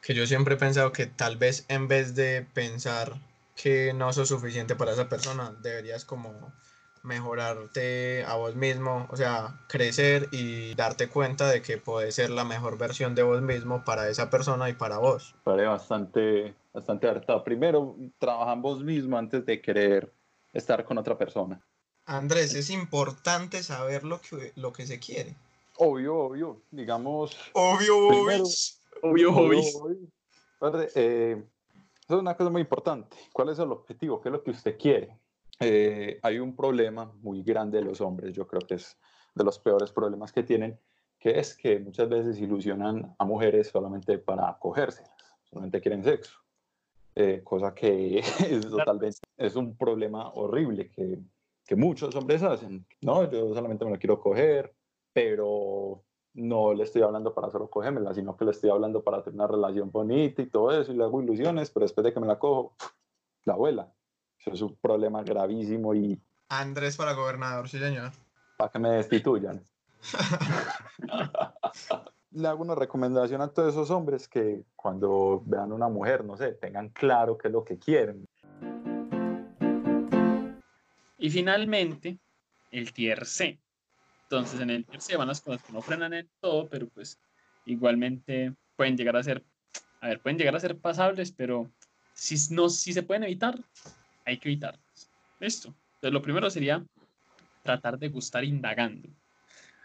que 0.00 0.14
yo 0.14 0.26
siempre 0.26 0.54
he 0.54 0.58
pensado 0.58 0.92
que 0.92 1.06
tal 1.06 1.36
vez 1.36 1.64
en 1.68 1.88
vez 1.88 2.14
de 2.14 2.46
pensar 2.54 3.14
que 3.56 3.92
no 3.92 4.12
sos 4.12 4.28
suficiente 4.28 4.76
para 4.76 4.92
esa 4.92 5.08
persona, 5.08 5.54
deberías 5.60 6.04
como 6.04 6.52
mejorarte 7.08 8.22
a 8.24 8.36
vos 8.36 8.54
mismo, 8.54 9.08
o 9.10 9.16
sea, 9.16 9.58
crecer 9.68 10.28
y 10.30 10.74
darte 10.74 11.08
cuenta 11.08 11.48
de 11.48 11.62
que 11.62 11.78
puedes 11.78 12.14
ser 12.14 12.30
la 12.30 12.44
mejor 12.44 12.78
versión 12.78 13.14
de 13.14 13.22
vos 13.22 13.40
mismo 13.42 13.82
para 13.84 14.08
esa 14.08 14.30
persona 14.30 14.68
y 14.68 14.74
para 14.74 14.98
vos. 14.98 15.34
Parece 15.42 15.66
bastante, 15.66 16.54
bastante 16.72 17.08
hartado. 17.08 17.42
Primero, 17.42 17.96
trabajan 18.18 18.62
vos 18.62 18.84
mismo 18.84 19.16
antes 19.16 19.44
de 19.46 19.60
querer 19.60 20.12
estar 20.52 20.84
con 20.84 20.98
otra 20.98 21.16
persona. 21.16 21.60
Andrés, 22.04 22.54
es 22.54 22.70
importante 22.70 23.62
saber 23.62 24.04
lo 24.04 24.20
que, 24.20 24.52
lo 24.54 24.72
que 24.72 24.86
se 24.86 24.98
quiere. 24.98 25.34
Obvio, 25.78 26.16
obvio, 26.16 26.60
digamos. 26.70 27.36
Obvio, 27.54 28.08
primero, 28.08 28.44
Obvio, 29.02 29.30
obvio. 29.34 29.60
obvio. 29.60 29.98
Padre, 30.58 30.88
eh, 30.94 31.42
eso 32.04 32.16
es 32.16 32.20
una 32.20 32.36
cosa 32.36 32.50
muy 32.50 32.62
importante. 32.62 33.16
¿Cuál 33.32 33.50
es 33.50 33.58
el 33.58 33.70
objetivo? 33.70 34.20
¿Qué 34.20 34.28
es 34.28 34.32
lo 34.32 34.42
que 34.42 34.50
usted 34.50 34.76
quiere? 34.78 35.16
Eh, 35.60 36.20
hay 36.22 36.38
un 36.38 36.54
problema 36.54 37.12
muy 37.20 37.42
grande 37.42 37.78
de 37.78 37.84
los 37.84 38.00
hombres, 38.00 38.32
yo 38.32 38.46
creo 38.46 38.60
que 38.60 38.74
es 38.74 38.96
de 39.34 39.44
los 39.44 39.58
peores 39.58 39.90
problemas 39.90 40.32
que 40.32 40.42
tienen, 40.42 40.78
que 41.18 41.38
es 41.38 41.56
que 41.56 41.80
muchas 41.80 42.08
veces 42.08 42.38
ilusionan 42.40 43.14
a 43.18 43.24
mujeres 43.24 43.68
solamente 43.68 44.18
para 44.18 44.48
acogérselas, 44.48 45.10
solamente 45.44 45.80
quieren 45.80 46.04
sexo, 46.04 46.38
eh, 47.14 47.42
cosa 47.42 47.74
que 47.74 48.18
es 48.50 48.68
totalmente, 48.68 49.18
es 49.36 49.56
un 49.56 49.76
problema 49.76 50.30
horrible 50.34 50.90
que, 50.90 51.18
que 51.66 51.74
muchos 51.74 52.14
hombres 52.14 52.42
hacen. 52.42 52.86
No, 53.00 53.28
yo 53.28 53.52
solamente 53.52 53.84
me 53.84 53.90
lo 53.90 53.98
quiero 53.98 54.20
coger, 54.20 54.72
pero 55.12 56.04
no 56.34 56.72
le 56.72 56.84
estoy 56.84 57.02
hablando 57.02 57.34
para 57.34 57.50
solo 57.50 57.68
cogérmela, 57.68 58.14
sino 58.14 58.36
que 58.36 58.44
le 58.44 58.52
estoy 58.52 58.70
hablando 58.70 59.02
para 59.02 59.22
tener 59.24 59.34
una 59.34 59.48
relación 59.48 59.90
bonita 59.90 60.40
y 60.40 60.46
todo 60.46 60.70
eso, 60.70 60.92
y 60.92 60.96
le 60.96 61.02
hago 61.02 61.20
ilusiones, 61.20 61.70
pero 61.70 61.84
después 61.84 62.04
de 62.04 62.12
que 62.12 62.20
me 62.20 62.28
la 62.28 62.38
cojo, 62.38 62.76
la 63.44 63.54
abuela. 63.54 63.92
Eso 64.40 64.52
es 64.54 64.60
un 64.62 64.74
problema 64.76 65.22
gravísimo 65.22 65.94
y 65.94 66.18
Andrés 66.48 66.96
para 66.96 67.12
gobernador, 67.12 67.68
sí 67.68 67.78
señor. 67.78 68.12
para 68.56 68.70
que 68.70 68.78
me 68.78 68.90
destituyan. 68.90 69.62
Le 72.30 72.46
hago 72.46 72.62
una 72.62 72.74
recomendación 72.74 73.40
a 73.40 73.48
todos 73.48 73.74
esos 73.74 73.90
hombres 73.90 74.28
que 74.28 74.62
cuando 74.76 75.42
vean 75.46 75.72
una 75.72 75.88
mujer, 75.88 76.24
no 76.24 76.36
sé, 76.36 76.52
tengan 76.52 76.90
claro 76.90 77.36
qué 77.36 77.48
es 77.48 77.52
lo 77.52 77.64
que 77.64 77.78
quieren. 77.78 78.26
Y 81.18 81.30
finalmente, 81.30 82.18
el 82.70 82.92
tier 82.92 83.26
C. 83.26 83.58
Entonces, 84.24 84.60
en 84.60 84.70
el 84.70 84.84
tier 84.84 85.00
C 85.00 85.16
van 85.16 85.28
las 85.28 85.40
cosas 85.40 85.62
que 85.62 85.72
no 85.72 85.80
frenan 85.80 86.12
en 86.12 86.28
todo, 86.40 86.68
pero 86.68 86.86
pues 86.88 87.18
igualmente 87.64 88.54
pueden 88.76 88.96
llegar 88.96 89.16
a 89.16 89.22
ser, 89.22 89.42
a 90.00 90.08
ver, 90.08 90.20
pueden 90.20 90.38
llegar 90.38 90.54
a 90.54 90.60
ser 90.60 90.78
pasables, 90.78 91.32
pero 91.32 91.68
si, 92.14 92.36
no, 92.54 92.68
si 92.68 92.92
se 92.92 93.02
pueden 93.02 93.24
evitar, 93.24 93.58
hay 94.28 94.38
que 94.38 94.48
evitarlas. 94.48 95.10
Listo. 95.40 95.74
Entonces, 95.94 96.12
lo 96.12 96.22
primero 96.22 96.48
sería 96.50 96.84
tratar 97.62 97.98
de 97.98 98.08
gustar 98.08 98.44
indagando. 98.44 99.08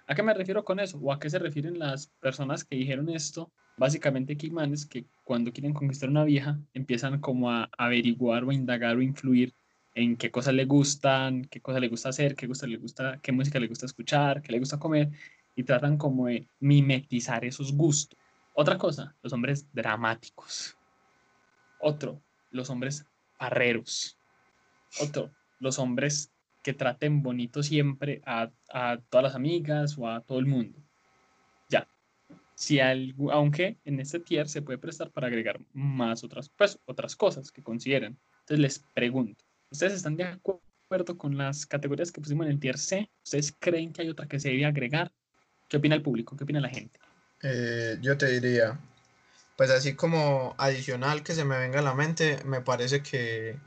¿A 0.05 0.15
qué 0.15 0.23
me 0.23 0.33
refiero 0.33 0.63
con 0.63 0.79
eso? 0.79 0.99
¿O 1.01 1.11
a 1.11 1.19
qué 1.19 1.29
se 1.29 1.39
refieren 1.39 1.79
las 1.79 2.07
personas 2.19 2.65
que 2.65 2.75
dijeron 2.75 3.09
esto? 3.09 3.51
Básicamente 3.77 4.37
que 4.37 4.47
imanes 4.47 4.85
que 4.85 5.05
cuando 5.23 5.51
quieren 5.51 5.73
conquistar 5.73 6.09
una 6.09 6.25
vieja 6.25 6.59
empiezan 6.73 7.19
como 7.19 7.49
a 7.49 7.69
averiguar 7.77 8.43
o 8.43 8.51
indagar 8.51 8.97
o 8.97 9.01
influir 9.01 9.53
en 9.95 10.17
qué 10.17 10.29
cosas 10.29 10.53
le 10.53 10.65
gustan, 10.65 11.45
qué 11.45 11.61
cosas 11.61 11.81
le 11.81 11.87
gusta 11.87 12.09
hacer, 12.09 12.35
qué, 12.35 12.47
gusta, 12.47 12.67
le 12.67 12.77
gusta, 12.77 13.19
qué 13.21 13.31
música 13.31 13.59
le 13.59 13.67
gusta 13.67 13.85
escuchar, 13.85 14.41
qué 14.41 14.51
le 14.51 14.59
gusta 14.59 14.79
comer, 14.79 15.09
y 15.55 15.63
tratan 15.63 15.97
como 15.97 16.27
de 16.27 16.47
mimetizar 16.59 17.45
esos 17.45 17.73
gustos. 17.73 18.19
Otra 18.53 18.77
cosa, 18.77 19.15
los 19.21 19.33
hombres 19.33 19.67
dramáticos. 19.71 20.77
Otro, 21.79 22.21
los 22.51 22.69
hombres 22.69 23.05
parreros. 23.37 24.17
Otro, 25.01 25.31
los 25.59 25.79
hombres 25.79 26.31
que 26.61 26.73
traten 26.73 27.21
bonito 27.21 27.61
siempre 27.63 28.21
a, 28.25 28.49
a 28.71 28.97
todas 29.09 29.23
las 29.23 29.35
amigas 29.35 29.97
o 29.97 30.07
a 30.07 30.21
todo 30.21 30.39
el 30.39 30.45
mundo. 30.45 30.79
Ya. 31.69 31.87
Si 32.55 32.79
algo, 32.79 33.31
aunque 33.31 33.77
en 33.83 33.99
este 33.99 34.19
tier 34.19 34.47
se 34.47 34.61
puede 34.61 34.77
prestar 34.77 35.11
para 35.11 35.27
agregar 35.27 35.59
más 35.73 36.23
otras, 36.23 36.49
pues, 36.49 36.79
otras 36.85 37.15
cosas 37.15 37.51
que 37.51 37.63
consideren. 37.63 38.17
Entonces 38.41 38.59
les 38.59 38.79
pregunto, 38.93 39.43
¿Ustedes 39.73 39.93
están 39.93 40.15
de 40.15 40.25
acuerdo 40.25 41.17
con 41.17 41.35
las 41.35 41.65
categorías 41.65 42.11
que 42.11 42.21
pusimos 42.21 42.45
en 42.45 42.51
el 42.51 42.59
tier 42.59 42.77
C? 42.77 43.09
¿Ustedes 43.23 43.55
creen 43.57 43.91
que 43.91 44.03
hay 44.03 44.09
otra 44.09 44.27
que 44.27 44.39
se 44.39 44.49
debe 44.49 44.65
agregar? 44.65 45.11
¿Qué 45.67 45.77
opina 45.77 45.95
el 45.95 46.03
público? 46.03 46.37
¿Qué 46.37 46.43
opina 46.43 46.61
la 46.61 46.69
gente? 46.69 46.99
Eh, 47.41 47.97
yo 47.99 48.15
te 48.15 48.27
diría, 48.27 48.79
pues 49.57 49.71
así 49.71 49.95
como 49.95 50.53
adicional 50.59 51.23
que 51.23 51.33
se 51.33 51.43
me 51.43 51.57
venga 51.57 51.79
a 51.79 51.81
la 51.81 51.95
mente, 51.95 52.37
me 52.45 52.61
parece 52.61 53.01
que 53.01 53.57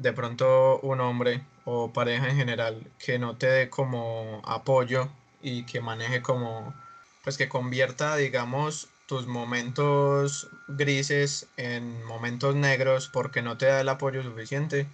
de 0.00 0.12
pronto 0.12 0.80
un 0.80 1.00
hombre 1.00 1.42
o 1.64 1.92
pareja 1.92 2.28
en 2.28 2.36
general 2.36 2.86
que 2.98 3.18
no 3.18 3.36
te 3.36 3.46
dé 3.46 3.70
como 3.70 4.40
apoyo 4.44 5.08
y 5.42 5.64
que 5.64 5.80
maneje 5.80 6.22
como, 6.22 6.74
pues 7.22 7.36
que 7.36 7.48
convierta, 7.48 8.16
digamos, 8.16 8.88
tus 9.06 9.26
momentos 9.26 10.48
grises 10.68 11.46
en 11.56 12.04
momentos 12.04 12.54
negros 12.54 13.08
porque 13.08 13.42
no 13.42 13.58
te 13.58 13.66
da 13.66 13.80
el 13.80 13.88
apoyo 13.88 14.22
suficiente, 14.22 14.86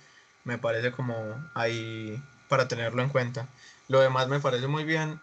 me 0.44 0.58
parece 0.58 0.90
como 0.90 1.14
ahí 1.54 2.20
para 2.48 2.68
tenerlo 2.68 3.02
en 3.02 3.08
cuenta. 3.08 3.48
Lo 3.88 4.00
demás 4.00 4.28
me 4.28 4.40
parece 4.40 4.66
muy 4.66 4.84
bien. 4.84 5.20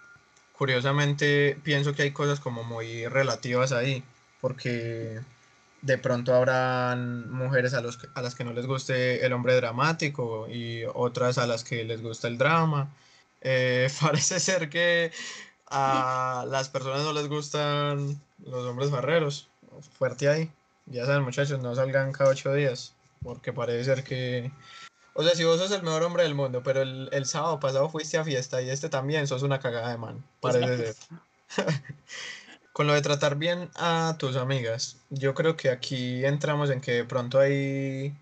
Curiosamente 0.57 1.57
pienso 1.63 1.93
que 1.93 2.03
hay 2.03 2.11
cosas 2.11 2.39
como 2.39 2.63
muy 2.63 3.07
relativas 3.07 3.71
ahí, 3.71 4.03
porque 4.39 5.19
de 5.83 5.97
pronto 5.97 6.33
habrán 6.33 7.29
mujeres 7.29 7.73
a, 7.73 7.81
los, 7.81 7.99
a 8.15 8.21
las 8.21 8.35
que 8.35 8.45
no 8.45 8.53
les 8.53 8.65
guste 8.65 9.25
el 9.25 9.33
hombre 9.33 9.55
dramático 9.55 10.47
y 10.49 10.83
otras 10.93 11.37
a 11.37 11.45
las 11.45 11.63
que 11.63 11.83
les 11.83 12.01
gusta 12.01 12.27
el 12.29 12.37
drama. 12.37 12.89
Eh, 13.41 13.89
parece 14.01 14.39
ser 14.39 14.69
que 14.69 15.11
a 15.69 16.45
las 16.47 16.69
personas 16.69 17.03
no 17.03 17.11
les 17.13 17.27
gustan 17.27 18.19
los 18.45 18.65
hombres 18.65 18.89
barreros. 18.89 19.49
Fuerte 19.97 20.29
ahí. 20.29 20.51
Ya 20.85 21.05
saben 21.05 21.23
muchachos, 21.23 21.59
no 21.61 21.75
salgan 21.75 22.13
cada 22.13 22.29
ocho 22.29 22.53
días, 22.53 22.93
porque 23.21 23.51
parece 23.53 23.83
ser 23.83 24.03
que 24.03 24.51
o 25.15 25.23
sea, 25.23 25.35
si 25.35 25.43
vos 25.43 25.59
sos 25.59 25.71
el 25.71 25.83
mejor 25.83 26.03
hombre 26.03 26.23
del 26.23 26.33
mundo, 26.33 26.63
pero 26.63 26.81
el, 26.81 27.09
el 27.11 27.25
sábado 27.25 27.59
pasado 27.59 27.87
fuiste 27.89 28.17
a 28.17 28.23
fiesta 28.23 28.61
y 28.61 28.69
este 28.69 28.89
también, 28.89 29.27
sos 29.27 29.43
una 29.43 29.59
cagada 29.59 29.89
de 29.89 29.97
man. 29.97 30.23
Parece 30.39 30.93
ser. 30.93 30.95
Con 32.73 32.87
lo 32.87 32.93
de 32.93 33.01
tratar 33.01 33.35
bien 33.37 33.69
a 33.75 34.15
tus 34.19 34.35
amigas, 34.35 34.97
yo 35.09 35.33
creo 35.33 35.55
que 35.55 35.69
aquí 35.69 36.25
entramos 36.25 36.69
en 36.71 36.81
que 36.81 36.91
de 36.91 37.05
pronto 37.05 37.39
hay 37.39 38.15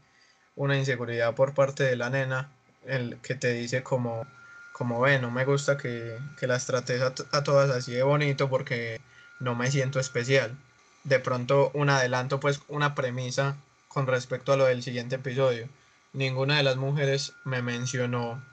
una 0.55 0.77
inseguridad 0.77 1.33
por 1.35 1.53
parte 1.53 1.83
de 1.83 1.95
la 1.95 2.09
nena, 2.09 2.51
el 2.85 3.17
que 3.21 3.35
te 3.35 3.53
dice 3.53 3.81
como, 3.83 4.27
como 4.73 4.99
ve, 5.01 5.19
no 5.19 5.31
me 5.31 5.45
gusta 5.45 5.77
que, 5.77 6.19
que 6.39 6.47
las 6.47 6.65
trates 6.65 7.01
a, 7.01 7.13
a 7.31 7.43
todas 7.43 7.69
así 7.71 7.93
de 7.93 8.03
bonito 8.03 8.49
porque 8.49 9.01
no 9.39 9.55
me 9.55 9.71
siento 9.71 9.99
especial. 9.99 10.57
De 11.03 11.19
pronto 11.19 11.71
un 11.73 11.89
adelanto, 11.89 12.39
pues 12.39 12.61
una 12.67 12.93
premisa 12.93 13.57
con 13.87 14.07
respecto 14.07 14.53
a 14.53 14.57
lo 14.57 14.65
del 14.65 14.83
siguiente 14.83 15.15
episodio 15.15 15.69
ninguna 16.13 16.57
de 16.57 16.63
las 16.63 16.77
mujeres 16.77 17.33
me 17.45 17.61
mencionó 17.61 18.43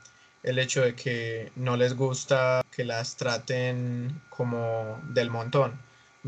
el 0.42 0.58
hecho 0.58 0.82
de 0.82 0.94
que 0.94 1.52
no 1.56 1.76
les 1.76 1.94
gusta 1.94 2.64
que 2.70 2.84
las 2.84 3.16
traten 3.16 4.22
como 4.30 5.00
del 5.08 5.30
montón, 5.30 5.78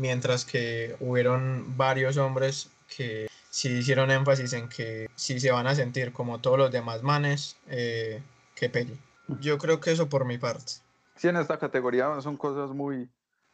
mientras 0.01 0.45
que 0.45 0.95
hubieron 0.99 1.77
varios 1.77 2.17
hombres 2.17 2.71
que 2.93 3.27
sí 3.51 3.69
hicieron 3.69 4.09
énfasis 4.09 4.51
en 4.53 4.67
que 4.67 5.07
si 5.15 5.39
se 5.39 5.51
van 5.51 5.67
a 5.67 5.75
sentir 5.75 6.11
como 6.11 6.39
todos 6.39 6.57
los 6.57 6.71
demás 6.71 7.03
manes, 7.03 7.55
eh, 7.67 8.21
que 8.55 8.67
peli. 8.69 8.97
Yo 9.39 9.59
creo 9.59 9.79
que 9.79 9.91
eso 9.91 10.09
por 10.09 10.25
mi 10.25 10.39
parte. 10.39 10.73
Sí, 11.15 11.27
en 11.27 11.37
esta 11.37 11.59
categoría 11.59 12.19
son 12.19 12.35
cosas 12.35 12.71
muy, 12.71 13.07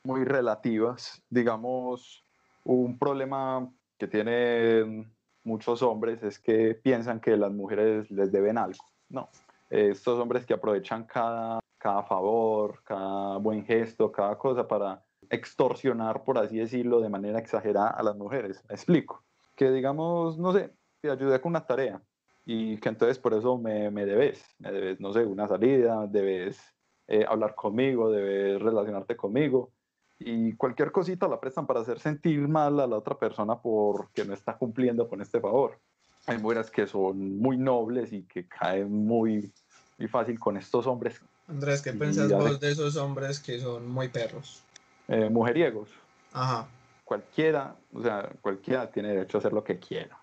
muy 0.03 0.23
relativas. 0.23 1.21
Digamos, 1.29 2.23
un 2.63 2.97
problema 2.97 3.69
que 3.99 4.07
tienen 4.07 5.11
muchos 5.43 5.81
hombres 5.81 6.23
es 6.23 6.39
que 6.39 6.75
piensan 6.75 7.19
que 7.19 7.35
las 7.35 7.51
mujeres 7.51 8.09
les 8.09 8.31
deben 8.31 8.57
algo. 8.57 8.85
No, 9.09 9.29
estos 9.69 10.17
hombres 10.17 10.45
que 10.45 10.53
aprovechan 10.53 11.03
cada, 11.03 11.59
cada 11.77 12.03
favor, 12.03 12.81
cada 12.83 13.37
buen 13.37 13.65
gesto, 13.65 14.11
cada 14.11 14.37
cosa 14.37 14.65
para 14.65 15.03
extorsionar, 15.29 16.23
por 16.23 16.37
así 16.37 16.57
decirlo, 16.57 17.01
de 17.01 17.09
manera 17.09 17.39
exagerada 17.39 17.89
a 17.89 18.03
las 18.03 18.15
mujeres. 18.15 18.63
¿Me 18.67 18.75
explico. 18.75 19.23
Que 19.55 19.71
digamos, 19.71 20.37
no 20.37 20.53
sé, 20.53 20.73
te 21.01 21.09
ayudé 21.09 21.39
con 21.41 21.51
una 21.51 21.65
tarea 21.65 22.01
y 22.45 22.77
que 22.77 22.89
entonces 22.89 23.19
por 23.19 23.33
eso 23.33 23.57
me, 23.57 23.91
me 23.91 24.05
debes, 24.05 24.43
me 24.59 24.71
debes, 24.71 24.99
no 24.99 25.11
sé, 25.11 25.25
una 25.25 25.47
salida, 25.47 26.07
debes 26.07 26.59
eh, 27.07 27.25
hablar 27.27 27.55
conmigo, 27.55 28.09
debes 28.09 28.61
relacionarte 28.61 29.17
conmigo 29.17 29.71
y 30.19 30.53
cualquier 30.53 30.91
cosita 30.91 31.27
la 31.27 31.39
prestan 31.39 31.67
para 31.67 31.81
hacer 31.81 31.99
sentir 31.99 32.47
mal 32.47 32.79
a 32.79 32.87
la 32.87 32.97
otra 32.97 33.17
persona 33.17 33.59
porque 33.59 34.25
no 34.25 34.33
está 34.33 34.57
cumpliendo 34.57 35.07
con 35.07 35.21
este 35.21 35.39
favor. 35.39 35.79
hay 36.25 36.37
mujeres 36.37 36.71
que 36.71 36.87
son 36.87 37.37
muy 37.37 37.57
nobles 37.57 38.13
y 38.13 38.23
que 38.23 38.47
caen 38.47 38.91
muy, 38.91 39.53
muy 39.97 40.07
fácil 40.07 40.39
con 40.39 40.57
estos 40.57 40.87
hombres 40.87 41.21
Andrés, 41.47 41.81
¿qué 41.81 41.91
Y 41.91 41.93
pensás 41.93 42.31
vos 42.31 42.59
de 42.59 42.71
esos 42.71 42.97
hombres 42.97 43.39
que 43.39 43.59
son 43.59 43.87
muy 43.87 44.09
perros? 44.09 44.61
Eh, 45.07 45.29
mujeriegos. 45.29 45.89
Ajá. 46.33 46.67
Cualquiera, 47.03 47.75
o 47.93 48.01
sea, 48.01 48.29
cualquiera 48.41 48.91
tiene 48.91 49.09
derecho 49.09 49.37
a 49.37 49.39
hacer 49.39 49.53
lo 49.53 49.63
que 49.63 49.79
quiera. 49.79 50.17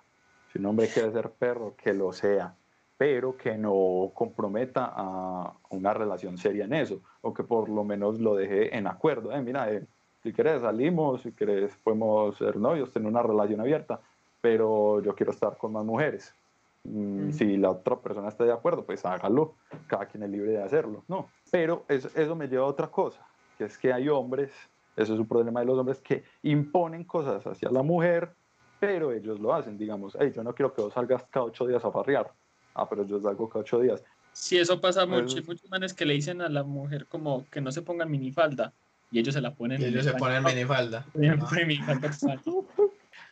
Si 0.52 0.58
un 0.58 0.66
hombre 0.66 0.88
quiere 0.88 1.10
ser 1.12 1.30
perro, 1.30 1.74
que 1.76 1.94
lo 1.94 2.12
sea, 2.12 2.54
pero 2.96 3.36
que 3.36 3.56
no 3.56 4.12
comprometa 4.14 4.92
a 4.94 5.52
una 5.70 5.94
relación 5.94 6.38
seria 6.38 6.64
en 6.64 6.74
eso, 6.74 7.00
o 7.22 7.34
que 7.34 7.42
por 7.42 7.68
lo 7.68 7.84
menos 7.84 8.20
lo 8.20 8.36
deje 8.36 8.76
en 8.76 8.86
acuerdo. 8.86 9.32
Eh, 9.32 9.42
mira, 9.42 9.72
eh, 9.72 9.84
si 10.22 10.32
quieres 10.32 10.62
salimos, 10.62 11.22
si 11.22 11.32
quieres 11.32 11.76
podemos 11.82 12.36
ser 12.36 12.56
novios, 12.56 12.92
tener 12.92 13.08
una 13.08 13.22
relación 13.22 13.60
abierta, 13.60 14.00
pero 14.40 15.02
yo 15.02 15.14
quiero 15.14 15.32
estar 15.32 15.56
con 15.56 15.72
más 15.72 15.84
mujeres. 15.84 16.34
Mm, 16.84 17.28
Ujú. 17.28 17.32
Si 17.32 17.56
la 17.56 17.70
otra 17.70 17.96
persona 17.96 18.28
está 18.28 18.44
de 18.44 18.52
acuerdo, 18.52 18.84
pues 18.84 19.04
hágalo, 19.04 19.54
cada 19.86 20.06
quien 20.06 20.22
es 20.22 20.30
libre 20.30 20.52
de 20.52 20.62
hacerlo, 20.62 21.02
¿no? 21.08 21.28
Pero 21.50 21.84
eso, 21.88 22.08
eso 22.14 22.36
me 22.36 22.46
lleva 22.46 22.64
a 22.64 22.68
otra 22.68 22.88
cosa, 22.88 23.26
que 23.58 23.64
es 23.64 23.78
que 23.78 23.92
hay 23.92 24.08
hombres, 24.08 24.52
eso 24.96 25.14
es 25.14 25.20
un 25.20 25.26
problema 25.28 25.60
de 25.60 25.66
los 25.66 25.78
hombres, 25.78 26.00
que 26.00 26.24
imponen 26.42 27.04
cosas 27.04 27.46
hacia 27.46 27.70
la 27.70 27.82
mujer, 27.82 28.34
pero 28.78 29.12
ellos 29.12 29.40
lo 29.40 29.54
hacen, 29.54 29.76
digamos, 29.78 30.16
hey, 30.20 30.32
yo 30.34 30.42
no 30.42 30.54
quiero 30.54 30.72
que 30.74 30.82
vos 30.82 30.92
salgas 30.94 31.24
cada 31.30 31.46
ocho 31.46 31.66
días 31.66 31.84
a 31.84 31.90
farrear, 31.90 32.32
ah, 32.74 32.88
pero 32.88 33.04
yo 33.06 33.20
salgo 33.20 33.48
cada 33.48 33.60
ocho 33.62 33.80
días, 33.80 34.02
Sí, 34.36 34.58
eso 34.58 34.80
pasa 34.80 35.06
mucho. 35.06 35.26
Eso- 35.26 35.36
Hay 35.38 35.44
muchos 35.44 35.70
manes 35.70 35.94
que 35.94 36.04
le 36.04 36.14
dicen 36.14 36.40
a 36.42 36.48
la 36.48 36.64
mujer 36.64 37.06
como 37.06 37.48
que 37.50 37.60
no 37.60 37.70
se 37.70 37.82
pongan 37.82 38.10
minifalda 38.10 38.74
y 39.08 39.20
ellos 39.20 39.32
se 39.32 39.40
la 39.40 39.54
ponen. 39.54 39.80
Y 39.80 39.84
ellos 39.84 40.04
el 40.04 40.12
se 40.12 40.18
ponen 40.18 40.42
minifalda. 40.42 41.06
Total. 41.14 42.40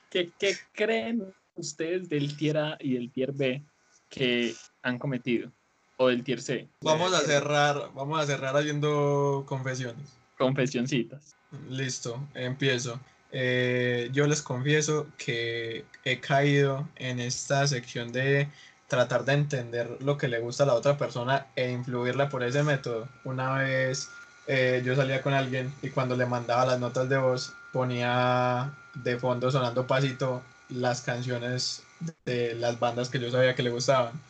¿Qué, 0.09 0.33
¿Qué 0.39 0.55
creen 0.73 1.25
ustedes 1.57 2.09
del 2.09 2.37
tier 2.37 2.57
A 2.57 2.77
y 2.79 2.95
del 2.95 3.11
tier 3.11 3.33
B 3.33 3.65
que 4.09 4.55
han 4.83 5.01
cometido? 5.01 5.51
O 5.97 6.07
del 6.07 6.23
tier 6.23 6.41
C. 6.41 6.69
Vamos 6.83 7.13
a 7.13 7.21
cerrar, 7.23 7.91
vamos 7.95 8.21
a 8.21 8.27
cerrar 8.27 8.57
haciendo 8.57 9.45
confesiones. 9.49 10.17
Confesioncitas. 10.39 11.37
Listo, 11.69 12.29
empiezo. 12.35 12.99
Eh, 13.31 14.11
yo 14.13 14.27
les 14.27 14.43
confieso 14.43 15.07
que 15.17 15.85
he 16.05 16.21
caído 16.21 16.89
en 16.97 17.19
esta 17.21 17.67
sección 17.67 18.13
de 18.13 18.49
tratar 18.89 19.25
de 19.25 19.33
entender 19.33 19.97
lo 20.03 20.19
que 20.19 20.29
le 20.29 20.39
gusta 20.39 20.65
a 20.65 20.67
la 20.67 20.75
otra 20.75 20.99
persona 20.99 21.47
e 21.57 21.71
influirla 21.71 22.29
por 22.29 22.43
ese 22.43 22.63
método. 22.63 23.09
Una 23.25 23.55
vez 23.55 24.11
eh, 24.47 24.83
yo 24.85 24.95
salía 24.97 25.23
con 25.23 25.33
alguien 25.33 25.73
y 25.83 25.89
cuando 25.91 26.15
le 26.17 26.27
mandaba 26.27 26.67
las 26.67 26.81
notas 26.81 27.09
de 27.09 27.17
voz 27.17 27.55
ponía 27.73 28.71
de 28.95 29.19
fondo 29.19 29.51
sonando 29.51 29.87
pasito 29.87 30.43
las 30.69 31.01
canciones 31.01 31.83
de 32.27 32.55
las 32.55 32.79
bandas 32.79 33.09
que 33.09 33.19
yo 33.19 33.31
sabía 33.31 33.55
que 33.55 33.63
le 33.63 33.71
gustaban. 33.71 34.13
Un 34.13 34.21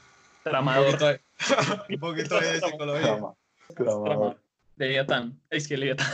Tramador. 0.44 0.84
poquito 0.86 1.06
de, 1.06 1.20
un 1.94 2.00
poquito 2.00 2.40
de 2.40 2.60
psicología. 2.60 3.02
Trama- 3.16 3.34
tramador. 3.74 4.38
Leviatán. 4.76 5.40
Es 5.50 5.66
que 5.66 5.76
Leviatán. 5.76 6.06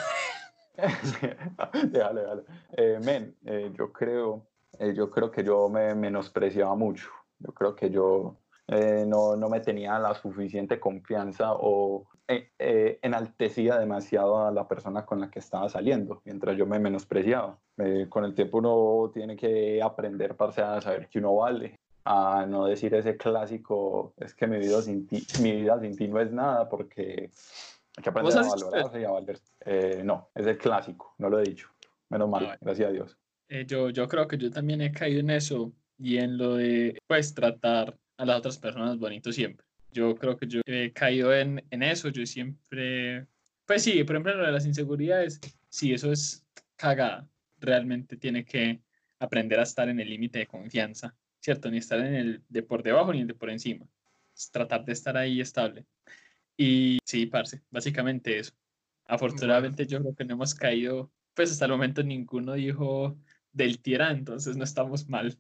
déjale, 1.91 2.20
déjale. 2.20 2.43
Eh, 2.72 2.99
men, 3.05 3.37
eh, 3.45 3.72
yo 3.76 3.93
creo, 3.93 4.47
eh, 4.79 4.95
yo 4.95 5.11
creo 5.11 5.31
que 5.31 5.43
yo 5.43 5.68
me 5.68 5.95
menospreciaba 5.95 6.74
mucho. 6.74 7.11
Yo 7.41 7.53
creo 7.53 7.74
que 7.74 7.91
yo 7.91 8.37
eh, 8.68 9.05
no, 9.07 9.35
no 9.35 9.49
me 9.49 9.61
tenía 9.61 9.99
la 9.99 10.14
suficiente 10.14 10.79
confianza 10.79 11.53
o 11.55 12.07
eh, 12.29 12.51
eh, 12.59 12.99
enaltecía 13.01 13.79
demasiado 13.79 14.47
a 14.47 14.51
la 14.51 14.68
persona 14.68 15.07
con 15.07 15.20
la 15.20 15.31
que 15.31 15.39
estaba 15.39 15.70
saliendo, 15.70 16.20
mientras 16.26 16.57
yo 16.57 16.66
me 16.66 16.79
menospreciaba. 16.79 17.59
Con 18.09 18.24
el 18.24 18.35
tiempo 18.35 18.59
uno 18.59 19.11
tiene 19.14 19.37
que 19.37 19.81
aprender, 19.81 20.37
parce, 20.37 20.61
a 20.61 20.81
saber 20.81 21.09
que 21.09 21.20
uno 21.20 21.37
vale, 21.37 21.79
a 22.05 22.45
no 22.47 22.66
decir 22.66 22.93
ese 22.95 23.16
clásico, 23.16 24.12
es 24.18 24.35
que 24.35 24.47
mi 24.47 24.59
vida 24.59 24.83
sin 24.83 25.07
ti, 25.07 25.24
mi 25.41 25.53
vida 25.53 25.79
sin 25.81 25.97
ti 25.97 26.09
no 26.09 26.20
es 26.20 26.33
nada, 26.33 26.68
porque 26.68 27.31
hay 27.99 28.03
que 28.03 28.11
aprender 28.11 28.33
¿Vos 28.33 28.47
a 28.47 28.49
valorarse 28.49 29.01
y 29.01 29.05
a 29.05 29.11
valer. 29.11 29.39
Eh, 29.65 30.03
no, 30.05 30.31
es 30.35 30.47
el 30.47 30.57
clásico, 30.57 31.15
no 31.19 31.29
lo 31.29 31.41
he 31.41 31.43
dicho. 31.43 31.69
Menos 32.11 32.29
mal, 32.29 32.43
Ah, 32.45 32.47
bueno. 32.47 32.59
gracias 32.61 32.89
a 32.89 32.93
Dios. 32.93 33.19
Eh, 33.49 33.65
yo, 33.67 33.91
yo 33.91 34.07
creo 34.07 34.29
que 34.29 34.39
yo 34.39 34.51
también 34.51 34.81
he 34.81 34.93
caído 34.93 35.19
en 35.21 35.31
eso 35.31 35.73
y 35.99 36.19
en 36.19 36.39
lo 36.39 36.55
de, 36.55 36.97
pues, 37.09 37.35
tratar 37.35 37.99
a 38.17 38.25
las 38.25 38.39
otras 38.39 38.59
personas 38.59 38.99
bonito 38.99 39.33
siempre. 39.33 39.67
Yo 39.93 40.15
creo 40.15 40.37
que 40.37 40.47
yo 40.47 40.61
he 40.65 40.93
caído 40.93 41.35
en, 41.35 41.65
en 41.71 41.83
eso. 41.83 42.09
Yo 42.11 42.25
siempre, 42.25 43.27
pues 43.67 43.83
sí, 43.83 44.05
por 44.05 44.15
ejemplo, 44.15 44.37
lo 44.37 44.47
de 44.47 44.53
las 44.53 44.65
inseguridades, 44.67 45.41
sí, 45.69 45.93
eso 45.93 46.13
es 46.13 46.47
cagada. 46.77 47.29
Realmente 47.59 48.17
tiene 48.17 48.45
que 48.45 48.81
aprender 49.19 49.59
a 49.59 49.65
estar 49.65 49.89
en 49.89 49.99
el 49.99 50.09
límite 50.09 50.39
de 50.39 50.47
confianza, 50.47 51.17
¿cierto? 51.41 51.69
Ni 51.69 51.79
estar 51.79 51.99
en 51.99 52.15
el 52.15 52.43
de 52.49 52.63
por 52.63 52.85
debajo 52.85 53.13
ni 53.13 53.23
el 53.23 53.27
de 53.27 53.35
por 53.35 53.51
encima. 53.51 53.87
Es 54.37 54.51
tratar 54.53 54.85
de 54.85 54.93
estar 54.93 55.17
ahí 55.17 55.41
estable. 55.41 55.85
Y 56.61 56.99
sí, 57.05 57.27
parce, 57.27 57.63
básicamente 57.71 58.39
eso. 58.39 58.53
Afortunadamente 59.07 59.87
yo 59.87 60.01
creo 60.01 60.15
que 60.15 60.25
no 60.25 60.35
hemos 60.35 60.55
caído, 60.55 61.11
pues 61.33 61.53
hasta 61.53 61.65
el 61.65 61.71
momento 61.71 62.03
ninguno 62.03 62.55
dijo 62.55 63.17
del 63.53 63.79
tierra, 63.79 64.11
entonces 64.11 64.57
no 64.57 64.65
estamos 64.65 65.09
mal. 65.09 65.39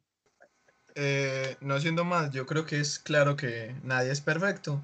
Eh, 0.94 1.56
no 1.60 1.78
siendo 1.80 2.04
más, 2.04 2.30
yo 2.30 2.46
creo 2.46 2.64
que 2.64 2.78
es 2.78 3.00
claro 3.00 3.36
que 3.36 3.74
nadie 3.82 4.12
es 4.12 4.20
perfecto, 4.20 4.80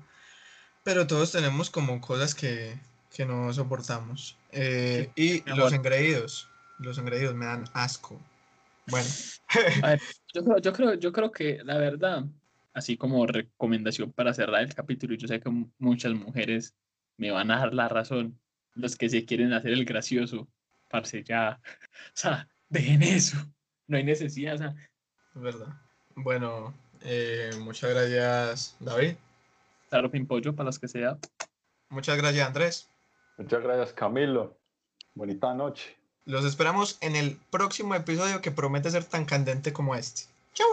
pero 0.82 1.06
todos 1.06 1.30
tenemos 1.32 1.70
como 1.70 2.00
cosas 2.00 2.34
que, 2.34 2.78
que 3.14 3.24
no 3.24 3.52
soportamos. 3.52 4.36
Eh, 4.50 5.10
y 5.14 5.48
los 5.50 5.72
engreídos, 5.72 6.48
los 6.78 6.98
engreídos 6.98 7.34
me 7.34 7.46
dan 7.46 7.64
asco. 7.74 8.20
Bueno, 8.88 9.08
A 9.82 9.90
ver, 9.90 10.00
yo 10.34 10.44
creo, 10.44 10.58
yo 10.58 10.72
creo, 10.72 10.94
yo 10.94 11.12
creo 11.12 11.30
que 11.30 11.60
la 11.64 11.78
verdad, 11.78 12.24
así 12.74 12.96
como 12.96 13.26
recomendación 13.26 14.12
para 14.12 14.34
cerrar 14.34 14.62
el 14.62 14.74
capítulo, 14.74 15.14
y 15.14 15.18
yo 15.18 15.26
sé 15.28 15.40
que 15.40 15.48
mu- 15.48 15.70
muchas 15.78 16.12
mujeres 16.14 16.74
me 17.16 17.30
van 17.30 17.50
a 17.50 17.58
dar 17.60 17.72
la 17.74 17.88
razón, 17.88 18.38
los 18.74 18.96
que 18.96 19.08
se 19.08 19.24
quieren 19.24 19.52
hacer 19.52 19.72
el 19.72 19.84
gracioso, 19.84 20.48
parce, 20.90 21.22
ya, 21.24 21.60
o 21.90 22.12
sea, 22.14 22.48
dejen 22.68 23.02
eso, 23.02 23.38
no 23.86 23.96
hay 23.96 24.04
necesidad, 24.04 24.54
o 24.56 24.58
sea, 24.58 24.74
es 25.34 25.40
verdad. 25.40 25.68
Bueno, 26.16 26.74
eh, 27.02 27.50
muchas 27.60 27.90
gracias 27.90 28.76
David, 28.80 29.14
claro, 29.88 30.10
pimpollo 30.10 30.54
para 30.54 30.66
los 30.66 30.78
que 30.78 30.88
sea. 30.88 31.18
muchas 31.88 32.16
gracias 32.18 32.46
Andrés. 32.46 32.88
Muchas 33.36 33.62
gracias, 33.62 33.92
Camilo. 33.94 34.56
Bonita 35.14 35.52
noche. 35.54 35.96
Los 36.24 36.44
esperamos 36.44 36.98
en 37.00 37.16
el 37.16 37.36
próximo 37.50 37.94
episodio 37.96 38.40
que 38.40 38.50
promete 38.52 38.90
ser 38.90 39.04
tan 39.04 39.24
candente 39.24 39.72
como 39.72 39.94
este. 39.96 40.22
Chau. 40.54 40.66